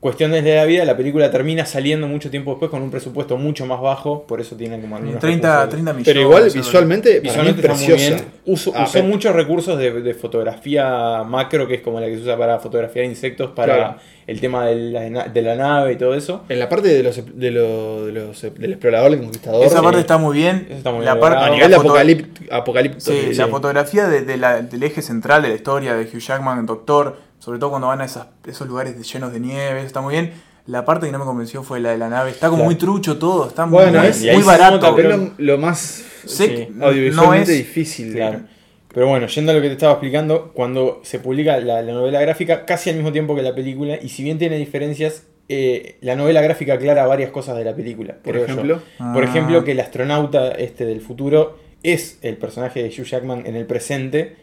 Cuestiones 0.00 0.44
de 0.44 0.54
la 0.54 0.64
vida, 0.64 0.84
la 0.84 0.96
película 0.96 1.28
termina 1.28 1.66
saliendo 1.66 2.06
mucho 2.06 2.30
tiempo 2.30 2.52
después 2.52 2.70
con 2.70 2.82
un 2.82 2.90
presupuesto 2.92 3.36
mucho 3.36 3.66
más 3.66 3.80
bajo, 3.80 4.22
por 4.28 4.40
eso 4.40 4.54
tiene 4.54 4.80
como 4.80 4.94
algunos 4.94 5.18
30, 5.18 5.48
recursos. 5.48 5.70
30 5.70 5.92
millones. 5.92 6.06
Pero 6.06 6.20
igual 6.20 6.50
visualmente, 6.54 7.08
para 7.08 7.12
mí 7.12 7.16
es 7.16 7.22
Visualmente 7.24 7.60
está 7.62 7.74
muy 7.74 7.86
preciosa. 7.86 8.14
bien. 8.14 8.28
Uso- 8.46 8.72
Ah, 8.76 8.84
usó 8.84 8.92
pero- 8.92 9.04
muchos 9.06 9.34
recursos 9.34 9.76
de, 9.76 10.00
de 10.00 10.14
fotografía 10.14 11.24
macro, 11.24 11.66
que 11.66 11.74
es 11.74 11.80
como 11.80 11.98
la 11.98 12.06
que 12.06 12.14
se 12.14 12.22
usa 12.22 12.36
para 12.38 12.60
fotografiar 12.60 13.06
insectos, 13.06 13.50
para 13.50 13.74
Claro. 13.74 13.94
el 14.28 14.40
tema 14.40 14.66
de 14.66 14.76
la, 15.10 15.24
de 15.28 15.42
la 15.42 15.56
nave 15.56 15.94
y 15.94 15.96
todo 15.96 16.14
eso. 16.14 16.44
En 16.48 16.60
la 16.60 16.68
parte 16.68 16.88
de 16.88 17.02
los, 17.02 17.16
de 17.36 17.50
lo- 17.50 18.06
de 18.06 18.12
los- 18.12 18.40
del 18.42 18.70
explorador, 18.72 19.10
del 19.10 19.20
conquistador. 19.20 19.66
Esa 19.66 19.82
parte 19.82 19.98
eh, 19.98 20.02
está 20.02 20.16
muy 20.16 20.36
bien. 20.36 20.68
Está 20.70 20.92
muy 20.92 21.04
la 21.04 21.14
bien 21.14 21.20
parte, 21.22 21.44
a 21.44 21.50
nivel 21.50 21.74
foto- 21.74 21.88
apocalíptico. 21.88 22.54
apocalíptico 22.54 23.00
Sí, 23.10 23.18
sí. 23.30 23.34
la 23.34 23.48
fotografía 23.48 24.06
de, 24.06 24.22
de 24.22 24.36
la- 24.36 24.62
del 24.62 24.80
eje 24.84 25.02
central 25.02 25.42
de 25.42 25.48
la 25.48 25.54
historia 25.56 25.94
de 25.94 26.04
Hugh 26.04 26.20
Jackman, 26.20 26.66
Doctor, 26.66 27.26
sobre 27.38 27.58
todo 27.58 27.70
cuando 27.70 27.88
van 27.88 28.00
a 28.00 28.04
esas- 28.04 28.26
esos 28.46 28.66
lugares 28.68 28.96
de- 28.96 29.04
llenos 29.04 29.32
de 29.32 29.40
nieve, 29.40 29.82
está 29.82 30.00
muy 30.00 30.12
bien. 30.14 30.32
La 30.66 30.84
parte 30.84 31.06
que 31.06 31.12
no 31.12 31.18
me 31.18 31.24
convenció 31.24 31.62
fue 31.62 31.80
la 31.80 31.90
de 31.90 31.98
la 31.98 32.08
nave. 32.10 32.30
Está 32.30 32.48
como 32.48 32.58
Claro. 32.58 32.66
muy 32.70 32.74
trucho 32.76 33.18
todo, 33.18 33.48
está 33.48 33.64
Bueno, 33.64 34.00
muy, 34.00 34.08
es- 34.08 34.22
muy 34.34 34.42
barato. 34.42 34.72
nota, 34.76 34.94
Pero 34.94 35.08
pero- 35.10 35.22
lo, 35.38 35.52
lo 35.56 35.58
más 35.58 36.04
Sí. 36.26 36.68
no 36.74 36.90
es, 37.34 37.48
difícil. 37.48 38.12
Claro. 38.12 38.40
Pero 38.92 39.06
bueno, 39.06 39.26
yendo 39.28 39.52
a 39.52 39.54
lo 39.54 39.60
que 39.62 39.68
te 39.68 39.74
estaba 39.74 39.92
explicando, 39.92 40.52
cuando 40.52 41.00
se 41.04 41.20
publica 41.20 41.58
la, 41.60 41.80
la 41.82 41.92
novela 41.92 42.20
gráfica, 42.20 42.64
casi 42.66 42.90
al 42.90 42.96
mismo 42.96 43.12
tiempo 43.12 43.34
que 43.34 43.42
la 43.42 43.54
película, 43.54 43.98
y 44.02 44.08
si 44.08 44.22
bien 44.22 44.38
tiene 44.38 44.56
diferencias, 44.58 45.24
eh, 45.48 45.96
la 46.02 46.16
novela 46.16 46.42
gráfica 46.42 46.74
aclara 46.74 47.06
varias 47.06 47.30
cosas 47.30 47.56
de 47.56 47.64
la 47.64 47.74
película. 47.74 48.16
Por 48.22 48.36
ejemplo. 48.36 48.82
Por 48.98 49.22
Ah. 49.24 49.26
ejemplo, 49.26 49.64
que 49.64 49.72
el 49.72 49.80
astronauta 49.80 50.50
este 50.52 50.84
del 50.84 51.00
futuro 51.00 51.56
es 51.82 52.18
el 52.22 52.36
personaje 52.36 52.82
de 52.82 52.88
Hugh 52.88 53.04
Jackman 53.06 53.44
en 53.46 53.56
el 53.56 53.64
presente, 53.64 54.36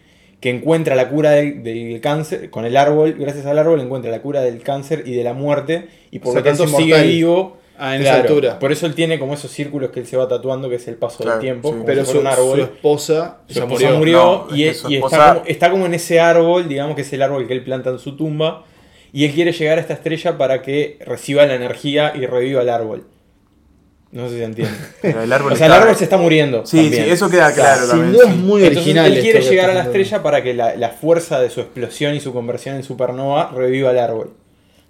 que 0.45 0.51
encuentra 0.51 0.93
la 0.95 1.10
cura 1.10 1.31
del, 1.31 1.63
del 1.63 1.99
cáncer, 2.01 2.51
con 2.51 2.65
el 2.65 2.77
árbol, 2.77 3.15
gracias 3.17 3.47
al 3.47 3.58
árbol 3.58 3.79
encuentra 3.81 4.12
la 4.12 4.21
cura 4.21 4.41
del 4.41 4.62
cáncer 4.62 5.01
y 5.03 5.15
de 5.15 5.23
la 5.23 5.34
muerte, 5.34 5.88
y 6.12 6.19
por 6.19 6.29
O 6.29 6.31
sea 6.34 6.41
lo 6.41 6.43
que 6.43 6.49
tanto 6.51 6.77
sigue 6.77 7.01
vivo 7.01 7.58
Ah, 7.79 7.95
en 7.95 8.03
Claro, 8.03 8.17
esa 8.19 8.27
altura. 8.27 8.60
Por 8.60 8.71
eso 8.71 8.86
él 8.86 8.93
tiene 8.93 9.17
como 9.17 9.34
esos 9.34 9.49
círculos 9.49 9.89
que 9.89 9.99
él 10.01 10.05
se 10.05 10.15
va 10.17 10.27
tatuando, 10.27 10.69
que 10.69 10.75
es 10.75 10.88
el 10.88 10.97
paso 10.97 11.17
Claro, 11.23 11.31
del 11.31 11.41
tiempo. 11.41 11.71
sí. 11.73 11.79
Pero 11.84 12.05
su, 12.05 12.19
un 12.19 12.27
árbol. 12.27 12.58
su 12.60 12.63
esposa 12.63 13.38
Su 13.47 13.60
esposa 13.60 13.86
murió. 13.89 13.97
murió, 13.97 14.45
No, 14.51 14.55
y, 14.55 14.63
es 14.65 14.77
que 14.77 14.81
su 14.84 14.91
y 14.91 14.95
esposa- 14.97 15.15
está, 15.17 15.34
como, 15.34 15.45
está 15.47 15.71
como 15.71 15.86
en 15.88 15.93
ese 15.95 16.19
árbol, 16.19 16.67
digamos 16.69 16.95
que 16.95 17.01
es 17.01 17.12
el 17.12 17.23
árbol 17.23 17.47
que 17.47 17.53
él 17.53 17.63
planta 17.63 17.89
en 17.89 17.97
su 17.97 18.15
tumba. 18.15 18.65
Y 19.12 19.25
él 19.25 19.31
quiere 19.34 19.51
llegar 19.51 19.79
a 19.79 19.81
esta 19.81 19.93
estrella 19.93 20.38
para 20.38 20.62
que 20.62 20.99
reciba 21.08 21.43
la 21.47 21.55
energía 21.55 22.13
y 22.15 22.25
reviva 22.27 22.62
el 22.62 22.69
árbol. 22.69 23.03
No 24.15 24.23
sé 24.28 24.34
si 24.34 24.38
se 24.39 24.43
entiende. 24.45 24.73
Pero 25.01 25.21
el 25.21 25.32
árbol 25.32 25.54
o 25.54 25.56
sea, 25.56 25.67
el 25.67 25.73
árbol 25.73 25.95
se 25.95 26.06
está 26.06 26.17
muriendo. 26.17 26.65
Sí, 26.65 26.78
también. 26.84 27.04
sí, 27.06 27.10
eso 27.12 27.30
queda 27.30 27.51
claro 27.54 27.82
Sin 27.82 27.89
también. 27.89 28.12
duda 28.13 28.23
sí. 28.25 28.30
es 28.32 28.36
muy 28.38 28.62
Entonces 28.62 28.78
original. 28.84 29.13
él 29.13 29.21
quiere 29.21 29.41
llegar 29.41 29.69
a 29.69 29.73
la 29.73 29.82
estrella 29.84 30.23
para 30.23 30.41
que 30.41 30.54
la, 30.54 30.75
la 30.75 30.89
fuerza 30.89 31.39
de 31.39 31.49
su 31.49 31.60
explosión 31.62 32.15
y 32.15 32.19
su 32.19 32.34
conversión 32.34 32.75
en 32.75 32.84
supernova 32.84 33.51
reviva 33.54 33.91
el 33.91 33.99
árbol. 33.99 34.32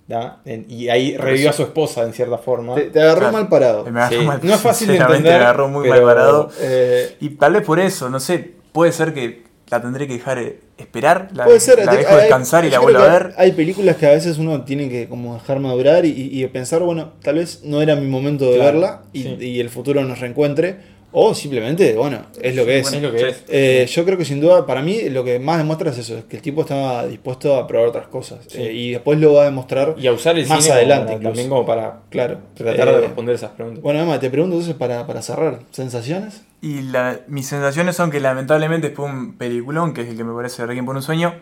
¿da? 0.07 0.41
En- 0.45 0.65
Y 0.69 0.89
ahí 0.89 1.17
reviva 1.17 1.49
a 1.49 1.53
su 1.53 1.63
esposa 1.63 2.03
en 2.03 2.13
cierta 2.13 2.37
forma. 2.37 2.75
Te, 2.75 2.83
te 2.83 3.01
agarró 3.01 3.19
Claro. 3.21 3.33
mal 3.33 3.49
parado. 3.49 3.83
Me 3.85 3.99
agarró 3.99 4.19
Sí, 4.19 4.25
mal- 4.27 4.39
no 4.43 4.53
es 4.53 4.61
fácil 4.61 4.87
de 4.87 4.93
sinceramente 4.93 5.27
entender, 5.27 5.39
Me 5.39 5.45
agarró 5.45 5.67
muy 5.69 5.89
pero- 5.89 6.05
mal 6.05 6.15
parado. 6.15 6.51
Eh, 6.61 7.15
Y 7.19 7.29
tal 7.29 7.53
vez 7.53 7.63
por 7.63 7.79
eso, 7.79 8.09
no 8.11 8.19
sé, 8.19 8.51
puede 8.71 8.91
ser 8.91 9.13
que 9.13 9.43
la 9.69 9.81
tendré 9.81 10.07
que 10.07 10.13
dejar 10.13 10.37
eh, 10.39 10.59
esperar, 10.77 11.29
la, 11.33 11.45
Puede 11.45 11.59
ser, 11.59 11.83
la 11.83 11.91
te- 11.91 11.97
dejo 11.97 12.11
hay- 12.13 12.21
descansar 12.21 12.65
y 12.65 12.69
la 12.69 12.79
vuelvo 12.79 12.99
a 13.01 13.07
ver. 13.07 13.33
Hay 13.37 13.51
películas 13.53 13.95
que 13.95 14.05
a 14.05 14.11
veces 14.11 14.37
uno 14.37 14.63
tiene 14.63 14.89
que 14.89 15.07
como 15.07 15.33
dejar 15.35 15.59
madurar 15.59 16.05
y, 16.05 16.11
y 16.11 16.45
pensar, 16.47 16.81
bueno, 16.83 17.13
tal 17.23 17.35
vez 17.35 17.61
no 17.63 17.81
era 17.81 17.95
mi 17.95 18.07
momento 18.07 18.45
de 18.51 18.55
Claro, 18.57 18.79
verla 18.79 19.01
y, 19.13 19.23
sí. 19.23 19.37
y 19.39 19.59
el 19.59 19.69
futuro 19.69 20.03
nos 20.03 20.19
reencuentre. 20.19 20.94
O 21.17 21.33
simplemente, 21.33 21.95
bueno, 21.95 22.25
es 22.41 22.55
lo 22.57 22.65
que 22.65 22.79
es. 22.79 22.91
es 22.91 23.01
lo 23.01 23.11
que 23.13 23.29
es. 23.29 23.43
Eh, 23.47 23.85
yo 23.89 24.03
creo 24.03 24.17
que 24.17 24.25
sin 24.25 24.41
duda, 24.41 24.65
para 24.65 24.81
mí, 24.81 25.09
lo 25.09 25.23
que 25.23 25.39
más 25.39 25.57
demuestra 25.57 25.91
es 25.91 25.97
eso, 25.97 26.17
es 26.17 26.25
que 26.25 26.35
el 26.35 26.41
tipo 26.41 26.61
estaba 26.61 27.05
dispuesto 27.07 27.55
a 27.55 27.65
probar 27.67 27.87
otras 27.87 28.07
cosas. 28.07 28.39
Sí. 28.47 28.61
Eh, 28.61 28.73
y 28.73 28.91
después 28.91 29.17
lo 29.19 29.33
va 29.35 29.43
a 29.43 29.45
demostrar 29.45 29.95
Y 29.97 30.07
a 30.07 30.11
usar 30.11 30.37
el 30.37 30.45
más 30.45 30.61
cine 30.61 30.75
adelante. 30.75 31.05
como- 31.13 31.15
incluso. 31.17 31.29
también 31.31 31.49
como 31.49 31.65
para 31.65 32.01
Claro. 32.09 32.39
tratar 32.53 32.87
Eh, 32.89 32.91
de 32.91 33.01
responder 33.01 33.35
esas 33.35 33.51
preguntas. 33.51 33.81
Bueno, 33.81 34.01
Emma, 34.01 34.19
te 34.19 34.29
pregunto 34.29 34.55
entonces 34.57 34.75
para, 34.75 35.07
para 35.07 35.21
cerrar, 35.21 35.61
¿sensaciones? 35.71 36.43
Y 36.61 36.81
la- 36.81 37.21
mis 37.27 37.47
sensaciones 37.47 37.95
son 37.95 38.11
que 38.11 38.19
lamentablemente 38.19 38.89
de 38.89 39.01
un 39.01 39.37
peliculón, 39.37 39.93
que 39.93 40.01
es 40.01 40.09
el 40.09 40.17
que 40.17 40.23
me 40.25 40.33
parece 40.35 40.65
Requiem 40.65 40.85
por 40.85 40.97
un 40.97 41.01
sueño, 41.01 41.35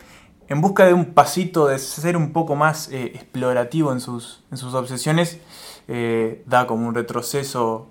en 0.50 0.62
busca 0.62 0.86
de 0.86 0.94
un 0.94 1.14
pasito, 1.14 1.68
de 1.68 1.80
ser 1.80 2.16
un 2.16 2.32
poco 2.32 2.56
más 2.56 2.90
eh, 2.92 3.06
explorativo 3.16 3.92
en 3.92 4.00
sus, 4.02 4.44
en 4.52 4.58
sus 4.60 4.74
obsesiones, 4.76 5.40
eh, 5.88 6.44
da 6.46 6.68
como 6.68 6.88
un 6.88 6.94
retroceso. 6.94 7.90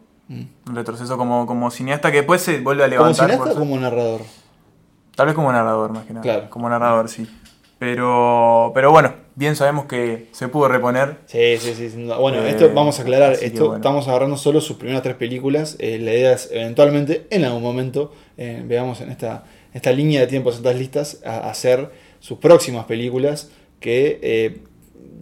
Un 0.67 0.75
retroceso 0.77 1.17
como, 1.17 1.47
como 1.47 1.71
cineasta 1.71 2.11
que 2.11 2.19
después 2.19 2.41
se 2.43 2.61
vuelve 2.61 2.85
a 2.85 2.87
¿Como 2.87 2.99
levantar. 3.01 3.31
cineasta 3.31 3.45
por 3.45 3.57
o 3.57 3.59
como 3.59 3.79
narrador? 3.79 4.21
Tal 5.15 5.27
vez 5.27 5.35
como 5.35 5.53
narrador 5.53 5.93
más 5.93 6.05
que 6.05 6.13
nada. 6.13 6.23
Claro. 6.23 6.51
Como 6.51 6.69
narrador, 6.69 7.09
sí. 7.09 7.27
Pero, 7.79 8.71
pero 8.75 8.93
bueno, 8.93 9.13
bien 9.35 9.57
sabemos 9.57 9.87
que 9.87 10.29
se 10.31 10.47
pudo 10.49 10.69
reponer. 10.69 11.19
Sí, 11.27 11.57
sí, 11.59 11.75
sí. 11.75 12.05
Bueno, 12.19 12.39
Eh, 12.43 12.51
esto 12.51 12.71
vamos 12.73 12.99
a 12.99 13.03
aclarar. 13.03 13.33
Esto 13.33 13.65
bueno. 13.65 13.77
estamos 13.77 14.07
agarrando 14.07 14.37
solo 14.37 14.61
sus 14.61 14.77
primeras 14.77 15.03
tres 15.03 15.17
películas. 15.17 15.77
Eh, 15.81 15.99
la 15.99 16.13
idea 16.13 16.33
es 16.33 16.49
eventualmente, 16.53 17.27
en 17.31 17.45
algún 17.45 17.63
momento, 17.63 18.13
eh, 18.37 18.63
veamos 18.65 19.01
en 19.01 19.11
esta, 19.11 19.45
esta 19.75 19.91
línea 19.91 20.21
de 20.21 20.29
tiempos, 20.29 20.55
en 20.55 20.59
estas 20.61 20.77
listas, 20.77 21.23
a, 21.27 21.51
hacer 21.51 21.91
sus 22.21 22.39
próximas 22.39 22.85
películas. 22.85 23.51
Que 23.81 24.63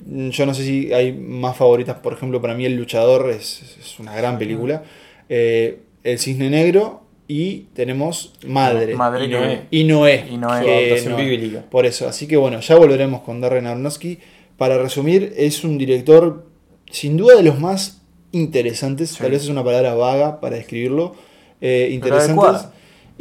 yo 0.07 0.46
no 0.46 0.55
sé 0.55 0.64
si 0.64 0.92
hay 0.92 1.12
más 1.12 1.57
favoritas. 1.57 1.96
Por 1.98 2.12
ejemplo, 2.12 2.40
para 2.40 2.55
mí 2.55 2.64
El 2.66 2.76
Luchador 2.76 3.31
es, 3.31 3.62
es 3.81 3.98
una 3.98 4.14
gran 4.14 4.38
película. 4.38 4.83
Eh, 5.29 5.79
el 6.03 6.18
Cisne 6.18 6.50
Negro 6.50 7.03
y 7.29 7.66
tenemos 7.74 8.33
Madre. 8.46 8.94
Madre 8.96 9.26
Y 9.26 9.29
Noé. 9.29 9.62
Y 9.70 9.85
Noé. 9.85 10.26
Y 10.31 10.37
Noé. 10.37 10.59
Su 10.61 10.64
que 10.66 10.74
adaptación 10.79 11.12
Noé. 11.12 11.24
bíblica. 11.29 11.64
Por 11.70 11.87
eso, 11.87 12.09
así 12.09 12.26
que 12.26 12.37
bueno, 12.37 12.61
ya 12.61 12.76
volveremos 12.76 13.20
con 13.22 13.40
Darren 13.40 13.66
Aronofsky. 13.66 14.18
Para 14.57 14.76
resumir, 14.79 15.33
es 15.37 15.64
un 15.64 15.79
director 15.79 16.46
sin 16.90 17.16
duda 17.16 17.37
de 17.37 17.42
los 17.44 17.59
más 17.59 18.03
interesantes, 18.33 19.11
Sí. 19.11 19.18
tal 19.20 19.31
vez 19.31 19.42
es 19.44 19.48
una 19.48 19.64
palabra 19.64 19.94
vaga 19.94 20.40
para 20.40 20.57
describirlo, 20.57 21.14
eh, 21.61 21.85
Pero 21.85 21.94
interesantes. 21.94 22.68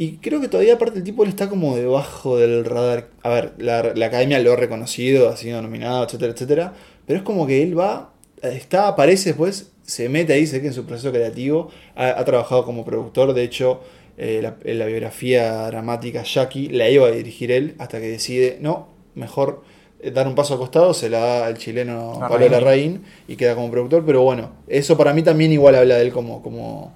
Y 0.00 0.16
creo 0.16 0.40
que 0.40 0.48
todavía 0.48 0.76
aparte 0.76 0.96
el 0.96 1.04
tipo 1.04 1.26
está 1.26 1.50
como 1.50 1.76
debajo 1.76 2.38
del 2.38 2.64
radar. 2.64 3.08
A 3.22 3.28
ver, 3.28 3.52
la, 3.58 3.92
la 3.94 4.06
academia 4.06 4.38
lo 4.38 4.54
ha 4.54 4.56
reconocido, 4.56 5.28
ha 5.28 5.36
sido 5.36 5.60
nominado, 5.60 6.02
etcétera, 6.04 6.32
etcétera. 6.32 6.72
Pero 7.06 7.18
es 7.18 7.22
como 7.22 7.46
que 7.46 7.62
él 7.62 7.78
va, 7.78 8.14
está, 8.40 8.88
aparece 8.88 9.28
después, 9.28 9.72
se 9.82 10.08
mete 10.08 10.32
ahí, 10.32 10.46
sé 10.46 10.62
que 10.62 10.68
en 10.68 10.72
su 10.72 10.86
proceso 10.86 11.12
creativo 11.12 11.68
ha, 11.96 12.18
ha 12.18 12.24
trabajado 12.24 12.64
como 12.64 12.82
productor, 12.82 13.34
de 13.34 13.42
hecho 13.42 13.82
eh, 14.16 14.40
la, 14.42 14.56
la 14.72 14.86
biografía 14.86 15.66
dramática 15.66 16.22
Jackie 16.22 16.70
la 16.70 16.88
iba 16.88 17.06
a 17.06 17.10
dirigir 17.10 17.52
él 17.52 17.74
hasta 17.78 18.00
que 18.00 18.08
decide, 18.08 18.56
no, 18.62 18.88
mejor 19.14 19.62
eh, 20.00 20.12
dar 20.12 20.26
un 20.26 20.34
paso 20.34 20.54
al 20.54 20.60
costado, 20.60 20.94
se 20.94 21.10
la 21.10 21.18
da 21.18 21.46
al 21.46 21.58
chileno 21.58 22.16
Pablo. 22.20 22.48
Larraín 22.48 23.02
y 23.28 23.36
queda 23.36 23.54
como 23.54 23.70
productor, 23.70 24.06
pero 24.06 24.22
bueno, 24.22 24.52
eso 24.66 24.96
para 24.96 25.12
mí 25.12 25.22
también 25.22 25.52
igual 25.52 25.74
habla 25.74 25.96
de 25.96 26.04
él 26.04 26.10
como, 26.10 26.42
como, 26.42 26.94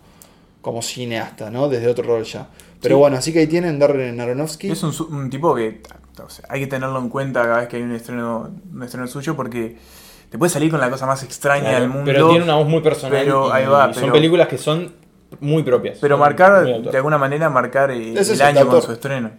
como 0.64 0.81
cineasta, 0.83 1.50
¿no? 1.50 1.68
Desde 1.68 1.87
otro 1.88 2.05
rol 2.05 2.24
ya. 2.24 2.48
Pero 2.81 2.96
Sí. 2.96 2.98
bueno, 2.98 3.16
así 3.18 3.33
que 3.33 3.40
ahí 3.40 3.46
tienen 3.46 3.79
Darren 3.79 4.18
Aronofsky. 4.18 4.70
Es 4.70 4.83
un, 4.83 5.31
tipo 5.31 5.55
que 5.55 5.81
o 6.24 6.29
sea, 6.31 6.46
hay 6.48 6.61
que 6.61 6.66
tenerlo 6.66 6.98
en 6.98 7.09
cuenta 7.11 7.42
cada 7.42 7.59
vez 7.61 7.68
que 7.68 7.77
hay 7.77 7.83
un 7.83 7.92
estreno, 7.92 8.50
un 8.72 8.83
estreno 8.83 9.07
suyo 9.07 9.37
porque 9.37 9.77
te 10.31 10.38
puede 10.38 10.50
salir 10.50 10.70
con 10.70 10.81
la 10.81 10.90
cosa 10.90 11.07
más 11.07 11.22
extraña 11.22 11.64
Claro, 11.68 11.81
del 11.81 11.88
mundo. 11.90 12.05
pero 12.07 12.29
tiene 12.31 12.44
una 12.44 12.57
voz 12.57 12.66
muy 12.66 12.81
personal. 12.81 13.18
pero 13.20 13.48
y 13.48 13.53
ahí 13.53 13.66
va, 13.66 13.92
son 13.92 14.03
pero- 14.05 14.12
películas 14.14 14.48
que 14.48 14.59
son 14.59 14.92
muy 15.40 15.62
propias. 15.64 15.98
pero 16.00 16.16
marcar, 16.16 16.64
de 16.64 16.96
alguna 16.96 17.18
manera, 17.18 17.50
marcar 17.50 17.90
eh, 17.90 18.14
es 18.16 18.31
el 18.31 18.40
año 18.40 18.66
con 18.68 18.81
su 18.81 18.92
estreno. 18.92 19.33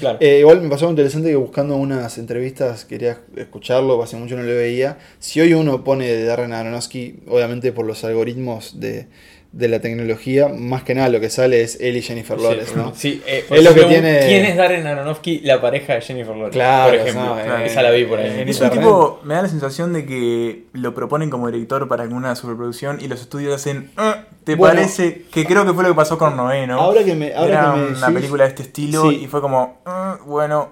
Claro. 0.00 0.16
Eh, 0.20 0.38
igual 0.40 0.62
me 0.62 0.68
pasó 0.70 0.86
algo 0.86 0.92
interesante 0.92 1.28
que 1.28 1.36
buscando 1.36 1.76
unas 1.76 2.16
entrevistas 2.18 2.84
quería 2.86 3.18
escucharlo, 3.36 4.02
hace 4.02 4.16
mucho 4.16 4.34
no 4.36 4.42
lo 4.42 4.48
veía. 4.48 4.98
Si 5.18 5.40
hoy 5.40 5.52
uno 5.54 5.84
pone 5.84 6.06
de 6.06 6.24
Darren 6.24 6.52
Aronofsky, 6.54 7.20
obviamente 7.28 7.70
por 7.72 7.84
los 7.86 8.02
algoritmos 8.04 8.80
de, 8.80 9.08
de 9.52 9.68
la 9.68 9.80
tecnología, 9.80 10.48
más 10.48 10.82
que 10.82 10.94
nada 10.94 11.10
lo 11.10 11.20
que 11.20 11.28
sale 11.28 11.60
es 11.60 11.76
él 11.78 11.94
y 11.98 12.00
Jennifer 12.00 12.40
Lawrence, 12.40 12.70
sí, 12.72 12.72
¿no? 12.74 12.94
sí, 12.94 13.22
eh, 13.26 13.44
Es 13.50 13.62
lo 13.62 13.74
que 13.74 13.82
tiene- 13.82 14.20
¿Quién 14.26 14.46
es 14.46 14.56
Darren 14.56 14.86
Aronofsky? 14.86 15.40
La 15.40 15.60
pareja 15.60 15.92
de 15.96 16.00
Jennifer 16.00 16.34
Lawrence. 16.34 16.52
Claro, 16.56 16.90
por 16.90 17.00
ejemplo. 17.00 17.34
no, 17.36 17.58
eh, 17.58 17.66
Esa 17.66 17.82
la 17.82 17.90
vi 17.90 18.04
por 18.06 18.18
ahí. 18.18 18.40
en 18.40 18.48
Es 18.48 18.58
un 18.62 18.70
tipo, 18.70 19.20
me 19.24 19.34
da 19.34 19.42
la 19.42 19.48
sensación 19.48 19.92
de 19.92 20.06
que 20.06 20.64
lo 20.72 20.94
proponen 20.94 21.28
como 21.28 21.50
director 21.50 21.86
para 21.86 22.02
alguna 22.02 22.34
superproducción 22.34 22.98
y 23.02 23.08
los 23.08 23.20
estudios 23.20 23.54
hacen, 23.54 23.90
"Ah, 23.98 24.24
¿te 24.44 24.54
Bueno. 24.54 24.74
parece? 24.76 25.24
Que 25.30 25.44
creo 25.44 25.66
que 25.66 25.74
fue 25.74 25.82
lo 25.82 25.90
que 25.90 25.96
pasó 25.96 26.16
con 26.16 26.34
Noé, 26.34 26.66
¿no? 26.66 26.80
Ahora 26.80 27.04
que 27.04 27.14
me, 27.14 27.34
ahora 27.34 27.52
Era 27.52 27.74
que 27.74 27.80
me 27.92 27.98
una 27.98 28.10
película 28.10 28.44
de 28.44 28.48
este 28.48 28.62
estilo 28.62 29.10
Sí. 29.10 29.20
y 29.24 29.26
fue 29.26 29.42
como, 29.42 29.82
"Ah, 29.84 30.18
bueno, 30.24 30.70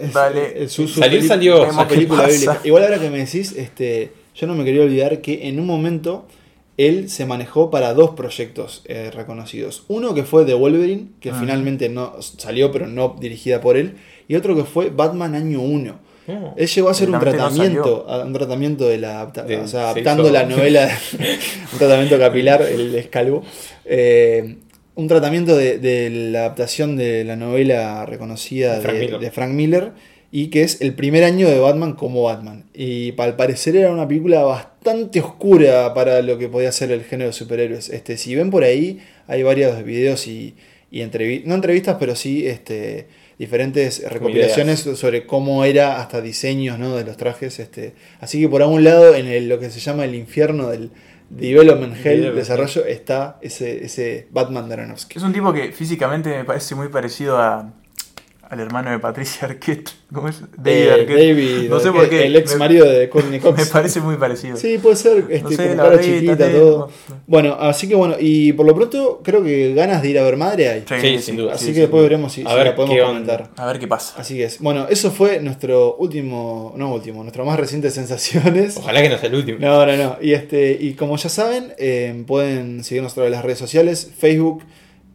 es 0.00 0.72
su- 0.72 0.88
su 0.88 1.00
Salió, 1.00 1.22
salió. 1.22 1.70
su 1.70 1.86
película 1.86 2.26
bíblica. 2.26 2.60
Igual 2.64 2.84
ahora 2.84 2.98
que 2.98 3.10
me 3.10 3.18
decís, 3.18 3.52
este, 3.58 4.12
yo 4.34 4.46
no 4.46 4.54
me 4.54 4.64
quería 4.64 4.80
olvidar 4.82 5.20
que 5.20 5.48
en 5.48 5.60
un 5.60 5.66
momento 5.66 6.26
él 6.76 7.10
se 7.10 7.26
manejó 7.26 7.70
para 7.70 7.92
dos 7.94 8.10
proyectos 8.10 8.82
eh, 8.86 9.10
reconocidos. 9.14 9.84
Uno 9.88 10.14
que 10.14 10.22
fue 10.24 10.44
The 10.44 10.54
Wolverine, 10.54 11.08
que 11.20 11.30
Ah. 11.30 11.36
finalmente 11.38 11.88
no 11.88 12.14
salió, 12.20 12.72
pero 12.72 12.86
no 12.86 13.16
dirigida 13.20 13.60
por 13.60 13.76
él. 13.76 13.94
Y 14.28 14.36
otro 14.36 14.56
que 14.56 14.64
fue 14.64 14.90
Batman 14.90 15.34
Año 15.34 15.60
1. 15.60 16.12
No. 16.28 16.54
Él 16.56 16.66
llegó 16.68 16.88
a 16.88 16.92
hacer 16.92 17.08
un 17.08 17.14
no 17.14 17.20
tratamiento, 17.20 18.06
un 18.24 18.32
tratamiento 18.32 18.88
de 18.88 18.98
la 18.98 19.26
De 19.26 19.56
o 19.56 19.66
sea, 19.66 19.90
adaptando 19.90 20.30
la 20.30 20.44
novela, 20.44 20.88
un 21.72 21.78
tratamiento 21.78 22.16
capilar, 22.18 22.62
el 22.62 22.94
escalvo, 22.94 23.42
eh, 23.84 24.56
un 24.94 25.08
tratamiento 25.08 25.56
de, 25.56 25.78
de 25.78 26.10
la 26.10 26.40
adaptación 26.40 26.96
de 26.96 27.24
la 27.24 27.34
novela 27.34 28.06
reconocida 28.06 28.80
Frank 28.80 29.18
de 29.18 29.30
Frank 29.32 29.50
Miller 29.52 29.92
y 30.34 30.48
que 30.48 30.62
es 30.62 30.80
el 30.80 30.94
primer 30.94 31.22
año 31.24 31.46
de 31.48 31.58
Batman 31.60 31.92
como 31.92 32.22
Batman. 32.24 32.64
Y 32.74 33.12
al 33.20 33.36
parecer 33.36 33.76
era 33.76 33.92
una 33.92 34.08
película 34.08 34.42
bastante 34.42 35.20
oscura 35.20 35.92
para 35.94 36.22
lo 36.22 36.38
que 36.38 36.48
podía 36.48 36.72
ser 36.72 36.90
el 36.90 37.04
género 37.04 37.28
de 37.28 37.34
superhéroes. 37.34 37.90
Este, 37.90 38.16
si 38.16 38.34
ven 38.34 38.50
por 38.50 38.64
ahí, 38.64 39.00
hay 39.28 39.42
varios 39.42 39.84
videos 39.84 40.26
y, 40.26 40.54
y 40.90 41.02
entrevistas, 41.02 41.46
no 41.48 41.54
entrevistas, 41.54 41.96
pero 42.00 42.16
sí 42.16 42.46
este, 42.46 43.08
diferentes 43.38 44.02
recopilaciones 44.10 44.80
sobre 44.80 45.26
cómo 45.26 45.64
era 45.64 46.00
hasta 46.00 46.22
diseños 46.22 46.78
¿no? 46.78 46.96
de 46.96 47.04
los 47.04 47.18
trajes. 47.18 47.58
Este. 47.60 47.92
Así 48.18 48.40
que 48.40 48.48
por 48.48 48.62
algún 48.62 48.84
lado, 48.84 49.14
en 49.14 49.26
el- 49.26 49.50
lo 49.50 49.58
que 49.58 49.68
se 49.68 49.80
llama 49.80 50.06
el 50.06 50.14
infierno 50.14 50.68
del 50.70 50.90
Development 51.28 51.94
Hell, 51.94 52.02
Development 52.04 52.36
desarrollo, 52.36 52.86
está 52.86 53.38
ese, 53.42 53.84
ese 53.84 54.28
Batman 54.30 54.68
de 54.68 54.74
Aronofsky. 54.74 55.18
Es 55.18 55.24
un 55.24 55.32
tipo 55.34 55.52
que 55.52 55.72
físicamente 55.72 56.30
me 56.30 56.44
parece 56.44 56.74
muy 56.74 56.88
parecido 56.88 57.38
a, 57.38 57.72
al 58.52 58.60
hermano 58.60 58.90
de 58.90 58.98
Patricia 58.98 59.48
Arquette. 59.48 59.90
¿Cómo 60.12 60.28
es? 60.28 60.42
David 60.58 60.78
Eh, 60.78 60.92
Arquette. 60.92 61.08
David, 61.28 61.70
no 61.70 61.80
sé 61.80 61.88
Arquette, 61.88 61.92
por 62.02 62.08
qué. 62.10 62.26
El 62.26 62.36
ex 62.36 62.56
marido 62.58 62.84
de 62.86 63.08
Courtney 63.10 63.40
Cox. 63.40 63.58
Me 63.58 63.64
parece 63.64 64.00
muy 64.00 64.16
parecido. 64.16 64.58
Sí, 64.58 64.76
puede 64.76 64.96
ser, 64.96 65.24
este, 65.30 65.42
No 65.42 65.50
sé, 65.50 65.68
con 65.68 65.76
la 65.78 65.82
cara 65.84 66.00
chiquita, 66.00 66.36
también, 66.36 66.60
todo. 66.60 66.90
no. 67.08 67.14
Bueno, 67.26 67.56
así 67.58 67.88
que 67.88 67.94
bueno, 67.94 68.16
y 68.20 68.52
por 68.52 68.66
lo 68.66 68.74
pronto 68.74 69.22
creo 69.24 69.42
que 69.42 69.72
ganas 69.72 70.02
de 70.02 70.10
ir 70.10 70.18
a 70.18 70.22
ver 70.24 70.36
madre 70.36 70.68
hay. 70.68 70.84
Sí, 71.00 71.18
sin 71.22 71.36
duda. 71.36 71.54
así 71.54 71.64
sí, 71.64 71.70
que 71.70 71.74
sí. 71.76 71.80
después 71.80 72.02
veremos 72.02 72.30
si, 72.30 72.42
A 72.42 72.50
si 72.50 72.54
ver 72.56 72.66
la 72.66 72.74
podemos 72.76 73.06
comentar. 73.06 73.50
A 73.56 73.64
ver 73.66 73.78
qué 73.78 73.88
pasa. 73.88 74.20
Así 74.20 74.36
que 74.36 74.44
es. 74.44 74.58
Bueno, 74.58 74.86
eso 74.90 75.10
fue 75.10 75.40
nuestro 75.40 75.96
último, 75.96 76.74
no 76.76 76.92
último, 76.92 77.22
nuestro 77.22 77.46
más 77.46 77.58
reciente 77.58 77.90
sensaciones. 78.02 78.76
Ojalá 78.76 79.00
que 79.00 79.08
no 79.08 79.16
sea 79.16 79.30
el 79.30 79.34
último. 79.34 79.58
No, 79.60 79.86
no, 79.86 79.96
no. 79.96 80.18
Y 80.20 80.34
este, 80.34 80.76
y 80.78 80.92
como 80.92 81.16
ya 81.16 81.30
saben, 81.30 81.72
eh, 81.78 82.22
pueden 82.26 82.84
seguirnos 82.84 83.12
a 83.12 83.14
través 83.14 83.30
de 83.30 83.36
las 83.36 83.44
redes 83.46 83.58
sociales, 83.58 84.10
Facebook, 84.18 84.62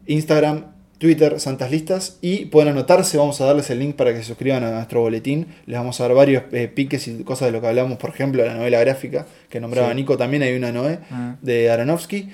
Instagram, 0.08 0.77
Twitter, 0.98 1.40
Santas 1.40 1.70
Listas, 1.72 2.18
y 2.22 2.46
pueden 2.46 2.70
anotarse, 2.70 3.18
vamos 3.18 3.40
a 3.42 3.46
darles 3.46 3.70
el 3.70 3.80
link 3.80 3.96
para 3.96 4.12
que 4.14 4.18
se 4.20 4.24
suscriban 4.26 4.64
a 4.64 4.72
nuestro 4.72 5.02
boletín. 5.02 5.48
Les 5.66 5.78
vamos 5.78 6.00
a 6.02 6.04
dar 6.08 6.16
varios 6.16 6.44
eh, 6.52 6.68
piques 6.68 7.08
y 7.08 7.24
cosas 7.24 7.48
de 7.48 7.52
lo 7.52 7.62
que 7.62 7.68
hablamos, 7.68 7.98
por 7.98 8.10
ejemplo, 8.10 8.46
la 8.46 8.54
novela 8.56 8.80
gráfica 8.80 9.26
que 9.50 9.60
nombraba 9.60 9.90
Sí. 9.90 9.96
Nico, 9.96 10.18
también 10.18 10.44
hay 10.44 10.56
una 10.56 10.72
Noé 10.72 11.00
Mm. 11.10 11.32
de 11.42 11.70
Aronofsky. 11.72 12.30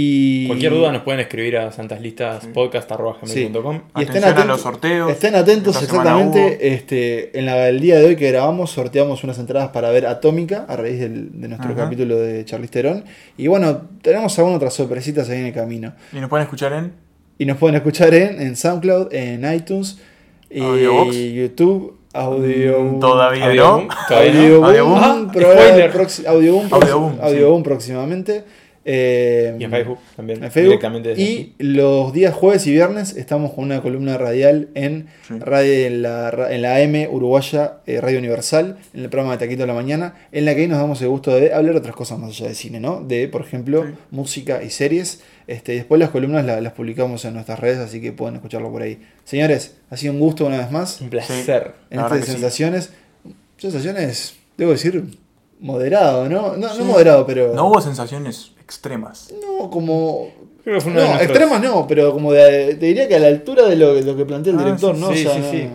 Y 0.00 0.46
Cualquier 0.46 0.72
duda 0.74 0.92
nos 0.92 1.02
pueden 1.02 1.18
escribir 1.20 1.56
a 1.56 1.72
santaslistaspodcast.com. 1.72 3.14
Sí. 3.24 3.50
Y 3.96 4.02
estén 4.02 4.22
a 4.24 4.28
atentos, 4.28 4.46
los 4.46 4.60
sorteos. 4.60 5.10
estén 5.10 5.34
atentos 5.34 5.82
exactamente. 5.82 6.72
Este, 6.74 7.36
en 7.38 7.46
la, 7.46 7.68
el 7.68 7.80
día 7.80 7.98
de 7.98 8.06
hoy 8.06 8.14
que 8.16 8.28
grabamos, 8.30 8.70
sorteamos 8.70 9.24
unas 9.24 9.38
entradas 9.40 9.70
para 9.70 9.90
ver 9.90 10.06
Atómica 10.06 10.66
a 10.68 10.76
raíz 10.76 11.00
del- 11.00 11.40
de 11.40 11.48
nuestro 11.48 11.72
Ajá. 11.72 11.84
capítulo 11.84 12.16
de 12.16 12.44
Charlize 12.44 12.70
Theron. 12.72 13.04
Y 13.36 13.48
bueno, 13.48 13.82
tenemos 14.02 14.38
algunas 14.38 14.58
otras 14.58 14.74
sorpresitas 14.74 15.28
ahí 15.30 15.40
en 15.40 15.46
el 15.46 15.52
camino. 15.54 15.92
Y 16.12 16.20
nos 16.20 16.28
pueden 16.30 16.44
escuchar 16.44 16.72
en. 16.74 17.07
Y 17.38 17.46
nos 17.46 17.56
pueden 17.56 17.76
escuchar 17.76 18.12
en, 18.14 18.40
en 18.42 18.56
SoundCloud, 18.56 19.14
en 19.14 19.54
iTunes, 19.54 19.98
y 20.50 20.60
Audiobox. 20.60 21.14
YouTube, 21.16 21.96
Audio. 22.12 22.80
Mm, 22.82 23.00
Todavía 23.00 23.46
Audio 23.46 23.62
no. 23.62 23.72
Boom. 23.76 23.88
Todavía 24.08 24.32
no. 24.32 24.64
Audioboom, 24.64 24.64
Audioboom. 24.64 24.98
Ah, 24.98 25.26
spoiler. 25.30 25.92
Audioboom, 26.26 26.68
Audioboom, 26.72 27.20
Audioboom 27.20 27.62
próximamente. 27.62 28.44
Eh, 28.84 29.54
Y 29.58 29.64
en 29.64 29.70
Facebook 29.70 29.98
también. 30.16 30.42
en 30.42 30.50
Facebook. 30.50 30.68
Directamente 30.70 31.08
desde 31.10 31.22
y 31.22 31.54
los 31.58 32.12
días 32.12 32.32
jueves 32.34 32.66
y 32.66 32.72
viernes 32.72 33.16
estamos 33.16 33.52
con 33.52 33.64
una 33.64 33.82
columna 33.82 34.16
radial 34.16 34.68
en, 34.74 35.08
Sí. 35.26 35.38
radio, 35.38 35.72
en, 35.86 36.02
la, 36.02 36.46
en 36.50 36.62
la 36.62 36.76
AM 36.76 37.06
Uruguaya 37.12 37.78
eh, 37.86 38.00
Radio 38.00 38.18
Universal, 38.18 38.78
en 38.94 39.00
el 39.02 39.10
programa 39.10 39.36
de 39.36 39.44
Taquito 39.44 39.62
de 39.62 39.66
la 39.66 39.74
Mañana, 39.74 40.14
en 40.32 40.44
la 40.46 40.54
que 40.54 40.62
ahí 40.62 40.68
nos 40.68 40.78
damos 40.78 41.02
el 41.02 41.08
gusto 41.08 41.34
de 41.34 41.52
hablar 41.52 41.74
de 41.74 41.80
otras 41.80 41.94
cosas 41.96 42.18
más 42.18 42.30
allá 42.30 42.48
de 42.48 42.54
cine, 42.54 42.80
¿no? 42.80 43.00
De, 43.02 43.28
por 43.28 43.42
ejemplo, 43.42 43.84
Sí. 43.84 43.94
música 44.10 44.62
y 44.62 44.70
series. 44.70 45.22
Este, 45.46 45.72
después 45.72 45.98
las 45.98 46.10
columnas 46.10 46.44
la- 46.44 46.60
las 46.60 46.72
publicamos 46.72 47.24
en 47.24 47.34
nuestras 47.34 47.58
redes, 47.60 47.78
así 47.78 48.00
que 48.00 48.12
pueden 48.12 48.36
escucharlo 48.36 48.70
por 48.70 48.82
ahí. 48.82 49.00
Señores, 49.24 49.76
ha 49.90 49.96
sido 49.96 50.12
un 50.14 50.20
gusto 50.20 50.46
una 50.46 50.58
vez 50.58 50.70
más. 50.70 51.00
Un 51.00 51.10
placer. 51.10 51.72
En 51.90 52.00
estas 52.00 52.24
sensaciones, 52.26 52.92
sensaciones, 53.56 54.34
debo 54.56 54.72
decir, 54.72 55.04
moderado, 55.60 56.28
¿no? 56.28 56.56
No, 56.56 56.68
Sí. 56.72 56.78
no 56.78 56.84
moderado, 56.84 57.26
pero... 57.26 57.54
No 57.54 57.66
hubo 57.68 57.80
sensaciones 57.80 58.52
extremas. 58.68 59.32
No, 59.40 59.70
como. 59.70 60.28
Creo 60.62 60.74
que 60.76 60.80
fue 60.82 60.92
uno 60.92 61.00
de 61.00 61.06
No, 61.06 61.12
nuestros- 61.14 61.30
extremas 61.38 61.62
no, 61.62 61.86
pero 61.88 62.12
como 62.12 62.30
de, 62.32 62.74
te 62.74 62.86
diría 62.86 63.08
que 63.08 63.14
a 63.16 63.18
la 63.18 63.28
altura 63.28 63.66
de 63.66 63.76
lo, 63.76 63.94
de 63.94 64.02
lo 64.02 64.14
que 64.14 64.26
plantea 64.26 64.52
el 64.52 64.58
Ah, 64.58 64.64
director, 64.64 64.94
sí, 64.94 65.00
¿no? 65.00 65.12
sí, 65.14 65.26
O 65.26 65.30
sea, 65.32 65.42
sí, 65.42 65.48
sí. 65.50 65.68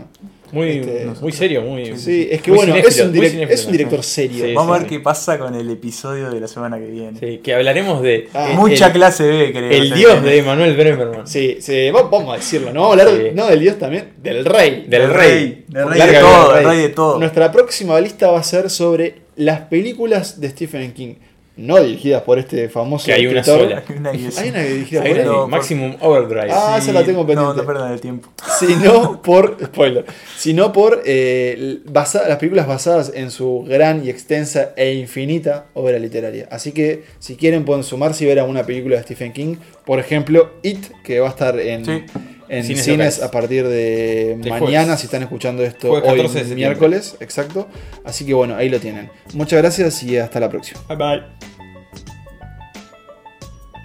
Muy, 0.51 0.69
Este, 0.69 1.07
muy 1.19 1.31
serio, 1.31 1.63
muy. 1.63 1.97
Sí, 1.97 2.27
es 2.29 2.39
que 2.43 2.51
bueno, 2.51 2.75
es 2.75 2.99
un, 3.01 3.11
direc- 3.11 3.47
es 3.49 3.65
un 3.65 3.71
director 3.71 4.03
serio. 4.03 4.45
Sí, 4.45 4.53
Vamos 4.53 4.75
a 4.75 4.79
ver 4.81 4.87
sí. 4.87 4.95
qué 4.95 4.99
pasa 5.01 5.39
con 5.39 5.55
el 5.55 5.67
episodio 5.71 6.29
de 6.29 6.39
la 6.39 6.47
semana 6.47 6.77
que 6.77 6.85
viene. 6.85 7.19
Sí, 7.19 7.39
que 7.39 7.55
hablaremos 7.55 8.03
de. 8.03 8.29
Ah, 8.35 8.49
el- 8.51 8.57
Mucha 8.57 8.85
el, 8.87 8.93
clase 8.93 9.23
B, 9.25 9.51
creo. 9.51 9.71
el 9.71 9.93
dios 9.95 10.13
viene. 10.21 10.29
de 10.29 10.37
Emanuel 10.37 10.75
Bremerman. 10.77 11.25
Sí, 11.25 11.57
sí, 11.59 11.89
va- 11.89 12.03
vamos 12.03 12.35
a 12.35 12.37
decirlo, 12.37 12.71
¿no? 12.71 12.81
Vamos 12.81 12.99
a 12.99 13.01
hablar 13.01 13.17
Sí. 13.19 13.31
no 13.33 13.47
del 13.47 13.59
dios 13.61 13.79
también, 13.79 14.09
del 14.21 14.45
rey. 14.45 14.85
Del 14.87 15.09
rey. 15.11 15.65
Del 15.69 15.89
de 15.89 16.19
todo, 16.19 16.61
rey 16.61 16.77
de 16.81 16.89
todo. 16.89 17.17
Nuestra 17.17 17.51
próxima 17.51 17.99
lista 17.99 18.29
va 18.29 18.39
a 18.39 18.43
ser 18.43 18.69
sobre 18.69 19.23
las 19.35 19.61
películas 19.61 20.39
de 20.39 20.49
Stephen 20.51 20.93
King, 20.93 21.15
no 21.55 21.79
dirigidas 21.79 22.23
por 22.23 22.39
este 22.39 22.67
famoso 22.69 23.05
Que 23.05 23.13
hay 23.13 23.27
una 23.27 23.41
escritor. 23.41 23.61
sola. 23.69 23.83
Una. 23.97 24.09
Hay 24.11 24.49
una 24.49 24.59
dirigida 24.63 25.01
Hay 25.03 25.09
por 25.13 25.19
una- 25.21 25.31
No, 25.31 25.47
Maximum 25.47 25.95
Overdrive. 26.01 26.47
Ah, 26.51 26.77
esa 26.79 26.91
la 26.93 27.03
tengo 27.03 27.21
No, 27.21 27.27
pendiente. 27.27 27.55
no 27.57 27.65
perdan 27.65 27.91
el 27.93 28.01
tiempo. 28.01 28.29
sino 28.59 29.21
por 29.21 29.57
spoiler, 29.63 30.05
sino 30.37 30.71
por 30.73 31.01
eh, 31.05 31.79
basa- 31.85 32.27
las 32.27 32.37
películas 32.37 32.67
basadas 32.67 33.11
en 33.13 33.29
su 33.31 33.63
gran 33.67 34.03
y 34.05 34.09
extensa 34.09 34.73
e 34.75 34.93
infinita 34.93 35.65
obra 35.73 35.99
literaria. 35.99 36.47
Así 36.51 36.71
que 36.71 37.03
si 37.19 37.35
quieren 37.35 37.65
pueden 37.65 37.83
sumarse 37.83 38.23
y 38.23 38.27
ver 38.27 38.39
alguna 38.39 38.63
película 38.65 38.97
de 38.97 39.03
Stephen 39.03 39.31
King, 39.33 39.55
por 39.85 39.99
ejemplo 39.99 40.51
It, 40.63 40.85
que 41.03 41.19
va 41.19 41.27
a 41.27 41.31
estar 41.31 41.59
en, 41.59 41.85
Sí. 41.85 42.03
En 42.49 42.63
Cines 42.77 43.21
a 43.21 43.31
partir 43.31 43.67
de, 43.67 44.37
De 44.39 44.49
mañana, 44.49 44.59
jueves. 44.85 44.99
si 44.99 45.05
están 45.05 45.23
escuchando 45.23 45.63
esto 45.63 45.89
Jueves 45.89 46.09
hoy 46.09 46.17
14 46.17 46.33
de 46.33 46.39
septiembre. 46.45 46.55
miércoles, 46.55 47.15
exacto. 47.19 47.67
Así 48.05 48.25
que 48.25 48.33
bueno, 48.33 48.55
ahí 48.55 48.69
lo 48.69 48.79
tienen. 48.79 49.09
Muchas 49.33 49.59
gracias 49.61 50.01
y 50.03 50.17
hasta 50.17 50.39
la 50.39 50.49
próxima. 50.49 50.79
Bye 50.87 50.97
bye. 50.97 51.23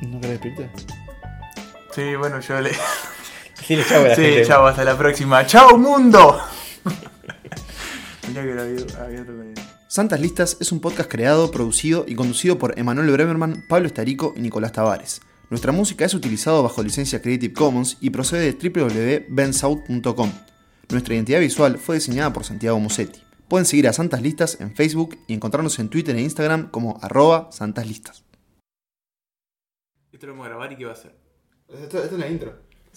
¿No 0.09 0.21
querés 0.21 0.40
despedirte? 0.40 0.71
Sí, 1.94 2.14
bueno, 2.16 2.40
yo 2.40 2.61
le. 2.61 2.71
Sí, 3.66 3.77
le 3.77 3.85
chavo 3.85 4.05
a 4.07 4.09
la 4.09 4.14
Sí, 4.16 4.23
gente. 4.23 4.47
chao, 4.47 4.66
hasta 4.66 4.83
la 4.85 4.97
próxima. 4.97 5.44
¡Chao, 5.44 5.77
mundo! 5.77 6.40
Mirá 8.29 8.42
que 8.42 8.55
lo 8.55 8.62
había 8.62 8.77
abierto 9.05 9.33
con 9.37 9.49
él. 9.49 9.55
Santas 9.88 10.21
Listas 10.21 10.57
es 10.61 10.73
un 10.73 10.81
podcast 10.81 11.11
creado, 11.11 11.51
producido 11.51 12.05
y 12.09 12.14
conducido 12.14 12.59
por 12.59 12.79
Emanuel 12.79 13.11
Bremerman, 13.11 13.64
Pablo 13.68 13.87
Estarico 13.88 14.33
y 14.37 14.40
Nicolás 14.40 14.73
Tavares. 14.73 15.21
Nuestra 15.50 15.72
música 15.72 16.04
es 16.04 16.12
utilizada 16.12 16.61
bajo 16.61 16.82
licencia 16.82 17.22
Creative 17.22 17.54
Commons 17.54 17.96
y 18.02 18.11
procede 18.11 18.52
de 18.52 18.70
www.bensouth.com. 18.70 20.32
Nuestra 20.90 21.14
identidad 21.14 21.40
visual 21.40 21.78
fue 21.78 21.96
diseñada 21.96 22.32
por 22.34 22.44
Santiago 22.44 22.78
Musetti. 22.78 23.22
Pueden 23.48 23.64
seguir 23.64 23.88
a 23.88 23.94
Santas 23.94 24.20
Listas 24.20 24.61
en 24.61 24.76
Facebook 24.76 25.16
y 25.26 25.32
encontrarnos 25.32 25.78
en 25.78 25.88
Twitter 25.88 26.14
e 26.16 26.20
Instagram 26.20 26.70
como 26.70 26.98
arroba 27.00 27.50
Santas 27.50 27.87
Listas. 27.87 28.24
Esto 30.12 30.26
lo 30.26 30.32
vamos 30.34 30.46
a 30.46 30.48
grabar 30.50 30.72
y 30.72 30.76
qué 30.76 30.84
va 30.84 30.90
a 30.90 30.94
hacer. 30.94 31.14
Esta 31.68 32.04
es 32.04 32.12
la 32.12 32.28
intro. 32.28 32.67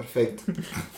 Perfecto. 0.00 0.50